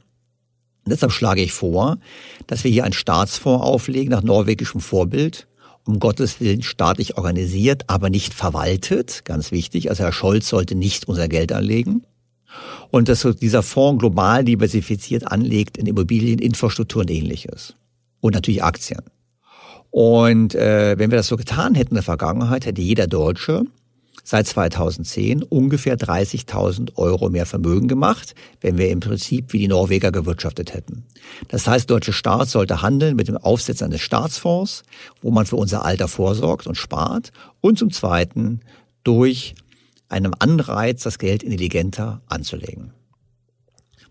Und 0.85 0.93
deshalb 0.93 1.11
schlage 1.11 1.43
ich 1.43 1.53
vor, 1.53 1.99
dass 2.47 2.63
wir 2.63 2.71
hier 2.71 2.85
einen 2.85 2.93
Staatsfonds 2.93 3.65
auflegen 3.65 4.13
nach 4.13 4.23
norwegischem 4.23 4.81
Vorbild, 4.81 5.49
um 5.87 5.99
Gottes 5.99 6.41
Willen 6.41 6.63
staatlich 6.63 7.19
organisiert, 7.19 7.85
aber 7.89 8.11
nicht 8.11 8.35
verwaltet, 8.35 9.25
ganz 9.25 9.53
wichtig. 9.53 9.91
Also 9.91 10.05
Herr 10.05 10.13
Scholz 10.13 10.49
sollte 10.49 10.75
nicht 10.75 11.09
unser 11.09 11.29
Geld 11.29 11.53
anlegen. 11.53 12.05
Und 12.91 13.09
dass 13.09 13.27
dieser 13.41 13.63
Fonds 13.63 14.01
global 14.01 14.45
diversifiziert 14.45 15.31
anlegt 15.31 15.77
in 15.77 15.87
Immobilien, 15.87 16.39
Infrastruktur 16.39 17.03
und 17.03 17.11
ähnliches. 17.11 17.75
Und 18.21 18.35
natürlich 18.35 18.63
Aktien. 18.63 19.03
Und 19.91 20.55
äh, 20.55 20.99
wenn 20.99 21.11
wir 21.11 21.19
das 21.19 21.29
so 21.29 21.37
getan 21.37 21.75
hätten 21.75 21.91
in 21.91 21.97
der 21.97 22.03
Vergangenheit, 22.03 22.67
hätte 22.67 22.81
jeder 22.81 23.07
Deutsche 23.07 23.65
seit 24.25 24.49
2010 24.49 25.43
ungefähr 25.43 25.97
30.000 25.97 26.97
Euro 26.97 27.29
mehr 27.29 27.47
Vermögen 27.47 27.87
gemacht, 27.87 28.35
wenn 28.61 28.79
wir 28.79 28.89
im 28.89 29.01
Prinzip 29.01 29.53
wie 29.53 29.59
die 29.59 29.69
Norweger 29.69 30.11
gewirtschaftet 30.11 30.75
hätten. 30.75 31.05
Das 31.49 31.67
heißt, 31.67 31.89
deutsche 31.89 32.13
Staat 32.15 32.49
sollte 32.49 32.83
handeln 32.83 33.15
mit 33.15 33.29
dem 33.29 33.37
Aufsetzen 33.37 33.87
eines 33.87 34.01
Staatsfonds, 34.01 34.83
wo 35.21 35.31
man 35.31 35.47
für 35.47 35.57
unser 35.57 35.85
Alter 35.85 36.09
vorsorgt 36.09 36.67
und 36.67 36.77
spart 36.77 37.31
und 37.61 37.79
zum 37.79 37.93
Zweiten 37.93 38.61
durch 39.05 39.55
einen 40.09 40.35
Anreiz, 40.35 41.03
das 41.03 41.19
Geld 41.19 41.43
intelligenter 41.43 42.23
anzulegen. 42.27 42.93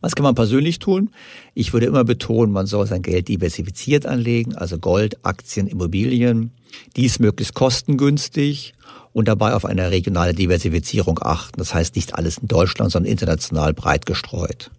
Was 0.02 0.16
kann 0.16 0.24
man 0.24 0.36
persönlich 0.36 0.80
tun? 0.80 1.12
Ich 1.54 1.72
würde 1.72 1.86
immer 1.86 2.04
betonen, 2.04 2.52
man 2.52 2.68
soll 2.68 2.86
sein 2.86 3.02
Geld 3.02 3.30
diversifiziert 3.30 4.06
anlegen, 4.06 4.54
also 4.54 4.78
Gold, 4.78 5.26
Aktien, 5.26 5.66
Immobilien. 5.66 6.52
Dies 6.98 7.20
möglichst 7.20 7.54
kostengünstig 7.54 8.74
und 9.14 9.28
dabei 9.28 9.54
auf 9.54 9.66
eine 9.66 9.92
regionale 9.92 10.34
Diversifizierung 10.34 11.20
achten. 11.22 11.60
Das 11.60 11.74
heißt 11.74 11.96
nicht 11.96 12.16
alles 12.16 12.40
in 12.40 12.48
Deutschland, 12.48 12.92
sondern 12.92 13.12
international 13.12 13.74
breit 13.74 14.06
gestreut. 14.06 14.72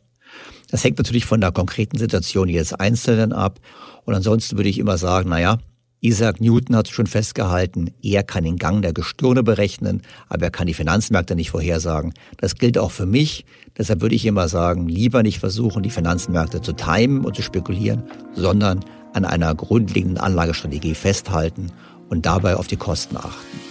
Das 0.71 0.83
hängt 0.83 0.99
natürlich 0.99 1.25
von 1.25 1.41
der 1.41 1.53
konkreten 1.53 1.99
Situation 1.99 2.49
jedes 2.49 2.73
Einzelnen 2.73 3.33
ab. 3.33 3.61
Und 4.05 4.15
ansonsten 4.15 4.57
würde 4.57 4.69
ich 4.69 4.79
immer 4.79 4.99
sagen, 4.99 5.31
naja, 5.31 5.59
Isaac 6.01 6.39
Newton 6.41 6.77
hat 6.77 6.89
schon 6.89 7.07
festgehalten, 7.07 7.91
er 8.03 8.25
kann 8.25 8.45
den 8.45 8.59
Gang 8.59 8.83
der 8.83 8.93
Gestirne 8.93 9.43
berechnen, 9.43 10.03
aber 10.29 10.45
er 10.45 10.51
kann 10.51 10.67
die 10.67 10.75
Finanzmärkte 10.75 11.35
nicht 11.35 11.51
vorhersagen. 11.51 12.13
Das 12.37 12.57
gilt 12.57 12.77
auch 12.77 12.91
für 12.91 13.07
mich. 13.07 13.47
Deshalb 13.79 14.03
würde 14.03 14.15
ich 14.15 14.27
immer 14.27 14.49
sagen, 14.49 14.87
lieber 14.87 15.23
nicht 15.23 15.39
versuchen, 15.39 15.83
die 15.83 15.89
Finanzmärkte 15.89 16.61
zu 16.61 16.75
timen 16.75 17.25
und 17.25 17.37
zu 17.37 17.43
spekulieren, 17.43 18.03
sondern 18.35 18.85
an 19.15 19.25
einer 19.25 19.55
grundlegenden 19.55 20.19
Anlagestrategie 20.19 20.95
festhalten 20.95 21.73
und 22.11 22.27
dabei 22.27 22.57
auf 22.57 22.67
die 22.67 22.77
Kosten 22.77 23.17
achten. 23.17 23.64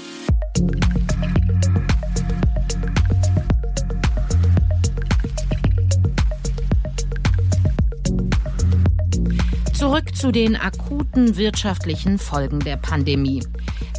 Zurück 9.74 10.16
zu 10.16 10.32
den 10.32 10.56
akuten 10.56 11.38
wirtschaftlichen 11.38 12.20
Folgen 12.20 12.60
der 12.60 12.78
Pandemie. 12.78 13.44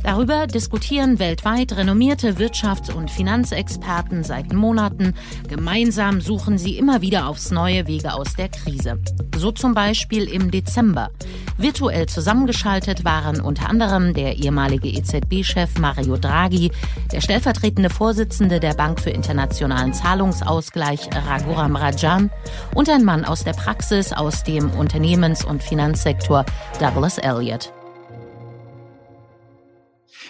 Darüber 0.04 0.46
diskutieren 0.46 1.18
weltweit 1.18 1.74
renommierte 1.74 2.34
Wirtschafts- 2.34 2.92
und 2.92 3.10
Finanzexperten 3.10 4.22
seit 4.22 4.52
Monaten. 4.52 5.14
Gemeinsam 5.48 6.20
suchen 6.20 6.58
sie 6.58 6.76
immer 6.76 7.00
wieder 7.00 7.26
aufs 7.26 7.50
neue 7.50 7.86
Wege 7.86 8.12
aus 8.12 8.34
der 8.34 8.50
Krise. 8.50 9.00
So 9.34 9.50
zum 9.50 9.72
Beispiel 9.72 10.24
im 10.24 10.50
Dezember. 10.50 11.08
Virtuell 11.56 12.04
zusammengeschaltet 12.04 13.06
waren 13.06 13.40
unter 13.40 13.70
anderem 13.70 14.12
der 14.12 14.36
ehemalige 14.36 14.88
EZB-Chef 14.88 15.78
Mario 15.78 16.18
Draghi, 16.18 16.70
der 17.10 17.22
stellvertretende 17.22 17.88
Vorsitzende 17.88 18.60
der 18.60 18.74
Bank 18.74 19.00
für 19.00 19.10
internationalen 19.10 19.94
Zahlungsausgleich 19.94 21.08
Raghuram 21.14 21.76
Rajan 21.76 22.30
und 22.74 22.90
ein 22.90 23.04
Mann 23.04 23.24
aus 23.24 23.42
der 23.44 23.54
Praxis 23.54 24.12
aus 24.12 24.44
dem 24.44 24.68
Unternehmens- 24.70 25.46
und 25.46 25.62
Finanzsektor 25.62 26.44
Douglas 26.78 27.16
Elliott. 27.16 27.72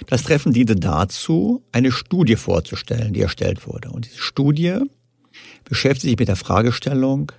Das 0.07 0.23
Treffen 0.23 0.53
diente 0.53 0.77
dazu, 0.77 1.63
eine 1.73 1.93
Studie 1.93 2.37
vorzustellen, 2.37 3.13
die 3.13 3.21
erstellt 3.23 3.67
wurde. 3.67 3.91
Und 3.91 4.07
diese 4.07 4.19
Studie 4.19 4.81
beschäftigt 5.65 6.03
sich 6.03 6.19
mit 6.19 6.29
der 6.29 6.37
Fragestellung, 6.37 7.33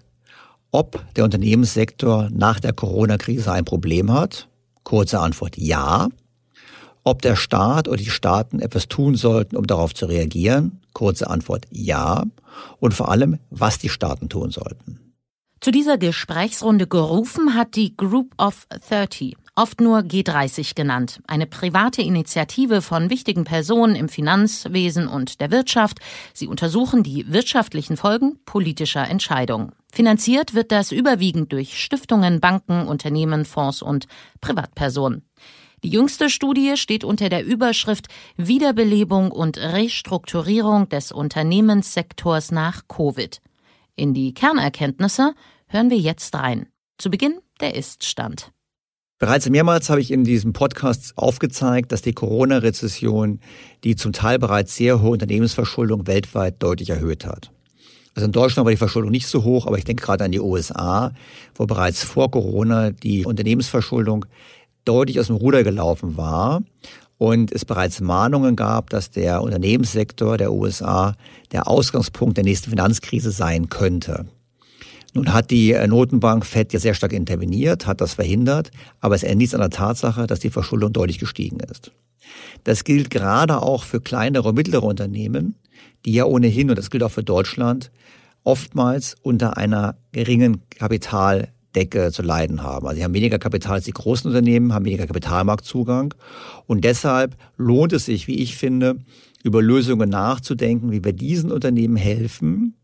ob 0.72 1.02
der 1.16 1.24
Unternehmenssektor 1.24 2.30
nach 2.32 2.60
der 2.60 2.74
Corona-Krise 2.74 3.52
ein 3.52 3.66
Problem 3.66 4.12
hat. 4.12 4.48
Kurze 4.84 5.20
Antwort 5.20 5.58
ja. 5.58 6.10
Ob 7.04 7.22
der 7.22 7.36
Staat 7.36 7.88
oder 7.88 7.98
die 7.98 8.10
Staaten 8.10 8.60
etwas 8.60 8.88
tun 8.88 9.16
sollten, 9.16 9.56
um 9.56 9.68
darauf 9.68 9.94
zu 9.94 10.06
reagieren. 10.06 10.82
Kurze 10.94 11.30
Antwort 11.30 11.66
ja. 11.72 12.24
Und 12.80 12.94
vor 12.94 13.10
allem, 13.10 13.40
was 13.50 13.78
die 13.80 13.90
Staaten 13.90 14.28
tun 14.28 14.52
sollten. 14.52 15.00
Zu 15.62 15.72
dieser 15.72 15.98
Gesprächsrunde 15.98 16.88
gerufen 16.88 17.56
hat 17.56 17.76
die 17.76 17.96
Group 17.96 18.34
of 18.38 18.68
30 18.90 19.36
oft 19.56 19.82
nur 19.82 20.00
G30 20.00 20.76
genannt, 20.76 21.22
eine 21.28 21.48
private 21.48 22.02
Initiative 22.02 22.82
von 22.82 23.10
wichtigen 23.10 23.46
Personen 23.46 23.96
im 23.96 24.10
Finanzwesen 24.10 25.08
und 25.08 25.40
der 25.42 25.52
Wirtschaft. 25.52 26.00
Sie 26.34 26.48
untersuchen 26.48 27.04
die 27.04 27.32
wirtschaftlichen 27.32 27.98
Folgen 27.98 28.40
politischer 28.46 29.08
Entscheidungen. 29.08 29.72
Finanziert 29.92 30.54
wird 30.54 30.72
das 30.72 30.92
überwiegend 30.92 31.54
durch 31.54 31.82
Stiftungen, 31.82 32.42
Banken, 32.42 32.88
Unternehmen, 32.88 33.46
Fonds 33.46 33.82
und 33.82 34.08
Privatpersonen. 34.42 35.24
Die 35.84 35.90
jüngste 35.90 36.30
Studie 36.30 36.78
steht 36.78 37.04
unter 37.04 37.30
der 37.30 37.46
Überschrift 37.46 38.08
Wiederbelebung 38.38 39.32
und 39.32 39.58
Restrukturierung 39.58 40.90
des 40.90 41.12
Unternehmenssektors 41.12 42.52
nach 42.52 42.88
Covid. 42.88 43.40
In 43.96 44.14
die 44.14 44.34
Kernerkenntnisse 44.34 45.34
hören 45.68 45.90
wir 45.90 46.00
jetzt 46.00 46.34
rein. 46.36 46.68
Zu 46.98 47.12
Beginn 47.12 47.40
der 47.62 47.76
Iststand. 47.76 48.55
Bereits 49.18 49.50
mehrmals 49.50 49.90
habe 49.90 50.02
ich 50.02 50.12
in 50.12 50.26
diesem 50.26 50.52
Podcast 50.52 51.14
aufgezeigt, 51.16 51.94
dass 51.94 52.02
die 52.02 52.12
Corona-Rezession 52.12 53.40
die 53.86 53.96
zum 53.96 54.12
Teil 54.12 54.40
bereits 54.40 54.76
sehr 54.76 55.02
hohe 55.02 55.12
Unternehmensverschuldung 55.12 56.06
weltweit 56.06 56.62
deutlich 56.62 56.90
erhöht 56.90 57.26
hat. 57.26 57.50
Also 58.14 58.26
in 58.26 58.34
Deutschland 58.34 58.66
war 58.66 58.72
die 58.72 58.78
Verschuldung 58.78 59.12
nicht 59.12 59.28
so 59.28 59.46
hoch, 59.46 59.68
aber 59.68 59.78
ich 59.78 59.86
denke 59.86 60.04
gerade 60.04 60.26
an 60.26 60.34
die 60.34 60.42
USA, 60.42 61.14
wo 61.54 61.66
bereits 61.66 62.04
vor 62.04 62.30
Corona 62.30 62.92
die 62.92 63.26
Unternehmensverschuldung 63.26 64.26
deutlich 64.84 65.18
aus 65.18 65.28
dem 65.28 65.38
Ruder 65.38 65.64
gelaufen 65.64 66.18
war 66.18 66.64
und 67.18 67.54
es 67.54 67.64
bereits 67.64 68.02
Mahnungen 68.02 68.58
gab, 68.58 68.90
dass 68.90 69.12
der 69.12 69.42
Unternehmenssektor 69.42 70.38
der 70.38 70.52
USA 70.52 71.16
der 71.54 71.70
Ausgangspunkt 71.70 72.36
der 72.36 72.44
nächsten 72.44 72.70
Finanzkrise 72.70 73.32
sein 73.32 73.70
könnte. 73.70 74.26
Nun 75.16 75.32
hat 75.32 75.50
die 75.50 75.72
äh, 75.72 75.88
Notenbank 75.88 76.46
FED 76.46 76.74
ja 76.74 76.80
sehr 76.80 76.94
stark 76.94 77.14
interveniert, 77.14 77.88
hat 77.88 78.02
das 78.02 78.16
verhindert, 78.16 78.70
aber 79.00 79.16
es 79.16 79.24
ändert 79.24 79.38
nichts 79.38 79.56
an 79.56 79.62
der 79.62 79.70
Tatsache, 79.70 80.28
dass 80.28 80.42
die 80.42 80.50
Verschuldung 80.50 80.92
deutlich 80.92 81.20
gestiegen 81.20 81.60
ist. 81.62 81.92
Das 82.66 82.84
gilt 82.84 83.10
gerade 83.10 83.62
auch 83.62 83.84
für 83.84 84.02
kleinere 84.02 84.50
und 84.50 84.56
mittlere 84.56 84.84
Unternehmen, 84.84 85.56
die 86.06 86.14
ja 86.14 86.26
ohnehin, 86.26 86.70
und 86.70 86.78
das 86.78 86.90
gilt 86.90 87.02
auch 87.02 87.12
für 87.12 87.24
Deutschland, 87.24 87.92
oftmals 88.44 89.16
unter 89.22 89.56
einer 89.56 89.96
geringen 90.12 90.64
Kapitaldecke 90.70 92.12
zu 92.12 92.22
leiden 92.22 92.62
haben. 92.62 92.86
Also 92.86 92.98
sie 92.98 93.04
haben 93.06 93.14
weniger 93.14 93.40
Kapital 93.40 93.76
als 93.76 93.86
die 93.86 93.92
großen 93.92 94.28
Unternehmen, 94.30 94.74
haben 94.74 94.86
weniger 94.86 95.08
Kapitalmarktzugang. 95.08 96.14
Und 96.68 96.84
deshalb 96.84 97.38
lohnt 97.56 97.94
es 97.94 98.06
sich, 98.06 98.28
wie 98.28 98.42
ich 98.42 98.58
finde, 98.58 98.98
über 99.44 99.62
Lösungen 99.62 100.10
nachzudenken, 100.10 100.92
wie 100.92 101.06
wir 101.06 101.14
diesen 101.14 101.54
Unternehmen 101.54 101.96
helfen, 101.96 102.76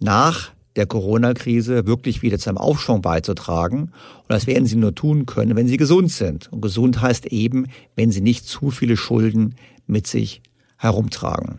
nach 0.00 0.52
der 0.78 0.86
Corona-Krise 0.86 1.86
wirklich 1.86 2.22
wieder 2.22 2.38
zu 2.38 2.48
Aufschwung 2.56 3.02
beizutragen. 3.02 3.82
Und 3.82 4.28
das 4.28 4.46
werden 4.46 4.66
sie 4.66 4.76
nur 4.76 4.94
tun 4.94 5.26
können, 5.26 5.56
wenn 5.56 5.68
sie 5.68 5.76
gesund 5.76 6.10
sind. 6.10 6.50
Und 6.50 6.62
gesund 6.62 7.02
heißt 7.02 7.26
eben, 7.26 7.66
wenn 7.96 8.10
sie 8.10 8.22
nicht 8.22 8.46
zu 8.46 8.70
viele 8.70 8.96
Schulden 8.96 9.56
mit 9.86 10.06
sich 10.06 10.40
herumtragen. 10.78 11.58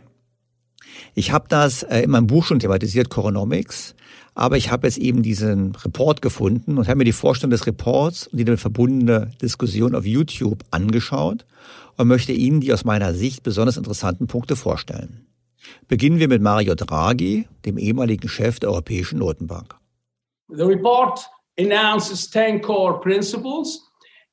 Ich 1.14 1.32
habe 1.32 1.46
das 1.50 1.84
äh, 1.84 2.02
in 2.02 2.12
meinem 2.12 2.28
Buch 2.28 2.46
schon 2.46 2.60
thematisiert, 2.60 3.10
Coronomics, 3.10 3.96
aber 4.34 4.58
ich 4.58 4.72
habe 4.72 4.88
jetzt 4.88 4.98
eben 4.98 5.22
diesen 5.22 5.76
Report 5.76 6.22
gefunden 6.22 6.78
und 6.78 6.88
habe 6.88 7.00
mir 7.00 7.04
die 7.04 7.12
Vorstellung 7.12 7.52
des 7.52 7.68
Reports 7.68 8.28
und 8.28 8.38
die 8.38 8.46
damit 8.46 8.60
verbundene 8.60 9.32
Diskussion 9.42 9.96
auf 9.96 10.06
YouTube 10.06 10.64
angeschaut 10.72 11.46
und 11.98 12.08
möchte 12.08 12.32
Ihnen 12.32 12.62
die 12.62 12.74
aus 12.74 12.86
meiner 12.86 13.14
Sicht 13.14 13.44
besonders 13.44 13.78
interessanten 13.78 14.28
Punkte 14.28 14.56
vorstellen. 14.56 15.26
Beginnen 15.88 16.20
wir 16.20 16.28
mit 16.28 16.42
Mario 16.42 16.76
Draghi, 16.76 17.48
dem 17.66 17.78
ehemaligen 17.78 18.30
Chef 18.30 18.60
der 18.60 18.70
Europäischen 18.70 19.20
Notenbank. 19.20 19.76
The 20.50 20.66
report 20.66 21.20
announces 21.60 22.30
10 22.30 22.62
core 22.62 23.00
principles 23.00 23.80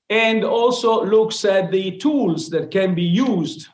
and 0.08 0.44
also 0.44 1.04
looks 1.04 1.44
at 1.44 1.70
the 1.70 1.98
tools 1.98 2.48
that 2.50 2.70
can 2.70 2.94
be 2.94 3.02
used 3.02 3.66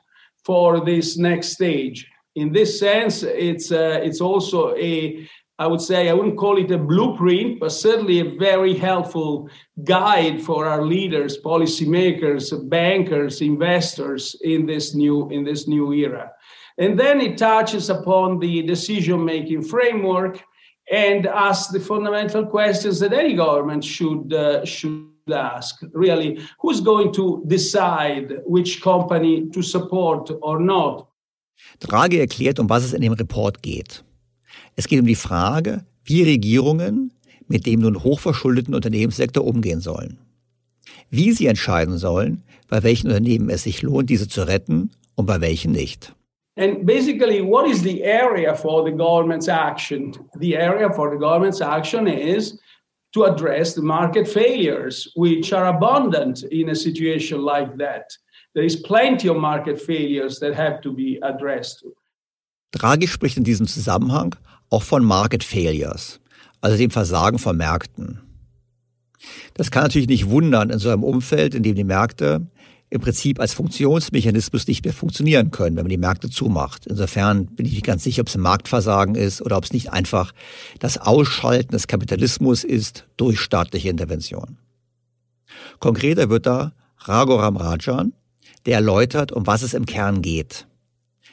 for 0.44 0.84
this 0.84 1.16
next 1.16 1.52
stage. 1.52 2.08
In 2.34 2.52
this 2.52 2.78
sense, 2.78 3.22
it's 3.22 3.70
uh, 3.70 4.00
it's 4.02 4.20
also 4.20 4.74
a 4.76 5.28
I 5.58 5.66
would 5.66 5.82
say 5.82 6.08
I 6.08 6.14
wouldn't 6.14 6.38
call 6.38 6.58
it 6.58 6.70
a 6.70 6.78
blueprint, 6.78 7.60
but 7.60 7.70
certainly 7.70 8.20
a 8.20 8.36
very 8.38 8.74
helpful 8.74 9.48
guide 9.84 10.42
for 10.42 10.66
our 10.66 10.82
leaders, 10.82 11.38
policymakers, 11.38 12.68
bankers, 12.68 13.42
investors 13.42 14.34
in 14.42 14.66
this 14.66 14.94
new 14.94 15.28
in 15.30 15.44
this 15.44 15.68
new 15.68 15.92
era. 15.92 16.32
And 16.78 16.98
then 16.98 17.20
it 17.20 17.38
touches 17.38 17.90
upon 17.90 18.38
the 18.38 18.62
decision-making 18.62 19.62
framework 19.62 20.42
and 20.90 21.26
asks 21.26 21.72
the 21.72 21.80
fundamental 21.80 22.46
questions 22.46 23.00
that 23.00 23.12
any 23.12 23.34
government 23.34 23.84
should 23.84 24.32
uh, 24.32 24.64
should 24.64 25.08
ask. 25.30 25.82
Really, 25.92 26.40
who's 26.60 26.80
going 26.80 27.12
to 27.12 27.42
decide 27.46 28.40
which 28.46 28.80
company 28.82 29.48
to 29.50 29.62
support 29.62 30.30
or 30.40 30.58
not? 30.58 31.08
Draghi 31.80 32.18
erklärt, 32.18 32.58
um 32.58 32.68
was 32.68 32.84
es 32.84 32.92
in 32.92 33.02
dem 33.02 33.12
Report 33.12 33.62
geht. 33.62 34.04
Es 34.76 34.86
geht 34.88 35.00
um 35.00 35.06
die 35.06 35.14
Frage, 35.14 35.84
wie 36.04 36.22
Regierungen 36.22 37.12
mit 37.46 37.66
dem 37.66 37.80
nun 37.80 38.02
hochverschuldeten 38.02 38.74
Unternehmenssektor 38.74 39.44
umgehen 39.44 39.80
sollen. 39.80 40.18
Wie 41.10 41.32
sie 41.32 41.46
entscheiden 41.46 41.98
sollen, 41.98 42.42
bei 42.68 42.82
welchen 42.82 43.08
Unternehmen 43.08 43.50
es 43.50 43.64
sich 43.64 43.82
lohnt, 43.82 44.08
diese 44.08 44.28
zu 44.28 44.46
retten 44.46 44.90
und 45.14 45.26
bei 45.26 45.40
welchen 45.40 45.72
nicht. 45.72 46.14
And 46.56 46.84
basically, 46.86 47.40
what 47.40 47.66
is 47.66 47.82
the 47.82 48.04
area 48.04 48.54
for 48.54 48.84
the 48.84 48.90
government's 48.90 49.48
action? 49.48 50.14
The 50.38 50.56
area 50.56 50.90
for 50.90 51.10
the 51.10 51.16
government's 51.16 51.62
action 51.62 52.06
is 52.06 52.58
to 53.14 53.24
address 53.24 53.74
the 53.74 53.82
market 53.82 54.28
failures, 54.28 55.10
which 55.16 55.52
are 55.52 55.66
abundant 55.66 56.42
in 56.44 56.68
a 56.68 56.74
situation 56.74 57.42
like 57.42 57.76
that. 57.78 58.10
There 58.54 58.64
is 58.64 58.76
plenty 58.76 59.28
of 59.28 59.36
market 59.36 59.80
failures 59.80 60.38
that 60.40 60.54
have 60.54 60.82
to 60.82 60.92
be 60.92 61.18
addressed. 61.22 61.84
Draghi 62.72 63.06
spricht 63.06 63.36
in 63.36 63.44
diesem 63.44 63.66
Zusammenhang 63.66 64.34
auch 64.70 64.82
von 64.82 65.04
Market 65.04 65.44
Failures, 65.44 66.20
also 66.62 66.76
dem 66.76 66.90
Versagen 66.90 67.38
von 67.38 67.56
Märkten. 67.56 68.20
Das 69.54 69.70
kann 69.70 69.84
natürlich 69.84 70.08
nicht 70.08 70.30
wundern 70.30 70.70
in 70.70 70.78
so 70.78 70.90
einem 70.90 71.04
Umfeld, 71.04 71.54
in 71.54 71.62
dem 71.62 71.74
die 71.74 71.84
Märkte 71.84 72.46
im 72.92 73.00
Prinzip 73.00 73.40
als 73.40 73.54
Funktionsmechanismus 73.54 74.66
nicht 74.66 74.84
mehr 74.84 74.92
funktionieren 74.92 75.50
können, 75.50 75.76
wenn 75.76 75.84
man 75.84 75.90
die 75.90 75.96
Märkte 75.96 76.28
zumacht. 76.28 76.86
Insofern 76.86 77.46
bin 77.46 77.64
ich 77.64 77.72
nicht 77.72 77.86
ganz 77.86 78.04
sicher, 78.04 78.20
ob 78.20 78.28
es 78.28 78.34
ein 78.34 78.42
Marktversagen 78.42 79.14
ist 79.14 79.40
oder 79.40 79.56
ob 79.56 79.64
es 79.64 79.72
nicht 79.72 79.90
einfach 79.90 80.32
das 80.78 80.98
Ausschalten 80.98 81.72
des 81.72 81.86
Kapitalismus 81.86 82.64
ist 82.64 83.06
durch 83.16 83.40
staatliche 83.40 83.88
Intervention. 83.88 84.58
Konkreter 85.78 86.28
wird 86.28 86.44
da 86.44 86.72
Raghuram 86.98 87.56
Rajan, 87.56 88.12
der 88.66 88.74
erläutert, 88.74 89.32
um 89.32 89.46
was 89.46 89.62
es 89.62 89.72
im 89.72 89.86
Kern 89.86 90.20
geht. 90.20 90.66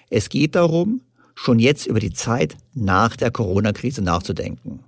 Es 0.09 0.29
geht 0.29 0.55
darum, 0.55 1.01
schon 1.35 1.59
jetzt 1.59 1.87
über 1.87 1.99
die 1.99 2.13
Zeit 2.13 2.55
nach 2.73 3.17
der 3.17 3.31
Corona-Krise 3.31 4.01
nachzudenken. 4.01 4.79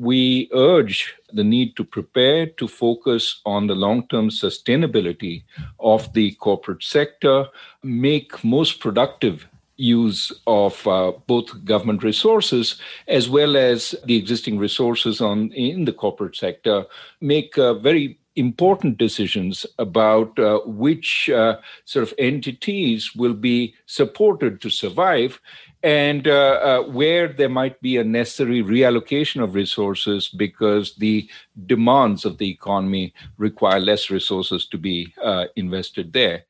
We 0.00 0.48
urge 0.52 1.14
the 1.32 1.44
need 1.44 1.76
to 1.76 1.84
prepare 1.84 2.46
to 2.46 2.68
focus 2.68 3.40
on 3.44 3.66
the 3.66 3.74
long 3.74 4.06
term 4.08 4.30
sustainability 4.30 5.44
of 5.80 6.12
the 6.12 6.32
corporate 6.32 6.82
sector, 6.82 7.46
make 7.82 8.44
most 8.44 8.80
productive 8.80 9.46
use 9.76 10.32
of 10.46 10.86
uh, 10.86 11.12
both 11.26 11.64
government 11.64 12.02
resources 12.02 12.80
as 13.08 13.28
well 13.28 13.56
as 13.56 13.94
the 14.06 14.16
existing 14.16 14.58
resources 14.58 15.20
on 15.20 15.52
in 15.52 15.84
the 15.84 15.92
corporate 15.92 16.34
sector 16.34 16.84
make 17.20 17.58
uh, 17.58 17.74
very 17.74 18.18
important 18.36 18.98
decisions 18.98 19.66
about 19.78 20.38
uh, 20.38 20.60
which 20.66 21.30
uh, 21.30 21.56
sort 21.84 22.02
of 22.02 22.14
entities 22.18 23.14
will 23.14 23.34
be 23.34 23.74
supported 23.86 24.60
to 24.60 24.70
survive 24.70 25.40
and 25.86 26.26
uh, 26.26 26.32
uh, 26.32 26.82
where 26.82 27.28
there 27.28 27.48
might 27.48 27.80
be 27.80 27.96
a 27.96 28.02
necessary 28.02 28.60
reallocation 28.60 29.40
of 29.40 29.54
resources 29.54 30.28
because 30.28 30.96
the 30.98 31.28
demands 31.66 32.24
of 32.24 32.38
the 32.38 32.50
economy 32.50 33.14
require 33.38 33.78
less 33.78 34.10
resources 34.10 34.66
to 34.68 34.78
be 34.78 35.14
uh, 35.22 35.44
invested 35.54 36.12
there. 36.12 36.42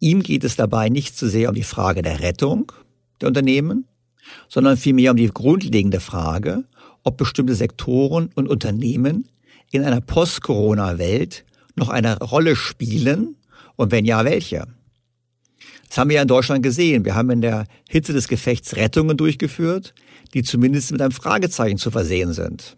Ihm 0.00 0.22
geht 0.22 0.42
es 0.44 0.56
dabei 0.56 0.88
nicht 0.88 1.16
so 1.16 1.28
sehr 1.28 1.50
um 1.50 1.54
die 1.54 1.62
Frage 1.62 2.02
der 2.02 2.20
Rettung 2.20 2.72
der 3.20 3.28
Unternehmen, 3.28 3.86
sondern 4.48 4.76
vielmehr 4.76 5.12
um 5.12 5.16
die 5.16 5.28
grundlegende 5.28 6.00
Frage, 6.00 6.64
ob 7.04 7.16
bestimmte 7.16 7.54
Sektoren 7.54 8.30
und 8.34 8.48
Unternehmen 8.48 9.28
in 9.70 9.84
einer 9.84 10.00
Post-Corona-Welt 10.00 11.44
noch 11.76 11.90
eine 11.90 12.18
Rolle 12.18 12.56
spielen 12.56 13.36
und 13.76 13.92
wenn 13.92 14.04
ja, 14.04 14.24
welche. 14.24 14.66
Das 15.90 15.98
haben 15.98 16.08
wir 16.08 16.16
ja 16.16 16.22
in 16.22 16.28
Deutschland 16.28 16.62
gesehen. 16.62 17.04
Wir 17.04 17.16
haben 17.16 17.30
in 17.30 17.40
der 17.40 17.66
Hitze 17.88 18.12
des 18.12 18.28
Gefechts 18.28 18.76
Rettungen 18.76 19.16
durchgeführt, 19.16 19.92
die 20.32 20.44
zumindest 20.44 20.92
mit 20.92 21.02
einem 21.02 21.10
Fragezeichen 21.10 21.78
zu 21.78 21.90
versehen 21.90 22.32
sind. 22.32 22.76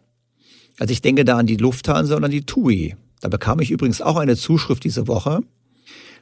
Also 0.79 0.93
ich 0.93 1.03
denke 1.03 1.27
da 1.27 1.37
an 1.37 1.47
die 1.47 1.59
Lufthansa 1.59 2.17
und 2.17 2.25
an 2.25 2.31
die 2.31 2.47
TUI. 2.47 2.97
Da 3.21 3.29
bekam 3.29 3.61
ich 3.61 3.71
übrigens 3.71 4.01
auch 4.01 4.17
eine 4.17 4.35
Zuschrift 4.35 4.83
diese 4.83 5.09
Woche, 5.09 5.41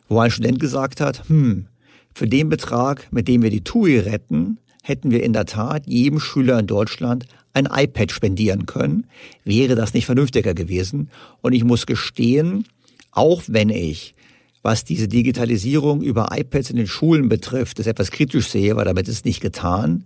wo 0.09 0.19
ein 0.19 0.33
Student 0.33 0.59
gesagt 0.59 1.01
hat, 1.01 1.29
hm, 1.29 1.69
für 2.13 2.27
den 2.27 2.49
Betrag, 2.49 3.07
mit 3.13 3.29
dem 3.29 3.43
wir 3.43 3.51
die 3.51 3.63
TUI 3.63 4.01
retten, 4.01 4.59
hätten 4.83 5.13
wir 5.13 5.23
in 5.23 5.33
der 5.33 5.47
Tat 5.47 5.87
jedem 5.87 6.19
Schüler 6.19 6.59
in 6.59 6.67
Deutschland 6.67 7.27
ein 7.53 7.69
iPad 7.71 8.11
spendieren 8.11 8.67
können. 8.67 9.07
Wäre 9.45 9.77
das 9.77 9.95
nicht 9.95 10.07
vernünftiger 10.07 10.55
gewesen? 10.55 11.09
Und 11.41 11.53
ich 11.53 11.63
muss 11.63 11.87
gestehen, 11.87 12.67
auch 13.13 13.43
wenn 13.47 13.69
ich 13.69 14.15
was 14.63 14.85
diese 14.85 15.09
Digitalisierung 15.09 16.03
über 16.03 16.29
iPads 16.33 16.71
in 16.71 16.77
den 16.77 16.87
Schulen 16.87 17.29
betrifft, 17.29 17.79
das 17.79 17.87
etwas 17.87 18.11
kritisch 18.11 18.49
sehe, 18.49 18.77
weil 18.77 18.85
damit 18.85 19.09
ist 19.09 19.25
nicht 19.25 19.41
getan, 19.41 20.05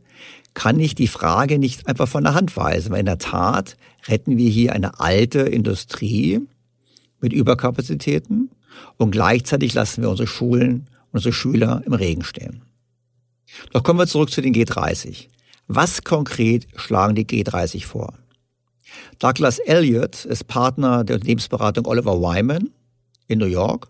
kann 0.55 0.79
ich 0.79 0.95
die 0.95 1.09
Frage 1.09 1.59
nicht 1.59 1.89
einfach 1.89 2.09
von 2.09 2.23
der 2.23 2.35
Hand 2.35 2.57
weisen. 2.57 2.93
Weil 2.93 3.01
in 3.01 3.07
der 3.07 3.19
Tat 3.19 3.77
retten 4.07 4.37
wir 4.37 4.49
hier 4.49 4.73
eine 4.73 5.01
alte 5.01 5.41
Industrie 5.41 6.41
mit 7.21 7.33
Überkapazitäten 7.33 8.51
und 8.97 9.11
gleichzeitig 9.11 9.75
lassen 9.75 10.03
wir 10.03 10.11
unsere 10.11 10.29
Schulen, 10.29 10.87
unsere 11.11 11.33
Schüler 11.33 11.83
im 11.85 11.93
Regen 11.93 12.23
stehen. 12.23 12.63
Doch 13.73 13.83
kommen 13.83 13.99
wir 13.99 14.07
zurück 14.07 14.31
zu 14.31 14.41
den 14.41 14.55
G30. 14.55 15.29
Was 15.67 16.05
konkret 16.05 16.67
schlagen 16.77 17.15
die 17.15 17.25
G30 17.25 17.87
vor? 17.87 18.15
Douglas 19.19 19.59
Elliott 19.59 20.25
ist 20.25 20.47
Partner 20.47 21.05
der 21.05 21.17
Unternehmensberatung 21.17 21.87
Oliver 21.87 22.21
Wyman 22.21 22.71
in 23.27 23.39
New 23.39 23.47
York 23.47 23.89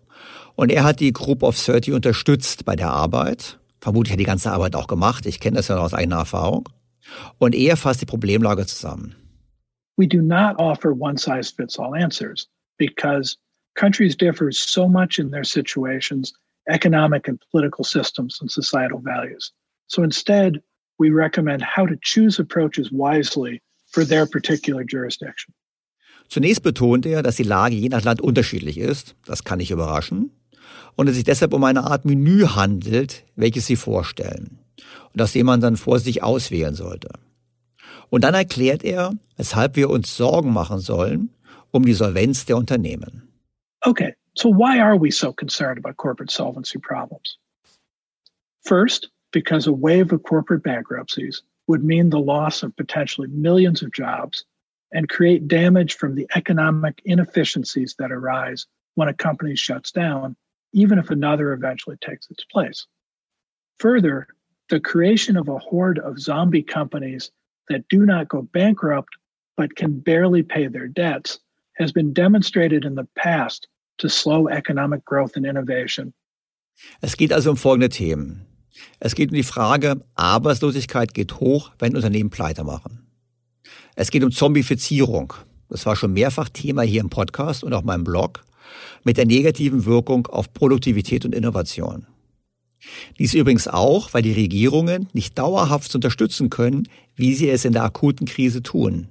und 0.56 0.70
er 0.70 0.84
hat 0.84 1.00
die 1.00 1.12
Group 1.12 1.42
of 1.42 1.62
30 1.62 1.94
unterstützt 1.94 2.64
bei 2.64 2.76
der 2.76 2.90
Arbeit. 2.90 3.58
Vermutlich 3.80 4.12
hat 4.12 4.20
die 4.20 4.24
ganze 4.24 4.52
Arbeit 4.52 4.76
auch 4.76 4.86
gemacht. 4.86 5.26
Ich 5.26 5.40
kenne 5.40 5.56
das 5.56 5.68
ja 5.68 5.76
aus 5.76 5.94
eigener 5.94 6.16
Erfahrung. 6.16 6.68
Und 7.38 7.54
er 7.54 7.76
fasst 7.76 8.00
die 8.00 8.06
Problemlage 8.06 8.66
zusammen. 8.66 9.14
We 9.96 10.08
do 10.08 10.22
not 10.22 10.58
offer 10.58 10.92
one 10.92 11.16
size 11.16 11.52
fits 11.54 11.78
all 11.78 11.94
answers 11.94 12.48
because 12.78 13.36
countries 13.74 14.16
differ 14.16 14.50
so 14.50 14.88
much 14.88 15.18
in 15.18 15.30
their 15.30 15.44
situations, 15.44 16.32
economic 16.68 17.28
and 17.28 17.38
political 17.52 17.84
systems 17.84 18.40
and 18.40 18.50
societal 18.50 19.00
values. 19.00 19.52
So 19.86 20.02
instead, 20.02 20.62
we 20.98 21.10
recommend 21.10 21.62
how 21.62 21.86
to 21.86 21.94
choose 22.02 22.40
approaches 22.40 22.90
wisely 22.90 23.60
for 23.92 24.04
their 24.04 24.26
particular 24.26 24.82
jurisdiction. 24.84 25.52
Zunächst 26.28 26.62
betont 26.62 27.04
er, 27.06 27.22
dass 27.22 27.36
die 27.36 27.42
Lage 27.44 27.76
je 27.76 27.90
nach 27.90 28.02
Land 28.02 28.22
unterschiedlich 28.22 28.78
ist. 28.78 29.14
Das 29.26 29.44
kann 29.44 29.58
nicht 29.58 29.70
überraschen 29.70 30.30
und 30.96 31.08
es 31.08 31.14
sich 31.14 31.24
deshalb 31.24 31.52
um 31.52 31.64
eine 31.64 31.84
Art 31.84 32.04
Menü 32.04 32.46
handelt, 32.46 33.24
welches 33.36 33.66
sie 33.66 33.76
vorstellen 33.76 34.58
und 35.12 35.34
dem 35.34 35.46
man 35.46 35.60
dann 35.60 35.76
vor 35.76 35.98
sich 35.98 36.22
auswählen 36.22 36.74
sollte. 36.74 37.08
Und 38.10 38.24
dann 38.24 38.34
erklärt 38.34 38.84
er, 38.84 39.12
weshalb 39.36 39.76
wir 39.76 39.90
uns 39.90 40.16
Sorgen 40.16 40.52
machen 40.52 40.78
sollen 40.78 41.30
um 41.70 41.84
die 41.84 41.94
Solvenz 41.94 42.46
der 42.46 42.56
Unternehmen. 42.56 43.28
Okay, 43.84 44.14
so 44.34 44.48
why 44.48 44.78
are 44.78 44.96
we 44.96 45.10
so 45.10 45.32
concerned 45.32 45.78
about 45.78 45.96
corporate 45.96 46.30
solvency 46.30 46.78
problems? 46.78 47.38
First, 48.62 49.10
because 49.32 49.66
a 49.66 49.72
wave 49.72 50.12
of 50.12 50.22
corporate 50.22 50.62
bankruptcies 50.62 51.42
would 51.66 51.82
mean 51.82 52.10
the 52.10 52.20
loss 52.20 52.62
of 52.62 52.76
potentially 52.76 53.28
millions 53.28 53.82
of 53.82 53.92
jobs 53.92 54.44
and 54.92 55.08
create 55.08 55.48
damage 55.48 55.94
from 55.94 56.14
the 56.14 56.26
economic 56.36 57.02
inefficiencies 57.04 57.96
that 57.98 58.12
arise 58.12 58.66
when 58.94 59.08
a 59.08 59.14
company 59.14 59.56
shuts 59.56 59.90
down 59.90 60.36
even 60.74 60.98
if 60.98 61.10
another 61.10 61.52
eventually 61.52 61.96
takes 62.02 62.28
its 62.30 62.44
place. 62.44 62.86
Further, 63.78 64.26
the 64.68 64.80
creation 64.80 65.36
of 65.36 65.48
a 65.48 65.58
horde 65.58 65.98
of 65.98 66.18
zombie 66.18 66.62
companies 66.62 67.30
that 67.68 67.88
do 67.88 68.04
not 68.04 68.28
go 68.28 68.42
bankrupt 68.42 69.16
but 69.56 69.76
can 69.76 70.00
barely 70.00 70.42
pay 70.42 70.66
their 70.66 70.88
debts 70.88 71.38
has 71.76 71.92
been 71.92 72.12
demonstrated 72.12 72.84
in 72.84 72.94
the 72.94 73.06
past 73.16 73.68
to 73.98 74.08
slow 74.08 74.48
economic 74.48 75.04
growth 75.04 75.36
and 75.36 75.46
innovation. 75.46 76.12
Es 77.00 77.16
geht 77.16 77.32
also 77.32 77.50
um 77.50 77.56
folgende 77.56 77.88
Themen. 77.88 78.46
Es 78.98 79.14
geht 79.14 79.30
um 79.30 79.36
die 79.36 79.44
Frage, 79.44 80.04
Arbeitslosigkeit 80.16 81.14
geht 81.14 81.38
hoch, 81.38 81.70
wenn 81.78 81.94
Unternehmen 81.94 82.30
pleite 82.30 82.64
machen. 82.64 83.06
Es 83.94 84.10
geht 84.10 84.24
um 84.24 84.32
Zombifizierung. 84.32 85.34
Das 85.68 85.86
war 85.86 85.94
schon 85.94 86.12
mehrfach 86.12 86.48
Thema 86.48 86.82
hier 86.82 87.00
im 87.00 87.10
Podcast 87.10 87.62
und 87.62 87.72
auch 87.72 87.84
meinem 87.84 88.02
Blog 88.02 88.44
mit 89.04 89.16
der 89.16 89.26
negativen 89.26 89.84
Wirkung 89.84 90.26
auf 90.26 90.52
Produktivität 90.52 91.24
und 91.24 91.34
Innovation. 91.34 92.06
Dies 93.18 93.34
übrigens 93.34 93.68
auch, 93.68 94.12
weil 94.12 94.22
die 94.22 94.32
Regierungen 94.32 95.08
nicht 95.12 95.38
dauerhaft 95.38 95.94
unterstützen 95.94 96.50
können, 96.50 96.88
wie 97.14 97.34
sie 97.34 97.48
es 97.48 97.64
in 97.64 97.72
der 97.72 97.84
akuten 97.84 98.26
Krise 98.26 98.62
tun. 98.62 99.08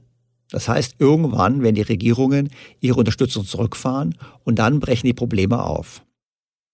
Das 0.51 0.69
heißt, 0.69 0.97
irgendwann 0.99 1.63
werden 1.63 1.75
die 1.75 1.81
Regierungen 1.81 2.49
ihre 2.79 2.99
Unterstützung 2.99 3.45
zurückfahren 3.45 4.15
und 4.43 4.59
dann 4.59 4.79
brechen 4.79 5.07
die 5.07 5.13
Probleme 5.13 5.63
auf. 5.63 6.03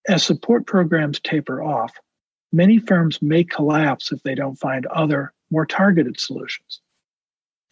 As 0.08 0.26
support 0.26 0.66
programs 0.66 1.22
taper 1.22 1.62
off, 1.62 1.92
many 2.52 2.80
firms 2.80 3.22
may 3.22 3.44
collapse 3.44 4.12
if 4.12 4.22
they 4.24 4.34
don't 4.34 4.58
find 4.58 4.86
other, 4.88 5.32
more 5.50 5.66
targeted 5.66 6.20
solutions. 6.20 6.82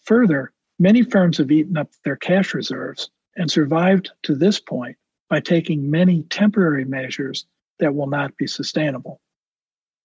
Further, 0.05 0.51
many 0.79 1.03
firms 1.03 1.37
have 1.39 1.51
eaten 1.51 1.77
up 1.77 1.89
their 2.03 2.15
cash 2.15 2.53
reserves 2.53 3.09
and 3.35 3.49
survived 3.51 4.11
to 4.23 4.35
this 4.35 4.59
point 4.61 4.97
by 5.29 5.39
taking 5.39 5.89
many 5.89 6.23
temporary 6.23 6.85
measures 6.85 7.45
that 7.79 7.95
will 7.95 8.07
not 8.07 8.35
be 8.37 8.47
sustainable. 8.47 9.19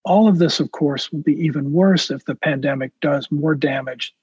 All 0.04 0.28
of 0.28 0.38
this, 0.38 0.58
of 0.60 0.72
course, 0.72 1.12
will 1.12 1.22
be 1.22 1.38
even 1.44 1.72
worse 1.72 2.10
if 2.10 2.24
the 2.24 2.34
pandemic 2.34 2.92
does 3.00 3.30
more 3.30 3.54
damage 3.54 4.14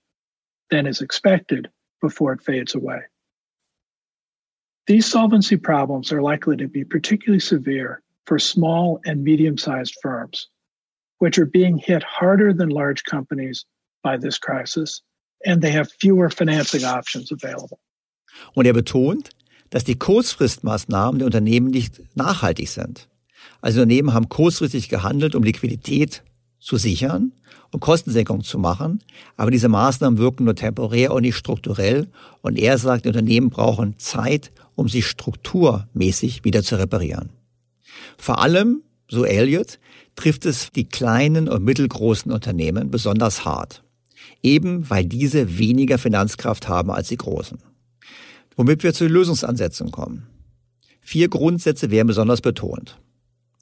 than 0.69 0.85
is 0.85 1.01
expected 1.01 1.69
before 2.01 2.33
it 2.33 2.41
fades 2.41 2.75
away. 2.75 2.99
These 4.87 5.05
solvency 5.05 5.55
problems 5.55 6.11
are 6.11 6.21
likely 6.21 6.57
to 6.57 6.67
be 6.67 6.83
particularly 6.83 7.39
severe 7.39 8.01
for 8.25 8.39
small 8.39 8.99
and 9.05 9.23
medium 9.23 9.57
sized 9.57 9.95
firms, 10.01 10.49
which 11.19 11.37
are 11.37 11.45
being 11.45 11.77
hit 11.77 12.03
harder 12.03 12.53
than 12.53 12.69
large 12.69 13.03
companies 13.03 13.65
by 14.03 14.17
this 14.17 14.37
crisis, 14.37 15.01
and 15.45 15.61
they 15.61 15.71
have 15.71 15.91
fewer 15.91 16.29
financing 16.29 16.83
options 16.83 17.31
available. 17.31 17.79
Und 18.55 18.67
er 18.67 18.73
betont, 18.73 19.29
dass 19.69 19.83
die 19.83 19.97
Kurzfristmaßnahmen 19.97 21.19
der 21.19 21.25
Unternehmen 21.25 21.69
nicht 21.69 22.01
nachhaltig 22.15 22.69
sind. 22.69 23.07
Also 23.61 23.81
Unternehmen 23.81 24.13
haben 24.13 24.29
kurzfristig 24.29 24.89
gehandelt, 24.89 25.35
um 25.35 25.43
Liquidität 25.43 26.23
zu 26.59 26.77
sichern 26.77 27.31
und 27.71 27.79
Kostensenkung 27.79 28.43
zu 28.43 28.57
machen, 28.57 28.99
aber 29.37 29.51
diese 29.51 29.69
Maßnahmen 29.69 30.17
wirken 30.17 30.45
nur 30.45 30.55
temporär 30.55 31.13
und 31.13 31.21
nicht 31.21 31.35
strukturell. 31.35 32.07
Und 32.41 32.57
er 32.57 32.77
sagt, 32.77 33.05
die 33.05 33.09
Unternehmen 33.09 33.49
brauchen 33.49 33.97
Zeit, 33.97 34.51
um 34.75 34.89
sich 34.89 35.07
strukturmäßig 35.07 36.43
wieder 36.43 36.63
zu 36.63 36.77
reparieren. 36.77 37.29
Vor 38.17 38.39
allem, 38.39 38.81
so 39.07 39.23
Elliot, 39.23 39.79
trifft 40.15 40.45
es 40.45 40.71
die 40.71 40.85
kleinen 40.85 41.47
und 41.47 41.63
mittelgroßen 41.63 42.31
Unternehmen 42.31 42.91
besonders 42.91 43.45
hart. 43.45 43.83
Eben 44.41 44.89
weil 44.89 45.05
diese 45.05 45.57
weniger 45.57 45.97
Finanzkraft 45.97 46.67
haben 46.67 46.91
als 46.91 47.09
die 47.09 47.17
großen. 47.17 47.59
Womit 48.59 48.83
wir 48.83 48.93
zu 48.93 49.07
Lösungsansätzen 49.07 49.89
kommen. 49.89 50.27
Vier 50.99 51.29
Grundsätze 51.29 51.91
werden 51.91 52.09
besonders 52.09 52.41
betont. 52.41 52.99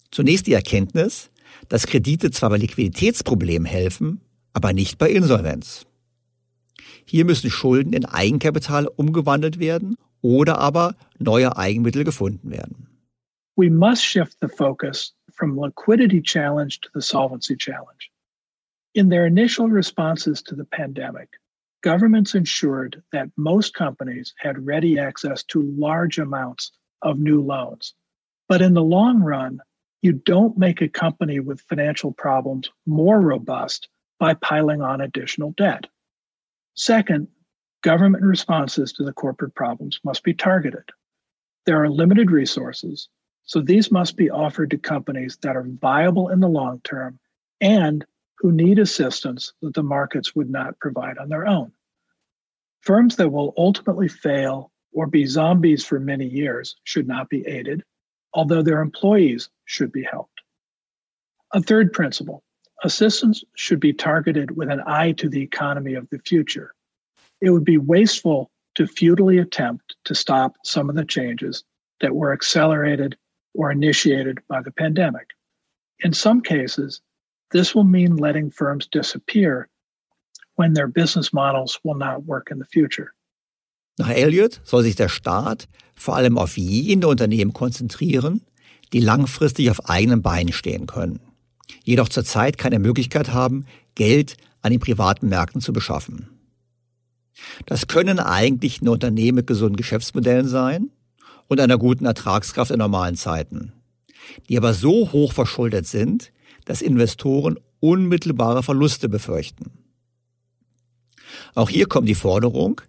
Zunächst 0.09 0.47
die 0.47 0.53
Erkenntnis, 0.53 1.29
dass 1.69 1.85
Kredite 1.85 2.31
zwar 2.31 2.49
bei 2.49 2.57
Liquiditätsproblemen 2.57 3.67
helfen, 3.67 4.21
aber 4.53 4.73
nicht 4.73 4.97
bei 4.97 5.11
Insolvenz. 5.11 5.85
Hier 7.05 7.25
müssen 7.25 7.51
Schulden 7.51 7.93
in 7.93 8.05
Eigenkapital 8.05 8.87
umgewandelt 8.87 9.59
werden 9.59 9.97
oder 10.21 10.57
aber 10.57 10.95
neue 11.19 11.55
Eigenmittel 11.55 12.03
gefunden 12.03 12.49
werden. 12.49 12.87
We 13.55 13.69
must 13.69 14.03
shift 14.03 14.35
the 14.41 14.47
focus 14.47 15.13
from 15.31 15.63
liquidity 15.63 16.23
challenge 16.23 16.79
to 16.81 16.89
the 16.99 17.01
solvency 17.01 17.55
challenge. 17.55 18.09
In 18.93 19.11
their 19.11 19.27
initial 19.27 19.67
responses 19.67 20.41
to 20.41 20.55
the 20.55 20.63
pandemic, 20.63 21.39
governments 21.81 22.35
ensured 22.35 23.01
that 23.11 23.29
most 23.37 23.73
companies 23.73 24.33
had 24.37 24.65
ready 24.65 24.99
access 24.99 25.43
to 25.43 25.61
large 25.61 26.19
amounts 26.19 26.71
of 27.01 27.19
new 27.19 27.41
loans. 27.41 27.93
But 28.49 28.61
in 28.61 28.73
the 28.73 28.83
long 28.83 29.21
run, 29.21 29.59
you 30.01 30.13
don't 30.13 30.57
make 30.57 30.81
a 30.81 30.87
company 30.87 31.39
with 31.39 31.61
financial 31.61 32.11
problems 32.11 32.69
more 32.85 33.19
robust 33.19 33.89
by 34.19 34.33
piling 34.35 34.81
on 34.81 35.01
additional 35.01 35.51
debt. 35.51 35.85
Second, 36.75 37.27
government 37.81 38.23
responses 38.23 38.93
to 38.93 39.03
the 39.03 39.13
corporate 39.13 39.55
problems 39.55 39.99
must 40.03 40.23
be 40.23 40.33
targeted. 40.33 40.89
There 41.65 41.81
are 41.81 41.89
limited 41.89 42.31
resources, 42.31 43.09
so 43.43 43.61
these 43.61 43.91
must 43.91 44.15
be 44.15 44.29
offered 44.29 44.71
to 44.71 44.77
companies 44.77 45.37
that 45.41 45.55
are 45.55 45.65
viable 45.67 46.29
in 46.29 46.39
the 46.39 46.47
long 46.47 46.81
term 46.83 47.19
and 47.59 48.05
who 48.39 48.51
need 48.51 48.79
assistance 48.79 49.53
that 49.61 49.73
the 49.73 49.83
markets 49.83 50.35
would 50.35 50.49
not 50.49 50.79
provide 50.79 51.17
on 51.17 51.29
their 51.29 51.47
own. 51.47 51.71
Firms 52.81 53.15
that 53.15 53.31
will 53.31 53.53
ultimately 53.57 54.07
fail 54.07 54.71
or 54.93 55.07
be 55.07 55.25
zombies 55.25 55.83
for 55.83 55.99
many 55.99 56.25
years 56.25 56.75
should 56.83 57.07
not 57.07 57.29
be 57.29 57.45
aided, 57.47 57.83
although 58.33 58.61
their 58.61 58.81
employees 58.81 59.49
should 59.65 59.91
be 59.91 60.03
helped. 60.03 60.41
A 61.53 61.61
third 61.61 61.93
principle 61.93 62.43
assistance 62.83 63.43
should 63.55 63.79
be 63.79 63.93
targeted 63.93 64.55
with 64.55 64.69
an 64.69 64.81
eye 64.85 65.11
to 65.13 65.29
the 65.29 65.41
economy 65.41 65.95
of 65.95 66.07
the 66.09 66.19
future. 66.19 66.73
It 67.41 67.49
would 67.49 67.65
be 67.65 67.77
wasteful 67.77 68.51
to 68.75 68.85
futilely 68.85 69.39
attempt 69.39 69.95
to 70.05 70.13
stop 70.13 70.55
some 70.63 70.89
of 70.89 70.95
the 70.95 71.05
changes 71.05 71.63
that 72.01 72.15
were 72.15 72.31
accelerated 72.31 73.17
or 73.55 73.71
initiated 73.71 74.39
by 74.47 74.61
the 74.61 74.71
pandemic. 74.71 75.27
In 76.01 76.13
some 76.13 76.41
cases, 76.41 77.01
this 77.51 77.75
will 77.75 77.83
mean 77.83 78.17
letting 78.17 78.51
firms 78.51 78.87
disappear 78.87 79.67
when 80.55 80.73
their 80.73 80.87
business 80.87 81.31
models 81.31 81.79
will 81.83 81.95
not 81.95 82.25
work 82.25 82.49
in 82.51 82.59
the 82.59 82.65
future. 82.65 83.13
Nach 83.97 84.09
Elliott 84.09 84.61
soll 84.63 84.83
sich 84.83 84.95
der 84.95 85.09
Staat 85.09 85.67
vor 85.95 86.15
allem 86.15 86.37
auf 86.37 86.57
jene 86.57 87.07
Unternehmen 87.07 87.53
konzentrieren, 87.53 88.41
die 88.93 88.99
langfristig 88.99 89.69
auf 89.71 89.89
eigenen 89.89 90.21
Beinen 90.21 90.53
stehen 90.53 90.85
können, 90.85 91.19
jedoch 91.83 92.09
zurzeit 92.09 92.57
keine 92.57 92.79
Möglichkeit 92.79 93.33
haben, 93.33 93.65
Geld 93.95 94.37
an 94.61 94.71
den 94.71 94.79
privaten 94.79 95.29
Märkten 95.29 95.61
zu 95.61 95.73
beschaffen. 95.73 96.29
Das 97.65 97.87
können 97.87 98.19
eigentlich 98.19 98.81
nur 98.81 98.93
Unternehmen 98.93 99.37
mit 99.37 99.47
gesunden 99.47 99.77
Geschäftsmodellen 99.77 100.47
sein 100.47 100.89
und 101.47 101.59
einer 101.59 101.77
guten 101.77 102.05
Ertragskraft 102.05 102.71
in 102.71 102.79
normalen 102.79 103.15
Zeiten, 103.15 103.73
die 104.49 104.57
aber 104.57 104.73
so 104.73 105.11
hoch 105.11 105.33
verschuldet 105.33 105.87
sind, 105.87 106.31
dass 106.67 106.81
Investoren 106.81 107.57
unmittelbare 107.79 108.61
Verluste 108.61 109.07
befürchten. 109.07 109.71
Auch 111.55 111.69
hier 111.69 111.87
kommt 111.87 112.09
die 112.09 112.15
Forderung, 112.15 112.81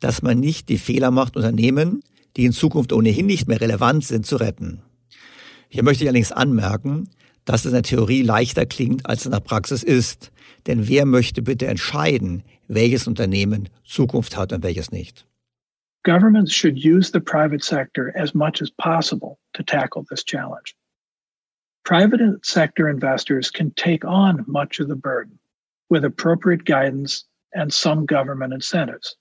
dass 0.00 0.22
man 0.22 0.38
nicht 0.38 0.68
die 0.68 0.78
Fehler 0.78 1.10
macht, 1.10 1.36
Unternehmen, 1.36 2.02
die 2.36 2.44
in 2.44 2.52
Zukunft 2.52 2.92
ohnehin 2.92 3.26
nicht 3.26 3.48
mehr 3.48 3.60
relevant 3.60 4.04
sind, 4.04 4.26
zu 4.26 4.36
retten. 4.36 4.82
Hier 5.68 5.82
möchte 5.82 6.04
ich 6.04 6.08
allerdings 6.08 6.32
anmerken, 6.32 7.08
dass 7.46 7.60
es 7.60 7.66
in 7.66 7.72
der 7.72 7.82
Theorie 7.82 8.22
leichter 8.22 8.66
klingt, 8.66 9.06
als 9.06 9.20
es 9.20 9.26
in 9.26 9.32
der 9.32 9.40
Praxis 9.40 9.82
ist. 9.82 10.30
Denn 10.66 10.88
wer 10.88 11.06
möchte 11.06 11.40
bitte 11.40 11.66
entscheiden, 11.66 12.42
welches 12.68 13.06
Unternehmen 13.06 13.70
Zukunft 13.84 14.36
hat 14.36 14.52
und 14.52 14.62
welches 14.62 14.92
nicht? 14.92 15.26
Governments 16.04 16.52
should 16.52 16.76
use 16.76 17.10
the 17.12 17.20
private 17.20 17.64
sector 17.64 18.12
as 18.14 18.34
much 18.34 18.60
as 18.60 18.70
possible 18.76 19.38
to 19.54 19.62
tackle 19.62 20.04
this 20.04 20.22
challenge. 20.22 20.74
Private 21.84 22.44
sector 22.44 22.88
investors 22.88 23.50
can 23.50 23.72
take 23.72 24.04
on 24.04 24.44
much 24.46 24.78
of 24.78 24.88
the 24.88 24.96
burden 24.96 25.38
with 25.90 26.04
appropriate 26.04 26.64
guidance 26.64 27.24
and 27.54 27.72
some 27.72 28.06
government 28.06 28.54
incentives. 28.54 29.16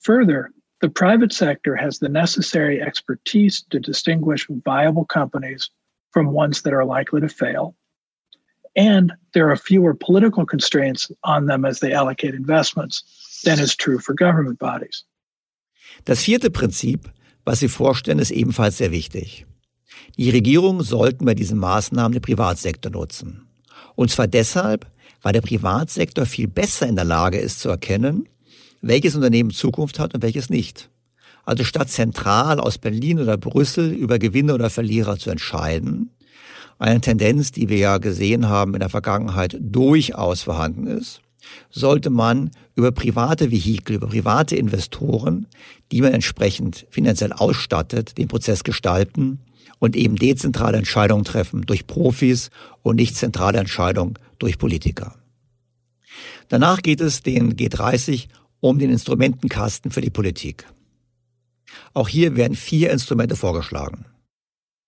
Further, 0.00 0.50
the 0.80 0.88
private 0.88 1.32
sector 1.32 1.76
has 1.76 1.98
the 1.98 2.08
necessary 2.08 2.82
expertise 2.82 3.62
to 3.70 3.78
distinguish 3.78 4.46
viable 4.64 5.04
companies 5.04 5.70
from 6.10 6.32
ones 6.32 6.62
that 6.62 6.72
are 6.72 6.84
likely 6.84 7.20
to 7.20 7.28
fail. 7.28 7.76
And 8.76 9.12
there 9.34 9.50
are 9.50 9.56
fewer 9.56 9.94
political 9.94 10.46
constraints 10.46 11.10
on 11.24 11.46
them 11.46 11.64
as 11.64 11.80
they 11.80 11.92
allocate 11.92 12.34
investments 12.34 13.04
than 13.44 13.58
is 13.60 13.76
true 13.76 13.98
for 13.98 14.14
government 14.14 14.58
bodies. 14.58 15.04
Das 16.04 16.24
vierte 16.24 16.50
Prinzip, 16.50 17.10
was 17.44 17.60
Sie 17.60 17.68
vorstellen, 17.68 18.18
ist 18.18 18.30
ebenfalls 18.30 18.78
sehr 18.78 18.90
wichtig. 18.90 19.44
Die 20.16 20.30
Regierungen 20.30 20.82
sollten 20.82 21.24
bei 21.24 21.34
diesen 21.34 21.58
Maßnahmen 21.58 22.12
den 22.12 22.22
Privatsektor 22.22 22.92
nutzen. 22.92 23.46
Und 23.94 24.10
zwar 24.10 24.26
deshalb, 24.26 24.86
weil 25.22 25.32
der 25.32 25.40
Privatsektor 25.40 26.26
viel 26.26 26.48
besser 26.48 26.86
in 26.86 26.96
der 26.96 27.04
Lage 27.04 27.38
ist 27.38 27.60
zu 27.60 27.68
erkennen, 27.68 28.28
welches 28.80 29.14
Unternehmen 29.14 29.50
Zukunft 29.50 29.98
hat 29.98 30.14
und 30.14 30.22
welches 30.22 30.50
nicht. 30.50 30.90
Also 31.44 31.64
statt 31.64 31.90
zentral 31.90 32.60
aus 32.60 32.78
Berlin 32.78 33.18
oder 33.18 33.36
Brüssel 33.36 33.92
über 33.92 34.18
Gewinner 34.18 34.54
oder 34.54 34.70
Verlierer 34.70 35.18
zu 35.18 35.30
entscheiden, 35.30 36.10
eine 36.78 37.00
Tendenz, 37.00 37.52
die 37.52 37.68
wir 37.68 37.76
ja 37.76 37.98
gesehen 37.98 38.48
haben 38.48 38.72
in 38.72 38.80
der 38.80 38.88
Vergangenheit 38.88 39.56
durchaus 39.60 40.42
vorhanden 40.42 40.86
ist, 40.86 41.20
sollte 41.70 42.08
man 42.08 42.52
über 42.74 42.90
private 42.90 43.50
Vehikel, 43.50 43.96
über 43.96 44.06
private 44.06 44.56
Investoren, 44.56 45.46
die 45.92 46.00
man 46.00 46.14
entsprechend 46.14 46.86
finanziell 46.90 47.32
ausstattet, 47.32 48.16
den 48.16 48.28
Prozess 48.28 48.64
gestalten 48.64 49.40
und 49.80 49.96
eben 49.96 50.14
dezentrale 50.14 50.78
Entscheidungen 50.78 51.24
treffen 51.24 51.62
durch 51.62 51.88
Profis 51.88 52.50
und 52.82 52.96
nicht 52.96 53.16
zentrale 53.16 53.58
Entscheidungen 53.58 54.14
durch 54.38 54.58
Politiker. 54.58 55.16
Danach 56.48 56.82
geht 56.82 57.00
es 57.00 57.22
den 57.22 57.56
G30 57.56 58.28
um 58.60 58.78
den 58.78 58.90
Instrumentenkasten 58.90 59.90
für 59.90 60.00
die 60.00 60.10
Politik. 60.10 60.66
Auch 61.94 62.08
hier 62.08 62.36
werden 62.36 62.56
vier 62.56 62.90
Instrumente 62.90 63.34
vorgeschlagen. 63.34 64.04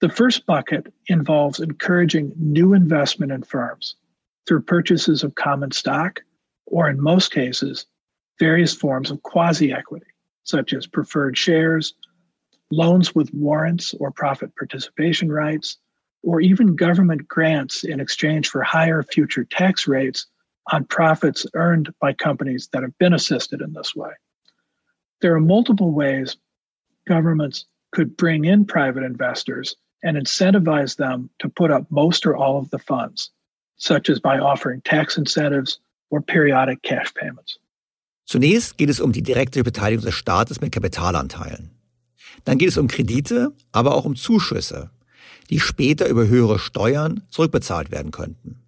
The 0.00 0.08
first 0.08 0.46
bucket 0.46 0.92
involves 1.06 1.60
encouraging 1.60 2.32
new 2.36 2.74
investment 2.74 3.32
in 3.32 3.42
firms 3.42 3.96
through 4.46 4.64
purchases 4.64 5.24
of 5.24 5.34
common 5.36 5.70
stock 5.70 6.20
or 6.66 6.88
in 6.88 7.00
most 7.00 7.30
cases 7.30 7.86
various 8.38 8.74
forms 8.74 9.10
of 9.10 9.22
quasi-equity 9.22 10.12
such 10.44 10.72
as 10.72 10.86
preferred 10.86 11.38
shares, 11.38 11.94
loans 12.72 13.14
with 13.14 13.32
warrants 13.34 13.94
or 14.00 14.10
profit 14.10 14.56
participation 14.56 15.30
rights, 15.30 15.76
or 16.22 16.40
even 16.40 16.74
government 16.74 17.28
grants 17.28 17.84
in 17.84 18.00
exchange 18.00 18.48
for 18.48 18.62
higher 18.62 19.02
future 19.02 19.44
tax 19.44 19.86
rates 19.86 20.26
on 20.72 20.84
profits 20.84 21.44
earned 21.54 21.92
by 22.00 22.12
companies 22.12 22.68
that 22.72 22.82
have 22.82 22.96
been 22.98 23.12
assisted 23.12 23.60
in 23.60 23.72
this 23.72 23.94
way. 23.94 24.12
There 25.20 25.34
are 25.34 25.40
multiple 25.40 25.92
ways 25.92 26.36
governments 27.06 27.66
could 27.90 28.16
bring 28.16 28.44
in 28.44 28.64
private 28.64 29.02
investors 29.02 29.76
and 30.02 30.16
incentivize 30.16 30.96
them 30.96 31.28
to 31.40 31.48
put 31.48 31.70
up 31.70 31.84
most 31.90 32.24
or 32.24 32.36
all 32.36 32.58
of 32.58 32.70
the 32.70 32.78
funds, 32.78 33.30
such 33.76 34.08
as 34.08 34.18
by 34.18 34.38
offering 34.38 34.80
tax 34.82 35.18
incentives 35.18 35.78
or 36.10 36.20
periodic 36.20 36.82
cash 36.82 37.12
payments. 37.14 37.58
Zunächst 38.24 38.78
geht 38.78 38.88
es 38.88 39.00
um 39.00 39.12
die 39.12 39.22
direkte 39.22 39.62
Beteiligung 39.62 40.04
des 40.04 40.14
Staates 40.14 40.60
mit 40.60 40.72
Kapitalanteilen. 40.72 41.70
Dann 42.44 42.58
geht 42.58 42.68
es 42.68 42.78
um 42.78 42.88
Kredite, 42.88 43.52
aber 43.70 43.94
auch 43.94 44.04
um 44.04 44.16
Zuschüsse, 44.16 44.90
die 45.50 45.60
später 45.60 46.08
über 46.08 46.26
höhere 46.26 46.58
Steuern 46.58 47.22
zurückbezahlt 47.30 47.90
werden 47.90 48.10
könnten. 48.10 48.62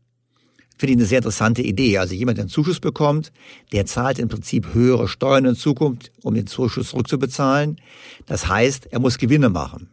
Finde 0.76 0.92
ich 0.92 0.98
eine 0.98 1.06
sehr 1.06 1.18
interessante 1.18 1.62
Idee. 1.62 1.98
Also 1.98 2.14
jemand, 2.14 2.38
der 2.38 2.44
einen 2.44 2.50
Zuschuss 2.50 2.80
bekommt, 2.80 3.32
der 3.72 3.86
zahlt 3.86 4.18
im 4.18 4.28
Prinzip 4.28 4.74
höhere 4.74 5.08
Steuern 5.08 5.44
in 5.44 5.54
Zukunft, 5.54 6.10
um 6.22 6.34
den 6.34 6.46
Zuschuss 6.46 6.90
zurückzubezahlen. 6.90 7.80
Das 8.26 8.48
heißt, 8.48 8.86
er 8.90 8.98
muss 8.98 9.18
Gewinne 9.18 9.50
machen. 9.50 9.88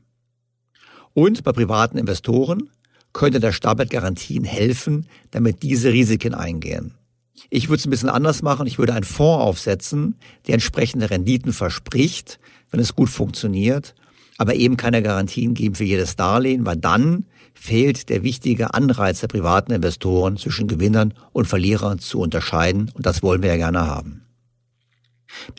Und 1.13 1.43
bei 1.43 1.51
privaten 1.51 1.97
Investoren 1.97 2.69
könnte 3.13 3.39
der 3.39 3.51
Staat 3.51 3.89
Garantien 3.89 4.43
helfen, 4.43 5.07
damit 5.32 5.63
diese 5.63 5.91
Risiken 5.91 6.34
eingehen. 6.34 6.95
Ich 7.49 7.69
würde 7.69 7.79
es 7.79 7.86
ein 7.86 7.89
bisschen 7.89 8.09
anders 8.09 8.41
machen. 8.41 8.67
Ich 8.67 8.77
würde 8.77 8.93
einen 8.93 9.03
Fonds 9.03 9.43
aufsetzen, 9.43 10.15
der 10.47 10.55
entsprechende 10.55 11.09
Renditen 11.09 11.53
verspricht, 11.53 12.39
wenn 12.72 12.80
es 12.80 12.95
gut 12.95 13.09
funktioniert, 13.09 13.93
aber 14.38 14.55
eben 14.55 14.78
keine 14.78 15.03
Garantien 15.03 15.53
geben 15.53 15.76
für 15.76 15.84
jedes 15.84 16.15
Darlehen, 16.15 16.65
weil 16.65 16.78
dann 16.78 17.26
fehlt 17.53 18.09
der 18.09 18.24
wichtige 18.24 18.74
Anreiz 18.74 19.19
der 19.19 19.28
privaten 19.28 19.72
Investoren 19.72 20.38
zwischen 20.38 20.67
Gewinnern 20.67 21.13
und 21.34 21.45
Verlierern 21.45 21.99
zu 21.99 22.19
unterscheiden 22.19 22.89
und 22.93 23.05
das 23.05 23.22
wollen 23.22 23.43
wir 23.43 23.49
ja 23.49 23.57
gerne 23.57 23.86
haben. 23.86 24.26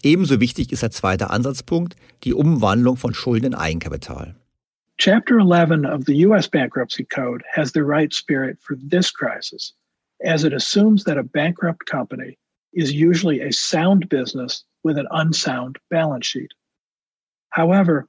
Ebenso 0.03 0.41
wichtig 0.41 0.73
ist 0.73 0.83
der 0.83 0.91
zweite 0.91 1.31
Ansatzpunkt, 1.31 1.97
die 2.25 2.35
Umwandlung 2.35 2.97
von 2.97 3.15
Schulden 3.15 3.47
in 3.47 3.55
Eigenkapital. 3.55 4.35
Chapter 4.99 5.39
11 5.39 5.85
of 5.87 6.05
the 6.07 6.27
US 6.27 6.49
Bankruptcy 6.49 7.05
Code 7.05 7.43
has 7.51 7.73
the 7.73 7.83
right 7.83 8.13
spirit 8.13 8.59
for 8.61 8.77
this 8.77 9.11
crisis, 9.11 9.75
as 10.25 10.45
it 10.45 10.53
assumes 10.53 11.05
that 11.05 11.17
a 11.17 11.23
bankrupt 11.23 11.87
company 11.87 12.39
is 12.73 12.93
usually 12.93 13.41
a 13.41 13.53
sound 13.53 14.09
business 14.09 14.65
with 14.85 14.99
an 14.99 15.09
unsound 15.11 15.79
balance 15.91 16.27
sheet. 16.27 16.53
However, 17.53 18.09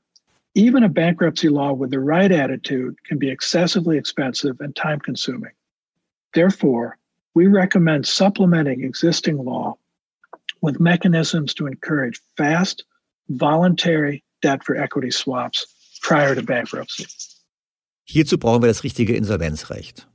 even 0.55 0.83
a 0.83 0.89
bankruptcy 0.89 1.49
law 1.49 1.73
with 1.73 1.91
the 1.91 1.99
right 1.99 2.31
attitude 2.31 2.95
can 3.05 3.19
be 3.19 3.29
excessively 3.29 3.97
expensive 3.97 4.61
and 4.61 4.75
time 4.75 4.99
consuming. 4.99 5.51
Therefore, 6.33 6.97
we 7.35 7.47
recommend 7.47 8.07
supplementing 8.07 8.83
existing 8.83 9.37
law 9.37 9.75
with 10.61 10.79
mechanisms 10.79 11.53
to 11.55 11.67
encourage 11.67 12.21
fast, 12.37 12.85
voluntary 13.27 14.23
debt 14.41 14.63
for 14.63 14.77
equity 14.77 15.11
swaps 15.11 15.65
prior 16.01 16.35
to 16.35 16.41
bankruptcy. 16.41 17.05
Hierzu 18.05 18.37
brauchen 18.37 18.61
wir 18.61 18.67
das 18.67 18.83
richtige 18.83 19.15
Insolvenzrecht. 19.15 20.07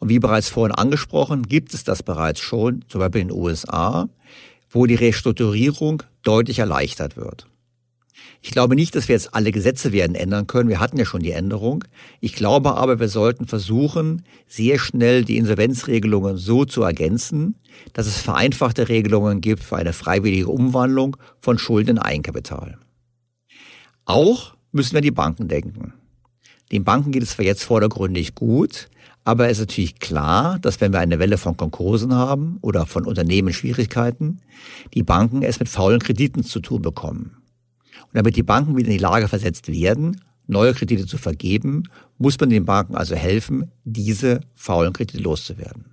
Und 0.00 0.08
wie 0.10 0.18
bereits 0.18 0.50
vorhin 0.50 0.74
angesprochen, 0.74 1.44
gibt 1.44 1.72
es 1.72 1.84
das 1.84 2.02
bereits 2.02 2.40
schon, 2.40 2.84
zum 2.88 2.98
Beispiel 3.00 3.22
in 3.22 3.28
den 3.28 3.38
USA, 3.38 4.08
wo 4.68 4.86
die 4.86 4.96
Restrukturierung 4.96 6.02
deutlich 6.22 6.58
erleichtert 6.58 7.16
wird. 7.16 7.46
Ich 8.46 8.50
glaube 8.50 8.74
nicht, 8.74 8.94
dass 8.94 9.08
wir 9.08 9.14
jetzt 9.14 9.34
alle 9.34 9.52
Gesetze 9.52 9.90
werden 9.90 10.14
ändern 10.14 10.46
können. 10.46 10.68
Wir 10.68 10.78
hatten 10.78 10.98
ja 10.98 11.06
schon 11.06 11.22
die 11.22 11.30
Änderung. 11.30 11.82
Ich 12.20 12.34
glaube 12.34 12.74
aber, 12.74 13.00
wir 13.00 13.08
sollten 13.08 13.46
versuchen, 13.46 14.22
sehr 14.46 14.78
schnell 14.78 15.24
die 15.24 15.38
Insolvenzregelungen 15.38 16.36
so 16.36 16.66
zu 16.66 16.82
ergänzen, 16.82 17.54
dass 17.94 18.06
es 18.06 18.20
vereinfachte 18.20 18.90
Regelungen 18.90 19.40
gibt 19.40 19.64
für 19.64 19.76
eine 19.76 19.94
freiwillige 19.94 20.48
Umwandlung 20.48 21.16
von 21.40 21.56
Schulden 21.56 21.96
in 21.96 21.98
Eigenkapital. 21.98 22.76
Auch 24.04 24.54
müssen 24.72 24.92
wir 24.92 25.00
die 25.00 25.10
Banken 25.10 25.48
denken. 25.48 25.94
Den 26.70 26.84
Banken 26.84 27.12
geht 27.12 27.22
es 27.22 27.30
zwar 27.30 27.46
jetzt 27.46 27.64
vordergründig 27.64 28.34
gut, 28.34 28.90
aber 29.24 29.46
es 29.46 29.52
ist 29.52 29.68
natürlich 29.68 30.00
klar, 30.00 30.58
dass 30.58 30.82
wenn 30.82 30.92
wir 30.92 31.00
eine 31.00 31.18
Welle 31.18 31.38
von 31.38 31.56
Konkursen 31.56 32.12
haben 32.12 32.58
oder 32.60 32.84
von 32.84 33.06
Unternehmen 33.06 33.54
Schwierigkeiten, 33.54 34.42
die 34.92 35.02
Banken 35.02 35.42
es 35.42 35.60
mit 35.60 35.70
faulen 35.70 36.00
Krediten 36.00 36.44
zu 36.44 36.60
tun 36.60 36.82
bekommen. 36.82 37.38
Und 38.06 38.14
damit 38.14 38.36
die 38.36 38.42
Banken 38.42 38.76
wieder 38.76 38.88
in 38.88 38.98
die 38.98 39.02
Lage 39.02 39.28
versetzt 39.28 39.68
werden, 39.68 40.20
neue 40.46 40.74
Kredite 40.74 41.06
zu 41.06 41.18
vergeben, 41.18 41.84
muss 42.18 42.38
man 42.38 42.50
den 42.50 42.64
Banken 42.64 42.94
also 42.94 43.14
helfen, 43.14 43.70
diese 43.84 44.40
faulen 44.54 44.92
Kredite 44.92 45.22
loszuwerden. 45.22 45.84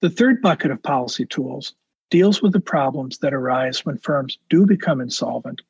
The 0.00 0.08
third 0.08 0.40
bucket 0.42 0.70
of 0.70 0.80
policy 0.82 1.26
tools 1.26 1.74
deals 2.10 2.42
with 2.42 2.52
the 2.52 2.60
problems 2.60 3.18
that 3.18 3.32
arise 3.32 3.84
when 3.84 3.98
firms 3.98 4.38
do 4.48 4.64
become 4.64 5.00
insolvent 5.02 5.62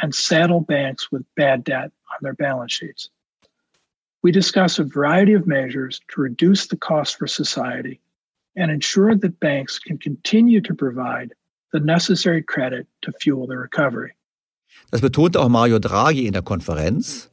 and 0.00 0.14
saddle 0.14 0.60
banks 0.60 1.10
with 1.10 1.22
bad 1.36 1.64
debt 1.64 1.90
on 2.10 2.18
their 2.22 2.34
balance 2.34 2.72
sheets. 2.72 3.10
We 4.22 4.30
discuss 4.30 4.78
a 4.78 4.84
variety 4.84 5.32
of 5.34 5.46
measures 5.46 6.00
to 6.08 6.20
reduce 6.20 6.68
the 6.68 6.76
cost 6.76 7.18
for 7.18 7.26
society 7.26 8.00
and 8.54 8.70
ensure 8.70 9.16
that 9.16 9.40
banks 9.40 9.78
can 9.78 9.98
continue 9.98 10.60
to 10.60 10.74
provide 10.74 11.34
the 11.72 11.80
necessary 11.80 12.42
credit 12.42 12.86
to 13.02 13.12
fuel 13.12 13.46
the 13.46 13.56
recovery. 13.56 14.14
Das 14.92 15.00
betonte 15.00 15.40
auch 15.40 15.48
Mario 15.48 15.78
Draghi 15.78 16.26
in 16.26 16.34
der 16.34 16.42
Konferenz 16.42 17.30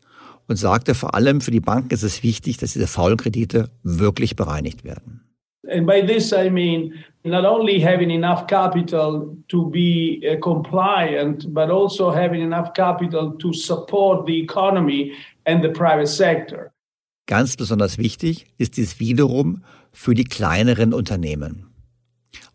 und 0.48 0.56
sagte, 0.56 0.96
vor 0.96 1.14
allem 1.14 1.42
für 1.42 1.52
die 1.52 1.60
Banken 1.60 1.94
ist 1.94 2.04
es 2.04 2.24
wichtig, 2.24 2.58
dass 2.58 2.72
diese 2.72 2.88
faulen 2.88 3.18
Kredite 3.18 3.70
wirklich 3.84 4.38
bereinigt 4.38 4.86
werden. 4.86 5.22
And 5.70 5.86
by 5.86 6.02
this 6.02 6.32
I 6.32 6.50
mean 6.50 6.94
not 7.24 7.44
only 7.44 7.82
having 7.82 8.12
enough 8.12 8.48
capital 8.48 9.36
to 9.50 9.70
be 9.70 10.22
uh, 10.24 10.40
compliant, 10.40 11.54
but 11.54 11.70
also 11.70 12.10
having 12.10 12.42
enough 12.42 12.74
capital 12.74 13.38
to 13.38 13.52
support 13.52 14.26
the 14.26 14.40
economy 14.40 15.12
and 15.44 15.62
the 15.62 15.70
private 15.70 16.08
sector. 16.08 16.72
Ganz 17.28 17.58
besonders 17.58 17.98
wichtig 17.98 18.48
ist 18.58 18.78
dies 18.78 19.02
wiederum 19.02 19.64
für 19.92 20.14
die 20.14 20.24
kleineren 20.24 20.94
Unternehmen. 20.94 21.69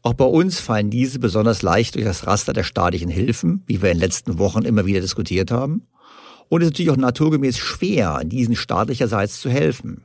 Auch 0.04 0.12
bei 0.12 0.26
uns 0.26 0.60
fallen 0.60 0.90
diese 0.90 1.18
besonders 1.18 1.62
leicht 1.62 1.94
durch 1.94 2.04
das 2.04 2.26
Raster 2.26 2.52
der 2.52 2.62
staatlichen 2.62 3.08
Hilfen, 3.08 3.62
wie 3.66 3.80
wir 3.80 3.90
in 3.90 3.96
den 3.96 4.02
letzten 4.02 4.38
Wochen 4.38 4.62
immer 4.66 4.84
wieder 4.84 5.00
diskutiert 5.00 5.50
haben. 5.50 5.86
Und 6.50 6.60
es 6.60 6.66
ist 6.66 6.72
natürlich 6.72 6.90
auch 6.90 6.98
naturgemäß 6.98 7.56
schwer, 7.56 8.20
diesen 8.22 8.54
staatlicherseits 8.54 9.40
zu 9.40 9.48
helfen. 9.48 10.02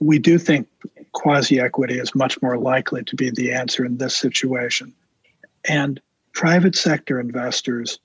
We 0.00 0.18
do 0.18 0.38
think 0.38 0.66
quasi-equity 1.12 2.00
is 2.00 2.16
much 2.16 2.42
more 2.42 2.58
likely 2.58 3.04
to 3.04 3.14
be 3.14 3.30
the 3.32 3.52
answer 3.52 3.84
in 3.84 3.96
this 3.96 4.18
situation. 4.18 4.92
And 5.68 6.00
private 6.32 6.76
sector 6.76 7.20
investors 7.20 8.00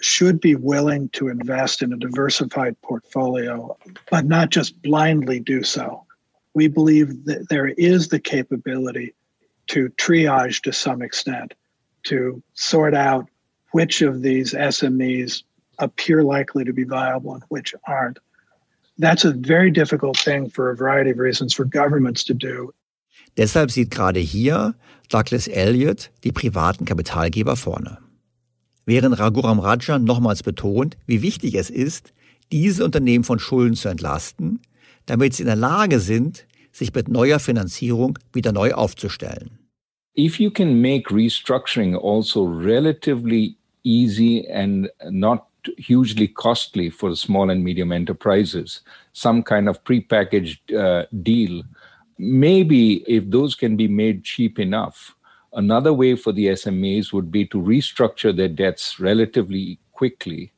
should 0.00 0.40
be 0.40 0.56
willing 0.56 1.08
to 1.12 1.28
invest 1.28 1.80
in 1.80 1.92
a 1.92 1.96
diversified 1.96 2.74
portfolio, 2.82 3.76
but 4.10 4.24
not 4.26 4.50
just 4.50 4.74
blindly 4.82 5.38
do 5.38 5.62
so. 5.62 6.02
We 6.54 6.66
believe 6.66 7.24
that 7.26 7.48
there 7.50 7.68
is 7.68 8.08
the 8.08 8.18
capability 8.18 9.14
to 9.68 9.88
triage 9.98 10.62
to 10.62 10.72
some 10.72 11.02
extent, 11.02 11.54
to 12.04 12.42
sort 12.54 12.94
out 12.94 13.26
which 13.72 14.02
of 14.02 14.22
these 14.22 14.54
SMEs 14.54 15.42
appear 15.78 16.22
likely 16.22 16.64
to 16.64 16.72
be 16.72 16.84
viable 16.84 17.34
and 17.34 17.44
which 17.48 17.74
aren't. 17.86 18.18
That's 18.98 19.24
a 19.24 19.32
very 19.32 19.70
difficult 19.70 20.16
thing 20.16 20.48
for 20.48 20.70
a 20.70 20.76
variety 20.76 21.10
of 21.10 21.18
reasons 21.18 21.52
for 21.52 21.64
governments 21.64 22.24
to 22.24 22.34
do. 22.34 22.72
Deshalb 23.36 23.70
sieht 23.70 23.90
gerade 23.90 24.20
hier 24.20 24.74
Douglas 25.10 25.46
Elliott 25.46 26.10
die 26.24 26.32
privaten 26.32 26.86
Kapitalgeber 26.86 27.56
vorne. 27.56 27.98
Während 28.86 29.18
Raghuram 29.18 29.58
Rajan 29.58 30.04
nochmals 30.04 30.42
betont, 30.42 30.96
wie 31.06 31.20
wichtig 31.20 31.54
es 31.56 31.70
ist, 31.70 32.12
diese 32.52 32.84
Unternehmen 32.84 33.24
von 33.24 33.38
Schulden 33.38 33.74
zu 33.74 33.88
entlasten, 33.88 34.60
damit 35.06 35.34
sie 35.34 35.42
in 35.42 35.48
der 35.48 35.56
Lage 35.56 36.00
sind, 36.00 36.46
sich 36.76 36.94
mit 36.94 37.08
neuer 37.08 37.38
Finanzierung 37.38 38.18
wieder 38.32 38.52
neu 38.52 38.72
aufzustellen. 38.72 39.58
If 40.14 40.40
you 40.40 40.50
can 40.50 40.80
make 40.80 41.10
restructuring 41.10 41.94
also 41.94 42.44
relatively 42.44 43.56
easy 43.84 44.46
and 44.48 44.88
not 45.10 45.46
hugely 45.78 46.28
costly 46.28 46.90
for 46.90 47.14
small 47.14 47.50
and 47.50 47.62
medium 47.62 47.92
enterprises. 47.92 48.82
Some 49.12 49.42
kind 49.42 49.68
of 49.68 49.82
prepackaged 49.84 50.74
uh, 50.74 51.06
deal. 51.22 51.62
Maybe 52.18 53.04
if 53.06 53.28
those 53.30 53.54
can 53.54 53.76
be 53.76 53.88
made 53.88 54.24
cheap 54.24 54.58
enough, 54.58 55.14
another 55.52 55.92
way 55.92 56.16
for 56.16 56.32
the 56.32 56.46
SMEs 56.48 57.12
would 57.12 57.30
be 57.30 57.46
to 57.46 57.58
restructure 57.58 58.34
their 58.34 58.48
debts 58.48 59.00
relatively 59.00 59.78
quickly 59.92 60.52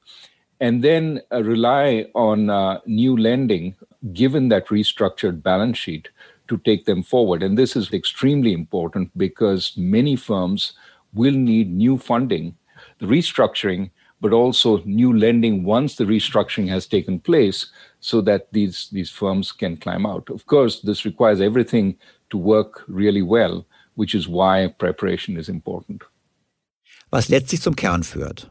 and 0.61 0.83
then 0.83 1.21
uh, 1.33 1.43
rely 1.43 2.07
on 2.15 2.51
uh, 2.51 2.81
new 2.87 3.17
lending 3.17 3.77
given 4.13 4.49
that 4.49 4.69
restructured 4.69 5.43
balance 5.43 5.79
sheet 5.79 6.09
to 6.49 6.59
take 6.59 6.87
them 6.87 7.03
forward. 7.03 7.43
And 7.43 7.59
this 7.59 7.77
is 7.77 7.93
extremely 7.93 8.53
important 8.53 9.17
because 9.17 9.77
many 9.77 10.17
firms 10.17 10.73
will 11.13 11.35
need 11.35 11.71
new 11.71 11.99
funding, 11.99 12.57
the 12.99 13.07
restructuring, 13.07 13.91
but 14.21 14.33
also 14.33 14.83
new 14.85 15.17
lending 15.17 15.65
once 15.65 15.97
the 15.97 16.05
restructuring 16.05 16.69
has 16.69 16.87
taken 16.87 17.21
place 17.21 17.71
so 18.01 18.21
that 18.23 18.53
these, 18.53 18.89
these 18.91 19.11
firms 19.11 19.53
can 19.53 19.77
climb 19.77 20.07
out. 20.07 20.29
Of 20.31 20.47
course, 20.47 20.81
this 20.81 21.05
requires 21.05 21.41
everything 21.41 21.97
to 22.31 22.39
work 22.39 22.85
really 22.89 23.23
well, 23.23 23.67
which 23.95 24.15
is 24.15 24.29
why 24.29 24.75
preparation 24.79 25.37
is 25.37 25.49
important. 25.49 26.03
Was 27.11 27.29
letztlich 27.29 27.63
zum 27.63 27.75
Kern 27.75 28.03
führt. 28.03 28.51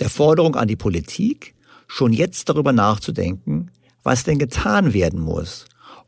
Der 0.00 0.08
Forderung 0.08 0.56
an 0.56 0.66
die 0.66 0.76
Politik, 0.76 1.54
schon 1.86 2.12
jetzt 2.12 2.48
darüber 2.48 2.72
nachzudenken, 2.72 3.70
was 4.02 4.24
denn 4.24 4.38
getan 4.38 4.94
werden 4.94 5.20
muss, 5.20 5.66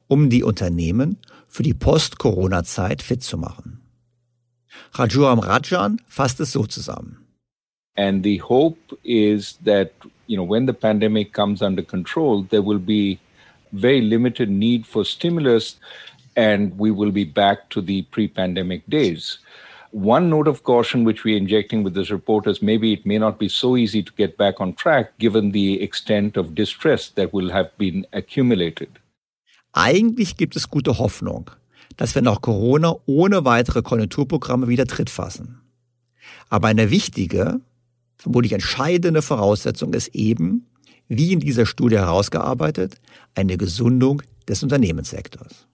um 0.09 0.31
die 0.31 0.43
Unternehmen 0.43 1.19
für 1.49 1.63
die 1.63 1.75
Post-Corona-Zeit 1.75 3.03
fit 3.03 3.23
zu 3.23 3.39
machen. 3.39 3.81
Rajuram 4.93 5.39
Rajan 5.39 6.01
fasst 6.07 6.41
es 6.41 6.53
so 6.53 6.67
zusammen. 6.67 7.19
And 7.97 8.25
the 8.25 8.39
hope 8.39 8.79
is 9.05 9.57
that, 9.65 9.93
you 10.27 10.37
know, 10.37 10.45
when 10.45 10.67
the 10.67 10.73
pandemic 10.73 11.33
comes 11.33 11.63
under 11.63 11.83
control, 11.83 12.45
there 12.51 12.63
will 12.63 12.81
be 12.81 13.19
very 13.73 14.01
limited 14.01 14.51
need 14.51 14.85
for 14.85 15.05
stimulus 15.05 15.79
and 16.37 16.77
we 16.77 16.91
will 16.91 17.13
be 17.13 17.25
back 17.25 17.69
to 17.71 17.81
the 17.81 18.03
pre-pandemic 18.11 18.83
days. 18.89 19.39
One 19.95 20.29
note 20.29 20.49
of 20.49 20.65
caution 20.65 21.05
which 21.05 21.23
we're 21.23 21.37
injecting 21.37 21.85
with 21.85 21.95
this 21.95 22.11
report 22.11 22.49
is 22.49 22.61
maybe 22.61 22.93
it 22.93 23.07
may 23.07 23.17
not 23.17 23.39
be 23.39 23.49
so 23.49 23.77
easy 23.77 24.03
to 24.03 24.13
get 24.17 24.37
back 24.37 24.61
on 24.61 24.75
track 24.75 25.17
given 25.21 25.53
the 25.53 25.81
extent 25.81 26.37
of 26.37 26.57
distress 26.57 27.11
that 27.11 27.33
will 27.33 27.53
have 27.53 27.71
been 27.79 28.05
accumulated. 28.13 28.89
Eigentlich 29.73 30.37
gibt 30.37 30.57
es 30.57 30.69
gute 30.69 30.99
Hoffnung, 30.99 31.49
dass 31.97 32.17
wir 32.17 32.23
nach 32.23 32.41
Corona 32.41 32.97
ohne 33.07 33.45
weitere 33.45 33.83
Konjunkturprogramme 33.83 34.67
wieder 34.67 34.87
Tritt 34.87 35.11
fassen. 35.11 35.61
Aber 36.51 36.67
eine 36.67 36.91
wichtige, 36.91 37.61
vermutlich 38.17 38.53
entscheidende 38.53 39.23
Voraussetzung 39.23 39.95
ist 39.95 40.09
eben, 40.09 40.67
wie 41.07 41.33
in 41.33 41.39
dieser 41.39 41.67
Studie 41.67 41.99
herausgearbeitet, 41.99 43.01
eine 43.37 43.57
Gesundung 43.57 44.23
des 44.49 44.65
Unternehmenssektors. 44.65 45.69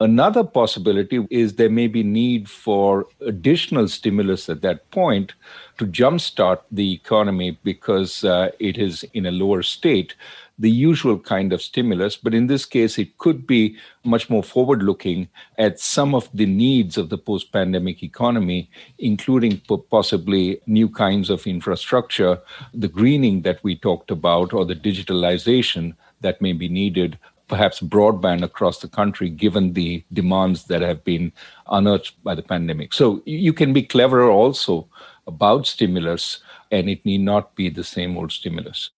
Another 0.00 0.42
possibility 0.42 1.24
is 1.30 1.54
there 1.54 1.70
may 1.70 1.86
be 1.86 2.02
need 2.02 2.50
for 2.50 3.06
additional 3.20 3.86
stimulus 3.86 4.48
at 4.48 4.60
that 4.62 4.90
point 4.90 5.34
to 5.78 5.86
jumpstart 5.86 6.60
the 6.72 6.92
economy 6.92 7.56
because 7.62 8.24
uh, 8.24 8.50
it 8.58 8.76
is 8.76 9.04
in 9.14 9.24
a 9.24 9.30
lower 9.30 9.62
state, 9.62 10.16
the 10.58 10.70
usual 10.70 11.16
kind 11.16 11.52
of 11.52 11.62
stimulus. 11.62 12.16
But 12.16 12.34
in 12.34 12.48
this 12.48 12.66
case, 12.66 12.98
it 12.98 13.18
could 13.18 13.46
be 13.46 13.76
much 14.04 14.28
more 14.28 14.42
forward 14.42 14.82
looking 14.82 15.28
at 15.58 15.78
some 15.78 16.12
of 16.12 16.28
the 16.34 16.46
needs 16.46 16.98
of 16.98 17.08
the 17.08 17.18
post 17.18 17.52
pandemic 17.52 18.02
economy, 18.02 18.68
including 18.98 19.62
possibly 19.90 20.60
new 20.66 20.88
kinds 20.88 21.30
of 21.30 21.46
infrastructure, 21.46 22.40
the 22.72 22.88
greening 22.88 23.42
that 23.42 23.62
we 23.62 23.76
talked 23.76 24.10
about, 24.10 24.52
or 24.52 24.64
the 24.64 24.74
digitalization 24.74 25.94
that 26.20 26.42
may 26.42 26.52
be 26.52 26.68
needed 26.68 27.16
perhaps 27.48 27.80
broadband 27.80 28.42
across 28.42 28.80
the 28.80 28.88
country, 28.88 29.30
given 29.30 29.74
the 29.74 30.04
demands 30.10 30.64
that 30.66 30.82
have 30.82 31.04
been 31.04 31.32
unearthed 31.66 32.14
by 32.22 32.34
the 32.34 32.42
pandemic. 32.42 32.92
So 32.92 33.22
you 33.24 33.52
can 33.52 33.72
be 33.72 33.82
cleverer 33.82 34.30
also 34.30 34.88
about 35.26 35.66
stimulus, 35.66 36.42
and 36.70 36.88
it 36.88 37.04
need 37.04 37.22
not 37.22 37.54
be 37.54 37.70
the 37.70 37.84
same 37.84 38.16
old 38.18 38.32
stimulus. 38.32 38.90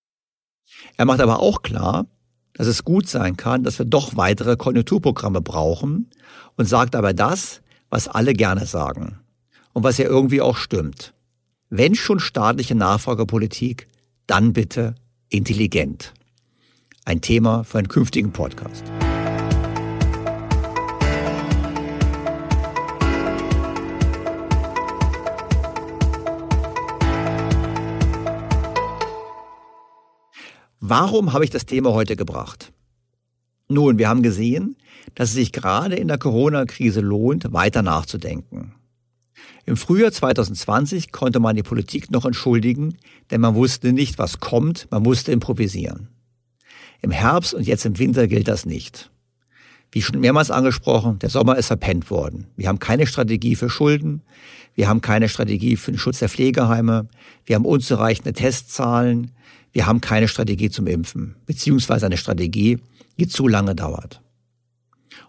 Er 0.96 1.04
macht 1.04 1.20
aber 1.20 1.40
auch 1.40 1.62
klar, 1.62 2.06
dass 2.54 2.66
es 2.66 2.84
gut 2.84 3.08
sein 3.08 3.36
kann, 3.36 3.64
dass 3.64 3.78
wir 3.78 3.86
doch 3.86 4.16
weitere 4.16 4.56
Konjunkturprogramme 4.56 5.40
brauchen 5.40 6.10
und 6.56 6.66
sagt 6.66 6.94
aber 6.94 7.12
das, 7.12 7.60
was 7.90 8.08
alle 8.08 8.32
gerne 8.32 8.66
sagen 8.66 9.18
und 9.72 9.84
was 9.84 9.98
ja 9.98 10.06
irgendwie 10.06 10.40
auch 10.40 10.56
stimmt. 10.56 11.12
Wenn 11.68 11.94
schon 11.94 12.20
staatliche 12.20 12.74
Nachfragepolitik, 12.74 13.88
dann 14.26 14.52
bitte 14.52 14.94
intelligent. 15.28 16.14
Ein 17.08 17.20
Thema 17.20 17.62
für 17.62 17.78
einen 17.78 17.86
künftigen 17.86 18.32
Podcast. 18.32 18.82
Warum 30.80 31.32
habe 31.32 31.44
ich 31.44 31.50
das 31.50 31.64
Thema 31.64 31.92
heute 31.92 32.16
gebracht? 32.16 32.72
Nun, 33.68 33.98
wir 33.98 34.08
haben 34.08 34.24
gesehen, 34.24 34.74
dass 35.14 35.28
es 35.28 35.36
sich 35.36 35.52
gerade 35.52 35.94
in 35.94 36.08
der 36.08 36.18
Corona-Krise 36.18 37.02
lohnt, 37.02 37.52
weiter 37.52 37.82
nachzudenken. 37.82 38.74
Im 39.64 39.76
Frühjahr 39.76 40.10
2020 40.10 41.12
konnte 41.12 41.38
man 41.38 41.54
die 41.54 41.62
Politik 41.62 42.10
noch 42.10 42.24
entschuldigen, 42.24 42.96
denn 43.30 43.40
man 43.40 43.54
wusste 43.54 43.92
nicht, 43.92 44.18
was 44.18 44.40
kommt, 44.40 44.88
man 44.90 45.04
musste 45.04 45.30
improvisieren. 45.30 46.08
Im 47.06 47.12
Herbst 47.12 47.54
und 47.54 47.64
jetzt 47.64 47.86
im 47.86 48.00
Winter 48.00 48.26
gilt 48.26 48.48
das 48.48 48.66
nicht. 48.66 49.12
Wie 49.92 50.02
schon 50.02 50.18
mehrmals 50.18 50.50
angesprochen, 50.50 51.20
der 51.20 51.30
Sommer 51.30 51.56
ist 51.56 51.68
verpennt 51.68 52.10
worden. 52.10 52.48
Wir 52.56 52.66
haben 52.66 52.80
keine 52.80 53.06
Strategie 53.06 53.54
für 53.54 53.70
Schulden. 53.70 54.22
Wir 54.74 54.88
haben 54.88 55.02
keine 55.02 55.28
Strategie 55.28 55.76
für 55.76 55.92
den 55.92 55.98
Schutz 55.98 56.18
der 56.18 56.28
Pflegeheime. 56.28 57.06
Wir 57.44 57.54
haben 57.54 57.64
unzureichende 57.64 58.32
Testzahlen. 58.32 59.30
Wir 59.70 59.86
haben 59.86 60.00
keine 60.00 60.26
Strategie 60.26 60.68
zum 60.68 60.88
Impfen, 60.88 61.36
beziehungsweise 61.46 62.06
eine 62.06 62.16
Strategie, 62.16 62.78
die 63.20 63.28
zu 63.28 63.46
lange 63.46 63.76
dauert. 63.76 64.20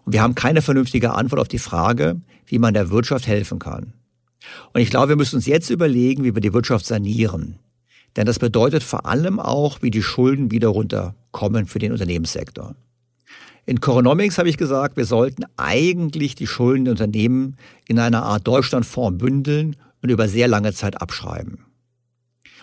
Und 0.04 0.14
wir 0.14 0.22
haben 0.22 0.34
keine 0.34 0.62
vernünftige 0.62 1.12
Antwort 1.14 1.42
auf 1.42 1.48
die 1.48 1.60
Frage, 1.60 2.20
wie 2.46 2.58
man 2.58 2.74
der 2.74 2.90
Wirtschaft 2.90 3.28
helfen 3.28 3.60
kann. 3.60 3.92
Und 4.72 4.80
ich 4.80 4.90
glaube, 4.90 5.10
wir 5.10 5.16
müssen 5.16 5.36
uns 5.36 5.46
jetzt 5.46 5.70
überlegen, 5.70 6.24
wie 6.24 6.34
wir 6.34 6.42
die 6.42 6.52
Wirtschaft 6.52 6.86
sanieren. 6.86 7.60
Denn 8.18 8.26
das 8.26 8.40
bedeutet 8.40 8.82
vor 8.82 9.06
allem 9.06 9.38
auch, 9.38 9.80
wie 9.80 9.92
die 9.92 10.02
Schulden 10.02 10.50
wieder 10.50 10.66
runterkommen 10.70 11.66
für 11.66 11.78
den 11.78 11.92
Unternehmenssektor. 11.92 12.74
In 13.64 13.80
Coronomics 13.80 14.38
habe 14.38 14.48
ich 14.48 14.56
gesagt, 14.56 14.96
wir 14.96 15.04
sollten 15.04 15.44
eigentlich 15.56 16.34
die 16.34 16.48
Schulden 16.48 16.86
der 16.86 16.92
Unternehmen 16.94 17.54
in 17.86 18.00
einer 18.00 18.24
Art 18.24 18.44
Deutschlandfonds 18.44 19.18
bündeln 19.18 19.76
und 20.02 20.10
über 20.10 20.26
sehr 20.26 20.48
lange 20.48 20.72
Zeit 20.72 21.00
abschreiben. 21.00 21.66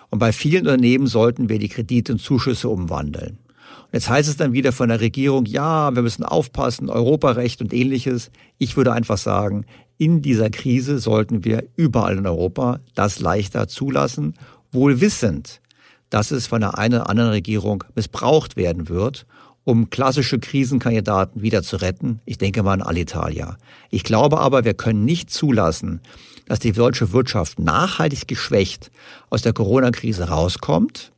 Und 0.10 0.20
bei 0.20 0.34
vielen 0.34 0.68
Unternehmen 0.68 1.08
sollten 1.08 1.48
wir 1.48 1.58
die 1.58 1.70
Kredite 1.70 2.12
und 2.12 2.20
Zuschüsse 2.20 2.68
umwandeln. 2.68 3.40
Und 3.84 3.94
jetzt 3.94 4.10
heißt 4.10 4.28
es 4.28 4.36
dann 4.36 4.52
wieder 4.52 4.74
von 4.74 4.90
der 4.90 5.00
Regierung, 5.00 5.46
ja, 5.46 5.96
wir 5.96 6.02
müssen 6.02 6.26
aufpassen, 6.26 6.90
Europarecht 6.90 7.62
und 7.62 7.74
ähnliches. 7.74 8.30
Ich 8.58 8.76
würde 8.76 8.92
einfach 8.92 9.18
sagen, 9.18 9.66
in 9.98 10.22
dieser 10.22 10.50
Krise 10.50 11.00
sollten 11.00 11.46
wir 11.46 11.64
überall 11.78 12.18
in 12.18 12.28
Europa 12.28 12.82
das 12.94 13.22
leichter 13.22 13.70
zulassen 13.70 14.34
wohl 14.76 15.02
wissend, 15.02 15.62
dass 16.10 16.32
es 16.32 16.48
von 16.48 16.62
der 16.62 16.78
einen 16.78 16.96
oder 16.96 17.10
anderen 17.10 17.32
Regierung 17.32 17.84
missbraucht 17.96 18.56
werden 18.56 18.90
wird, 18.90 19.26
um 19.64 19.90
klassische 19.90 20.40
Krisenkandidaten 20.40 21.42
wieder 21.42 21.64
zu 21.64 21.78
retten. 21.78 22.22
Ich 22.26 22.38
denke 22.38 22.62
mal 22.62 22.74
an 22.74 22.82
Alitalia. 22.84 23.58
Ich 23.90 24.04
glaube 24.04 24.40
aber, 24.40 24.64
wir 24.64 24.76
können 24.76 25.04
nicht 25.04 25.32
zulassen, 25.32 26.02
dass 26.46 26.60
die 26.60 26.72
deutsche 26.72 27.12
Wirtschaft 27.12 27.58
nachhaltig 27.58 28.28
geschwächt 28.28 28.92
aus 29.32 29.42
der 29.42 29.54
Corona-Krise 29.54 30.30
rauskommt, 30.30 31.12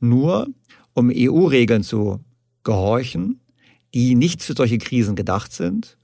nur 0.00 0.48
um 0.92 1.10
EU-Regeln 1.14 1.82
zu 1.82 2.20
gehorchen, 2.62 3.40
die 3.94 4.14
nicht 4.14 4.42
für 4.42 4.52
solche 4.52 4.76
Krisen 4.76 5.16
gedacht 5.16 5.52
sind 5.52 5.96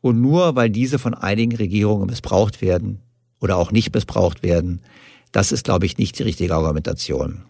und 0.00 0.20
nur 0.20 0.54
weil 0.54 0.70
diese 0.70 1.00
von 1.00 1.14
einigen 1.14 1.56
Regierungen 1.56 2.06
missbraucht 2.06 2.62
werden 2.62 3.00
oder 3.40 3.56
auch 3.56 3.72
nicht 3.72 3.92
missbraucht 3.92 4.44
werden, 4.44 4.80
das 5.32 5.52
ist, 5.52 5.64
glaube 5.64 5.86
ich, 5.86 5.98
nicht 5.98 6.18
die 6.18 6.22
richtige 6.22 6.54
Argumentation. 6.54 7.44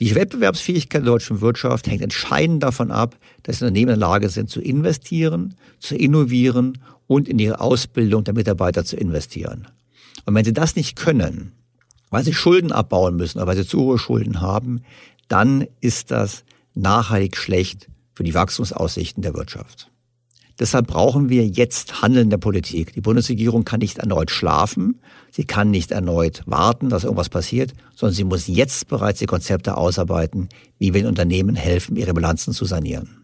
Die 0.00 0.14
Wettbewerbsfähigkeit 0.14 1.02
der 1.02 1.12
deutschen 1.12 1.40
Wirtschaft 1.40 1.88
hängt 1.88 2.02
entscheidend 2.02 2.62
davon 2.62 2.90
ab, 2.90 3.16
dass 3.42 3.60
Unternehmen 3.62 3.94
in 3.94 4.00
der 4.00 4.08
Lage 4.08 4.28
sind, 4.28 4.48
zu 4.48 4.60
investieren, 4.60 5.54
zu 5.80 5.96
innovieren 5.96 6.78
und 7.08 7.28
in 7.28 7.38
ihre 7.38 7.60
Ausbildung 7.60 8.22
der 8.22 8.34
Mitarbeiter 8.34 8.84
zu 8.84 8.96
investieren. 8.96 9.66
Und 10.24 10.34
wenn 10.34 10.44
sie 10.44 10.52
das 10.52 10.76
nicht 10.76 10.94
können, 10.94 11.52
weil 12.10 12.24
sie 12.24 12.32
Schulden 12.32 12.70
abbauen 12.70 13.16
müssen 13.16 13.38
oder 13.38 13.48
weil 13.48 13.56
sie 13.56 13.66
zu 13.66 13.80
hohe 13.80 13.98
Schulden 13.98 14.40
haben, 14.40 14.82
dann 15.26 15.66
ist 15.80 16.10
das 16.10 16.44
nachhaltig 16.74 17.36
schlecht 17.36 17.88
für 18.14 18.24
die 18.24 18.34
Wachstumsaussichten 18.34 19.22
der 19.22 19.34
Wirtschaft. 19.34 19.90
Deshalb 20.58 20.88
brauchen 20.88 21.28
wir 21.28 21.46
jetzt 21.46 22.02
handelnde 22.02 22.38
Politik. 22.38 22.92
Die 22.92 23.00
Bundesregierung 23.00 23.64
kann 23.64 23.80
nicht 23.80 23.98
erneut 23.98 24.30
schlafen, 24.30 25.00
sie 25.38 25.44
kann 25.44 25.70
nicht 25.70 25.92
erneut 25.92 26.42
warten, 26.46 26.88
dass 26.88 27.04
irgendwas 27.04 27.28
passiert, 27.28 27.72
sondern 27.94 28.12
sie 28.16 28.24
muss 28.24 28.48
jetzt 28.48 28.88
bereits 28.88 29.20
die 29.20 29.26
Konzepte 29.26 29.76
ausarbeiten, 29.76 30.48
wie 30.80 30.92
wir 30.92 31.02
den 31.02 31.08
Unternehmen 31.08 31.54
helfen, 31.54 31.94
ihre 31.94 32.12
Bilanzen 32.12 32.52
zu 32.52 32.64
sanieren. 32.64 33.18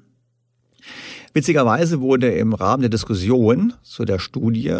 Witzigerweise 1.33 2.01
wurde 2.01 2.31
im 2.31 2.55
Rahmen 2.55 2.83
der 2.83 2.89
Diskussion 2.89 3.73
zu 3.83 4.05
der 4.05 4.21
Studie 4.21 4.79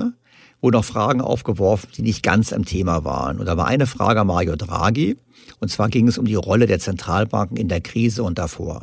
wurden 0.61 0.76
auch 0.76 0.85
Fragen 0.85 1.20
aufgeworfen, 1.20 1.91
die 1.97 2.03
nicht 2.03 2.22
ganz 2.22 2.53
am 2.53 2.64
Thema 2.64 3.03
waren. 3.03 3.41
Und 3.41 3.47
da 3.47 3.57
war 3.57 3.66
eine 3.66 3.89
Frage 3.89 4.20
an 4.20 4.28
Mario 4.28 4.55
Draghi, 4.55 5.16
und 5.59 5.70
zwar 5.70 5.89
ging 5.89 6.07
es 6.07 6.18
um 6.18 6.26
die 6.26 6.37
Rolle 6.37 6.68
der 6.68 6.78
Zentralbanken 6.78 7.57
in 7.57 7.68
der 7.68 7.80
Krise 7.80 8.22
und 8.22 8.39
davor. 8.39 8.82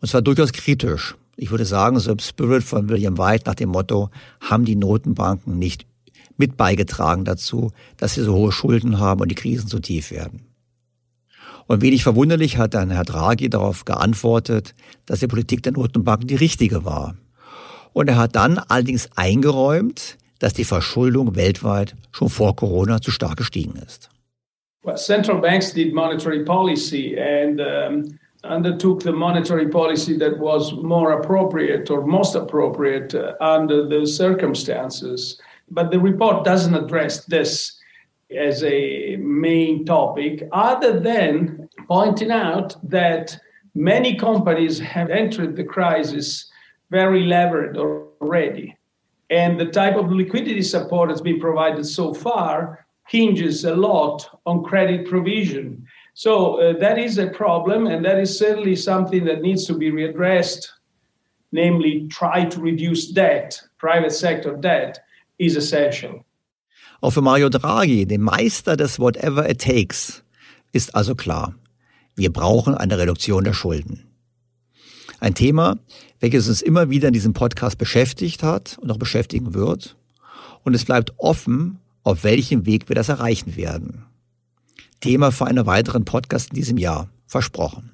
Und 0.00 0.08
zwar 0.08 0.22
durchaus 0.22 0.52
kritisch. 0.52 1.14
Ich 1.36 1.52
würde 1.52 1.64
sagen, 1.64 2.00
so 2.00 2.10
im 2.10 2.18
Spirit 2.18 2.64
von 2.64 2.88
William 2.88 3.16
White 3.16 3.44
nach 3.46 3.54
dem 3.54 3.68
Motto, 3.68 4.10
haben 4.40 4.64
die 4.64 4.74
Notenbanken 4.74 5.56
nicht 5.56 5.86
mit 6.40 6.56
beigetragen 6.56 7.24
dazu, 7.24 7.70
dass 7.96 8.14
sie 8.14 8.22
so 8.22 8.34
hohe 8.34 8.50
Schulden 8.50 8.98
haben 8.98 9.20
und 9.20 9.28
die 9.28 9.36
Krisen 9.36 9.68
so 9.68 9.78
tief 9.78 10.10
werden. 10.10 10.46
Und 11.68 11.82
wenig 11.82 12.02
verwunderlich 12.02 12.58
hat 12.58 12.74
dann 12.74 12.90
Herr 12.90 13.04
Draghi 13.04 13.48
darauf 13.48 13.84
geantwortet, 13.84 14.74
dass 15.06 15.20
die 15.20 15.28
Politik 15.28 15.62
der 15.62 15.72
Notenbanken 15.72 16.26
die 16.26 16.34
richtige 16.34 16.84
war. 16.84 17.14
Und 17.92 18.08
er 18.08 18.16
hat 18.16 18.34
dann 18.34 18.58
allerdings 18.58 19.08
eingeräumt, 19.14 20.18
dass 20.40 20.52
die 20.52 20.64
Verschuldung 20.64 21.36
weltweit 21.36 21.94
schon 22.10 22.28
vor 22.28 22.56
Corona 22.56 23.00
zu 23.00 23.12
stark 23.12 23.36
gestiegen 23.36 23.76
ist. 23.76 24.10
Well, 24.82 24.96
central 24.96 25.40
banks 25.40 25.72
did 25.72 25.94
monetary 25.94 26.44
policy 26.44 27.16
and 27.16 27.60
um 27.60 28.18
undertook 28.44 29.02
the 29.02 29.12
monetary 29.12 29.68
policy 29.68 30.16
that 30.18 30.38
was 30.38 30.72
more 30.72 31.12
appropriate 31.12 31.90
or 31.90 32.06
most 32.06 32.34
appropriate 32.34 33.14
uh, 33.14 33.34
under 33.40 33.86
the 33.86 34.06
circumstances. 34.06 35.40
But 35.70 35.90
the 35.90 36.00
report 36.00 36.44
doesn't 36.44 36.74
address 36.74 37.24
this 37.24 37.78
as 38.36 38.62
a 38.62 39.16
main 39.16 39.84
topic, 39.84 40.48
other 40.52 41.00
than 41.00 41.68
pointing 41.88 42.30
out 42.30 42.76
that 42.88 43.36
many 43.74 44.16
companies 44.16 44.78
have 44.78 45.10
entered 45.10 45.56
the 45.56 45.64
crisis 45.64 46.50
very 46.90 47.24
levered 47.24 47.76
already. 47.76 48.76
And 49.30 49.58
the 49.58 49.66
type 49.66 49.96
of 49.96 50.10
liquidity 50.10 50.62
support 50.62 51.08
that's 51.08 51.20
been 51.20 51.40
provided 51.40 51.84
so 51.84 52.12
far 52.12 52.84
hinges 53.08 53.64
a 53.64 53.74
lot 53.74 54.40
on 54.46 54.64
credit 54.64 55.08
provision. 55.08 55.86
So 56.14 56.60
uh, 56.60 56.78
that 56.78 56.98
is 56.98 57.18
a 57.18 57.28
problem, 57.28 57.86
and 57.86 58.04
that 58.04 58.18
is 58.18 58.38
certainly 58.38 58.76
something 58.76 59.24
that 59.24 59.42
needs 59.42 59.66
to 59.66 59.74
be 59.74 59.90
readdressed. 59.90 60.66
Namely, 61.52 62.06
try 62.08 62.44
to 62.44 62.60
reduce 62.60 63.08
debt, 63.08 63.60
private 63.78 64.12
sector 64.12 64.56
debt, 64.56 65.00
is 65.40 65.56
essential. 65.56 66.24
Auch 67.00 67.10
für 67.10 67.22
Mario 67.22 67.48
Draghi, 67.48 68.06
den 68.06 68.20
Meister 68.20 68.76
des 68.76 68.98
Whatever 68.98 69.48
It 69.48 69.62
Takes, 69.62 70.22
ist 70.72 70.94
also 70.94 71.14
klar, 71.14 71.54
wir 72.14 72.30
brauchen 72.30 72.74
eine 72.74 72.98
Reduktion 72.98 73.44
der 73.44 73.54
Schulden. 73.54 74.04
Ein 75.18 75.34
Thema, 75.34 75.78
welches 76.20 76.48
uns 76.48 76.60
immer 76.60 76.90
wieder 76.90 77.08
in 77.08 77.14
diesem 77.14 77.32
Podcast 77.32 77.78
beschäftigt 77.78 78.42
hat 78.42 78.78
und 78.80 78.90
auch 78.90 78.98
beschäftigen 78.98 79.54
wird. 79.54 79.96
Und 80.62 80.74
es 80.74 80.84
bleibt 80.84 81.14
offen, 81.16 81.78
auf 82.02 82.22
welchem 82.22 82.66
Weg 82.66 82.88
wir 82.88 82.96
das 82.96 83.08
erreichen 83.08 83.56
werden. 83.56 84.04
Thema 85.00 85.32
für 85.32 85.46
einen 85.46 85.64
weiteren 85.64 86.04
Podcast 86.04 86.50
in 86.50 86.56
diesem 86.56 86.76
Jahr. 86.76 87.08
Versprochen. 87.26 87.92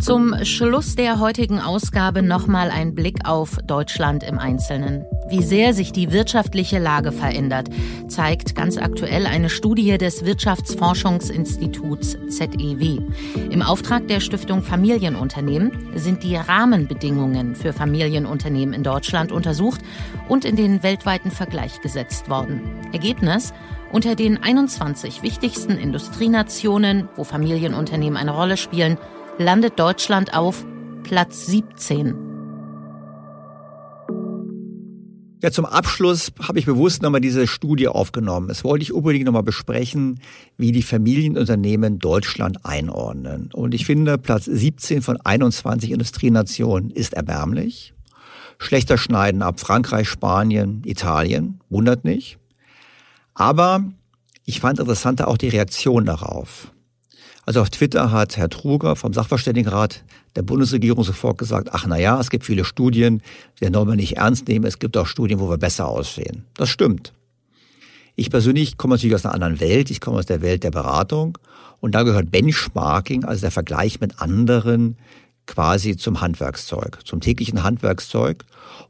Zum 0.00 0.34
Schluss 0.44 0.94
der 0.94 1.18
heutigen 1.18 1.58
Ausgabe 1.58 2.22
nochmal 2.22 2.70
ein 2.70 2.94
Blick 2.94 3.28
auf 3.28 3.58
Deutschland 3.66 4.22
im 4.22 4.38
Einzelnen. 4.38 5.04
Wie 5.28 5.42
sehr 5.42 5.74
sich 5.74 5.90
die 5.92 6.12
wirtschaftliche 6.12 6.78
Lage 6.78 7.10
verändert, 7.10 7.68
zeigt 8.06 8.54
ganz 8.54 8.78
aktuell 8.78 9.26
eine 9.26 9.50
Studie 9.50 9.98
des 9.98 10.24
Wirtschaftsforschungsinstituts 10.24 12.16
ZEW. 12.28 13.00
Im 13.50 13.60
Auftrag 13.60 14.06
der 14.06 14.20
Stiftung 14.20 14.62
Familienunternehmen 14.62 15.72
sind 15.96 16.22
die 16.22 16.36
Rahmenbedingungen 16.36 17.56
für 17.56 17.72
Familienunternehmen 17.72 18.74
in 18.74 18.84
Deutschland 18.84 19.32
untersucht 19.32 19.80
und 20.28 20.44
in 20.44 20.54
den 20.54 20.84
weltweiten 20.84 21.32
Vergleich 21.32 21.80
gesetzt 21.80 22.30
worden. 22.30 22.62
Ergebnis? 22.92 23.52
Unter 23.90 24.14
den 24.14 24.42
21 24.42 25.22
wichtigsten 25.22 25.72
Industrienationen, 25.72 27.08
wo 27.16 27.24
Familienunternehmen 27.24 28.18
eine 28.18 28.32
Rolle 28.32 28.58
spielen, 28.58 28.98
landet 29.38 29.78
Deutschland 29.78 30.34
auf 30.34 30.64
Platz 31.04 31.46
17. 31.46 32.16
Ja, 35.40 35.52
zum 35.52 35.64
Abschluss 35.66 36.32
habe 36.42 36.58
ich 36.58 36.66
bewusst 36.66 37.00
nochmal 37.00 37.20
diese 37.20 37.46
Studie 37.46 37.86
aufgenommen. 37.86 38.50
Es 38.50 38.64
wollte 38.64 38.82
ich 38.82 38.92
unbedingt 38.92 39.24
nochmal 39.24 39.44
besprechen, 39.44 40.18
wie 40.56 40.72
die 40.72 40.82
Familienunternehmen 40.82 42.00
Deutschland 42.00 42.64
einordnen. 42.64 43.50
Und 43.52 43.72
ich 43.72 43.86
finde, 43.86 44.18
Platz 44.18 44.46
17 44.46 45.00
von 45.00 45.20
21 45.20 45.92
Industrienationen 45.92 46.90
ist 46.90 47.14
erbärmlich. 47.14 47.94
Schlechter 48.58 48.98
schneiden 48.98 49.42
ab 49.42 49.60
Frankreich, 49.60 50.08
Spanien, 50.08 50.82
Italien. 50.84 51.60
Wundert 51.70 52.04
nicht. 52.04 52.38
Aber 53.34 53.84
ich 54.44 54.58
fand 54.58 54.80
interessanter 54.80 55.28
auch 55.28 55.38
die 55.38 55.50
Reaktion 55.50 56.04
darauf. 56.04 56.72
Also 57.48 57.62
auf 57.62 57.70
Twitter 57.70 58.12
hat 58.12 58.36
Herr 58.36 58.50
Truger 58.50 58.94
vom 58.94 59.14
Sachverständigenrat 59.14 60.04
der 60.36 60.42
Bundesregierung 60.42 61.02
sofort 61.02 61.38
gesagt, 61.38 61.70
ach 61.72 61.86
na 61.88 61.98
ja, 61.98 62.20
es 62.20 62.28
gibt 62.28 62.44
viele 62.44 62.62
Studien, 62.62 63.22
die 63.58 63.72
wir 63.72 63.94
nicht 63.94 64.18
ernst 64.18 64.48
nehmen, 64.48 64.66
es 64.66 64.78
gibt 64.78 64.98
auch 64.98 65.06
Studien, 65.06 65.40
wo 65.40 65.48
wir 65.48 65.56
besser 65.56 65.88
aussehen. 65.88 66.44
Das 66.58 66.68
stimmt. 66.68 67.14
Ich 68.16 68.28
persönlich 68.28 68.76
komme 68.76 68.96
natürlich 68.96 69.14
aus 69.14 69.24
einer 69.24 69.32
anderen 69.32 69.60
Welt, 69.60 69.90
ich 69.90 70.02
komme 70.02 70.18
aus 70.18 70.26
der 70.26 70.42
Welt 70.42 70.62
der 70.62 70.72
Beratung 70.72 71.38
und 71.80 71.94
da 71.94 72.02
gehört 72.02 72.30
Benchmarking, 72.30 73.24
also 73.24 73.40
der 73.40 73.50
Vergleich 73.50 73.98
mit 73.98 74.20
anderen, 74.20 74.98
quasi 75.46 75.96
zum 75.96 76.20
Handwerkszeug, 76.20 76.98
zum 77.06 77.22
täglichen 77.22 77.62
Handwerkszeug. 77.62 78.44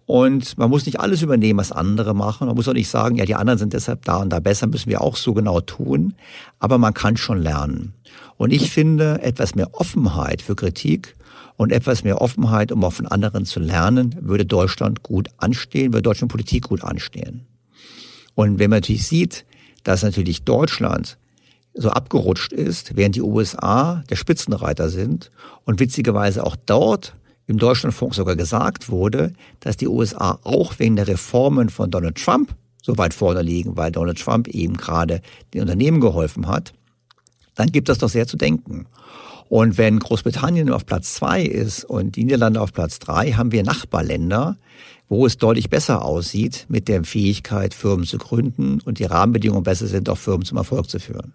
Und 0.06 0.59
man 0.59 0.68
muss 0.68 0.84
nicht 0.84 0.98
alles 0.98 1.22
übernehmen, 1.22 1.61
was 1.61 1.70
andere 1.70 2.12
machen. 2.12 2.48
Man 2.48 2.56
muss 2.56 2.66
auch 2.66 2.72
nicht 2.72 2.88
sagen, 2.88 3.14
ja, 3.14 3.24
die 3.24 3.36
anderen 3.36 3.59
sind 3.59 3.72
deshalb 3.72 4.04
da 4.04 4.16
und 4.16 4.30
da 4.30 4.40
besser, 4.40 4.66
müssen 4.66 4.90
wir 4.90 5.00
auch 5.00 5.16
so 5.16 5.32
genau 5.32 5.61
tun. 5.61 6.14
Aber 6.59 6.78
man 6.78 6.94
kann 6.94 7.16
schon 7.16 7.40
lernen. 7.40 7.94
Und 8.39 8.53
ich 8.53 8.70
finde, 8.70 9.20
etwas 9.20 9.55
mehr 9.55 9.74
Offenheit 9.74 10.41
für 10.41 10.55
Kritik 10.55 11.16
und 11.57 11.72
etwas 11.72 12.05
mehr 12.05 12.22
Offenheit, 12.22 12.72
um 12.72 12.82
auch 12.84 12.93
von 12.93 13.07
anderen 13.07 13.45
zu 13.45 13.61
lernen, 13.61 14.16
würde 14.20 14.47
Deutschland 14.47 15.03
gut 15.03 15.28
anstehen, 15.36 15.93
würde 15.93 16.03
deutsche 16.03 16.26
Politik 16.26 16.68
gut 16.68 16.82
anstehen. 16.84 17.47
Und 18.34 18.61
wenn 18.61 18.70
man 18.70 18.78
natürlich 18.78 19.07
sieht, 19.07 19.45
dass 19.82 20.05
natürlich 20.05 20.45
Deutschland 20.45 21.18
so 21.74 21.91
abgerutscht 21.91 22.53
ist, 22.53 22.97
während 22.97 23.16
die 23.16 23.22
USA 23.22 24.05
der 24.09 24.16
Spitzenreiter 24.16 24.89
sind 24.89 25.30
und 25.64 25.80
witzigerweise 25.80 26.45
auch 26.45 26.57
dort 26.64 27.14
im 27.47 27.59
Deutschlandfunk 27.59 28.14
sogar 28.14 28.36
gesagt 28.36 28.89
wurde, 28.89 29.32
dass 29.61 29.76
die 29.76 29.89
USA 29.89 30.39
auch 30.45 30.78
wegen 30.78 30.97
der 30.97 31.09
Reformen 31.09 31.70
von 31.70 31.91
Donald 31.91 32.22
Trump 32.22 32.55
so 32.82 32.97
weit 32.99 33.14
vorne 33.14 33.43
liegen, 33.43 33.76
weil 33.76 33.91
Donald 33.91 34.20
Trump 34.20 34.47
eben 34.49 34.76
gerade 34.76 35.22
den 35.53 35.62
Unternehmen 35.62 36.01
geholfen 36.01 36.47
hat, 36.47 36.72
dann 37.59 37.72
gibt 37.72 37.88
das 37.88 37.98
doch 37.98 38.09
sehr 38.09 38.26
zu 38.26 38.36
denken. 38.36 38.86
Und 39.48 39.78
wenn 39.78 39.98
Großbritannien 39.98 40.70
auf 40.70 40.86
Platz 40.86 41.14
zwei 41.14 41.42
ist 41.42 41.84
und 41.84 42.14
die 42.16 42.24
Niederlande 42.24 42.61
auf 42.61 42.72
Platz 42.72 43.00
drei, 43.00 43.32
haben 43.32 43.50
wir 43.50 43.64
Nachbarländer, 43.64 44.56
wo 45.09 45.26
es 45.26 45.38
deutlich 45.38 45.68
besser 45.68 46.04
aussieht 46.04 46.66
mit 46.68 46.86
der 46.86 47.02
Fähigkeit, 47.02 47.74
Firmen 47.74 48.06
zu 48.06 48.18
gründen 48.18 48.80
und 48.84 49.00
die 49.00 49.04
Rahmenbedingungen 49.04 49.64
besser 49.64 49.88
sind, 49.88 50.09
auch 50.09 50.18
Firmen 50.18 50.44
zum 50.44 50.59
Erfolg 50.59 50.88
zu 50.88 51.00
führen. 51.00 51.32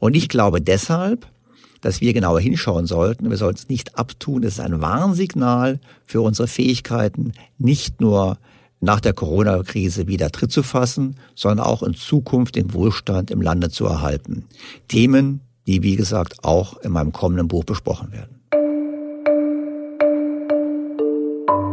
Und 0.00 0.16
ich 0.16 0.28
glaube 0.28 0.60
deshalb, 0.60 1.26
dass 1.80 2.00
wir 2.02 2.12
genauer 2.12 2.40
hinschauen 2.40 2.86
sollten. 2.86 3.30
Wir 3.30 3.36
sollten 3.36 3.58
es 3.58 3.68
nicht 3.68 3.96
abtun. 3.96 4.42
Es 4.42 4.54
ist 4.54 4.60
ein 4.60 4.82
Warnsignal 4.82 5.80
für 6.04 6.20
unsere 6.20 6.48
Fähigkeiten, 6.48 7.32
nicht 7.56 8.00
nur 8.00 8.36
nach 8.80 9.00
der 9.00 9.12
Corona-Krise 9.12 10.06
wieder 10.06 10.30
Tritt 10.30 10.52
zu 10.52 10.62
fassen, 10.62 11.16
sondern 11.34 11.66
auch 11.66 11.82
in 11.82 11.94
Zukunft 11.94 12.56
den 12.56 12.72
Wohlstand 12.74 13.30
im 13.30 13.40
Lande 13.40 13.70
zu 13.70 13.86
erhalten. 13.86 14.44
Themen, 14.88 15.40
die, 15.66 15.82
wie 15.82 15.96
gesagt, 15.96 16.44
auch 16.44 16.78
in 16.78 16.92
meinem 16.92 17.12
kommenden 17.12 17.48
Buch 17.48 17.64
besprochen 17.64 18.12
werden. 18.12 18.38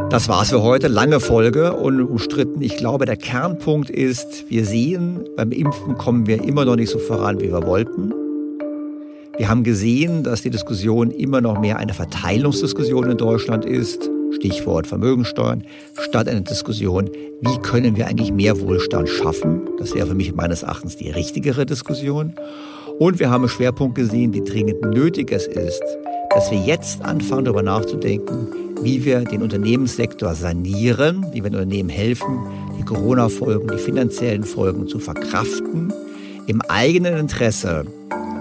Das 0.09 0.29
war's 0.29 0.49
für 0.49 0.61
heute. 0.61 0.87
Lange 0.87 1.19
Folge 1.19 1.73
und 1.73 1.99
umstritten. 1.99 2.61
Ich 2.61 2.77
glaube, 2.77 3.05
der 3.05 3.17
Kernpunkt 3.17 3.89
ist, 3.89 4.49
wir 4.49 4.65
sehen, 4.65 5.25
beim 5.35 5.51
Impfen 5.51 5.97
kommen 5.97 6.27
wir 6.27 6.43
immer 6.43 6.63
noch 6.63 6.75
nicht 6.75 6.89
so 6.89 6.99
voran, 6.99 7.41
wie 7.41 7.51
wir 7.51 7.65
wollten. 7.65 8.13
Wir 9.37 9.49
haben 9.49 9.63
gesehen, 9.63 10.23
dass 10.23 10.41
die 10.41 10.51
Diskussion 10.51 11.11
immer 11.11 11.41
noch 11.41 11.59
mehr 11.59 11.77
eine 11.77 11.93
Verteilungsdiskussion 11.93 13.11
in 13.11 13.17
Deutschland 13.17 13.65
ist. 13.65 14.09
Stichwort 14.35 14.87
Vermögensteuern, 14.87 15.63
statt 15.99 16.27
eine 16.27 16.41
Diskussion, 16.41 17.09
wie 17.41 17.57
können 17.59 17.95
wir 17.95 18.07
eigentlich 18.07 18.31
mehr 18.31 18.59
Wohlstand 18.59 19.09
schaffen. 19.09 19.61
Das 19.79 19.95
wäre 19.95 20.07
für 20.07 20.15
mich 20.15 20.33
meines 20.33 20.63
Erachtens 20.63 20.97
die 20.97 21.09
richtigere 21.09 21.65
Diskussion. 21.65 22.33
Und 22.99 23.19
wir 23.19 23.29
haben 23.29 23.43
einen 23.43 23.49
Schwerpunkt 23.49 23.95
gesehen, 23.95 24.33
wie 24.33 24.41
dringend 24.41 24.81
nötig 24.81 25.31
es 25.31 25.47
ist, 25.47 25.83
dass 26.29 26.51
wir 26.51 26.59
jetzt 26.59 27.01
anfangen, 27.03 27.45
darüber 27.45 27.63
nachzudenken, 27.63 28.47
wie 28.81 29.03
wir 29.05 29.21
den 29.21 29.41
Unternehmenssektor 29.41 30.35
sanieren, 30.35 31.25
wie 31.31 31.43
wir 31.43 31.49
den 31.49 31.55
Unternehmen 31.55 31.89
helfen, 31.89 32.45
die 32.77 32.83
Corona-Folgen, 32.83 33.69
die 33.69 33.77
finanziellen 33.77 34.43
Folgen 34.43 34.87
zu 34.87 34.99
verkraften, 34.99 35.93
im 36.47 36.61
eigenen 36.67 37.17
Interesse, 37.17 37.85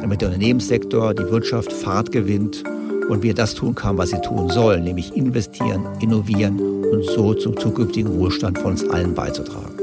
damit 0.01 0.21
der 0.21 0.29
Unternehmenssektor, 0.29 1.15
die 1.15 1.31
Wirtschaft 1.31 1.73
Fahrt 1.73 2.13
gewinnt 2.13 2.65
und 3.09 3.23
wir 3.23 3.35
das 3.35 3.55
tun 3.55 3.75
können, 3.75 3.99
was 3.99 4.11
sie 4.11 4.21
tun 4.21 4.51
sollen, 4.51 4.85
nämlich 4.85 5.17
investieren, 5.17 5.87
innovieren 6.01 6.59
und 6.59 7.05
so 7.05 7.35
zum 7.35 7.57
zukünftigen 7.57 8.19
Wohlstand 8.19 8.59
von 8.59 8.73
uns 8.73 8.89
allen 8.89 9.15
beizutragen. 9.15 9.75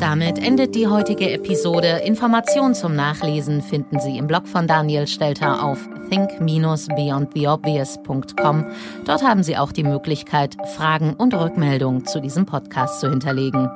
Damit 0.00 0.38
endet 0.38 0.74
die 0.74 0.86
heutige 0.86 1.30
Episode. 1.30 2.02
Informationen 2.04 2.74
zum 2.74 2.94
Nachlesen 2.94 3.62
finden 3.62 3.98
Sie 3.98 4.18
im 4.18 4.26
Blog 4.26 4.46
von 4.46 4.66
Daniel 4.66 5.06
Stelter 5.06 5.64
auf 5.64 5.78
think-beyondtheobvious.com. 6.10 8.66
Dort 9.04 9.22
haben 9.22 9.42
Sie 9.42 9.56
auch 9.56 9.72
die 9.72 9.84
Möglichkeit, 9.84 10.56
Fragen 10.76 11.14
und 11.14 11.32
Rückmeldungen 11.34 12.04
zu 12.06 12.20
diesem 12.20 12.46
Podcast 12.46 13.00
zu 13.00 13.10
hinterlegen. 13.10 13.68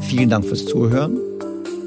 Vielen 0.00 0.28
Dank 0.28 0.44
fürs 0.44 0.66
Zuhören. 0.66 1.16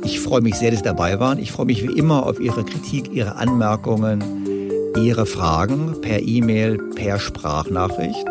Ich 0.06 0.20
freue 0.20 0.42
mich 0.42 0.56
sehr, 0.56 0.70
dass 0.70 0.80
Sie 0.80 0.86
dabei 0.86 1.20
waren. 1.20 1.40
Ich 1.40 1.52
freue 1.52 1.66
mich 1.66 1.82
wie 1.82 1.98
immer 1.98 2.28
auf 2.28 2.40
Ihre 2.40 2.64
Kritik, 2.64 3.12
Ihre 3.12 3.36
Anmerkungen, 3.36 4.24
Ihre 4.96 5.26
Fragen 5.26 6.00
per 6.02 6.22
E-Mail, 6.22 6.78
per 6.96 7.20
Sprachnachricht. 7.20 8.28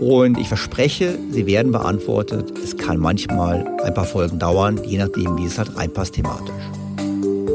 Und 0.00 0.38
ich 0.38 0.48
verspreche, 0.48 1.18
sie 1.30 1.46
werden 1.46 1.70
beantwortet. 1.72 2.52
Es 2.62 2.76
kann 2.76 2.98
manchmal 2.98 3.66
ein 3.84 3.94
paar 3.94 4.04
Folgen 4.04 4.38
dauern, 4.38 4.80
je 4.84 4.98
nachdem, 4.98 5.36
wie 5.36 5.44
es 5.44 5.58
halt 5.58 5.76
reinpasst 5.76 6.14
thematisch. 6.14 6.54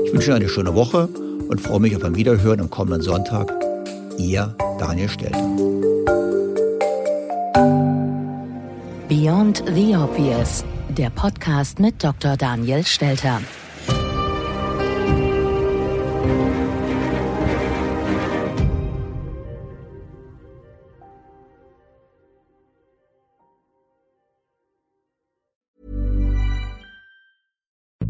Ich 0.05 0.13
wünsche 0.13 0.27
Ihnen 0.31 0.37
eine 0.37 0.49
schöne 0.49 0.75
Woche 0.75 1.09
und 1.47 1.61
freue 1.61 1.79
mich 1.79 1.95
auf 1.95 2.03
ein 2.03 2.15
Wiederhören 2.15 2.59
am 2.61 2.69
kommenden 2.69 3.01
Sonntag. 3.01 3.53
Ihr 4.17 4.55
Daniel 4.79 5.09
Stelter. 5.09 5.43
Beyond 9.07 9.63
the 9.73 9.95
Obvious, 9.95 10.65
der 10.97 11.11
Podcast 11.11 11.79
mit 11.79 12.03
Dr. 12.03 12.37
Daniel 12.37 12.83
Stelter. 12.83 13.41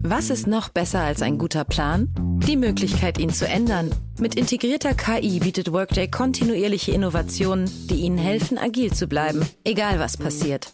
Was 0.10 0.30
ist 0.30 0.48
noch 0.48 0.70
besser 0.70 1.02
als 1.02 1.22
ein 1.22 1.38
guter 1.38 1.66
Plan? 1.66 2.08
Die 2.48 2.56
Möglichkeit, 2.56 3.18
ihn 3.18 3.32
zu 3.32 3.46
ändern. 3.46 3.92
Mit 4.18 4.36
integrierter 4.36 4.94
KI 4.94 5.40
bietet 5.40 5.74
Workday 5.74 6.10
kontinuierliche 6.10 6.94
Innovationen, 6.94 7.70
die 7.90 7.96
Ihnen 7.96 8.18
helfen, 8.18 8.58
agil 8.58 8.94
zu 8.94 9.08
bleiben, 9.08 9.46
egal 9.66 10.00
was 10.00 10.16
passiert. 10.16 10.74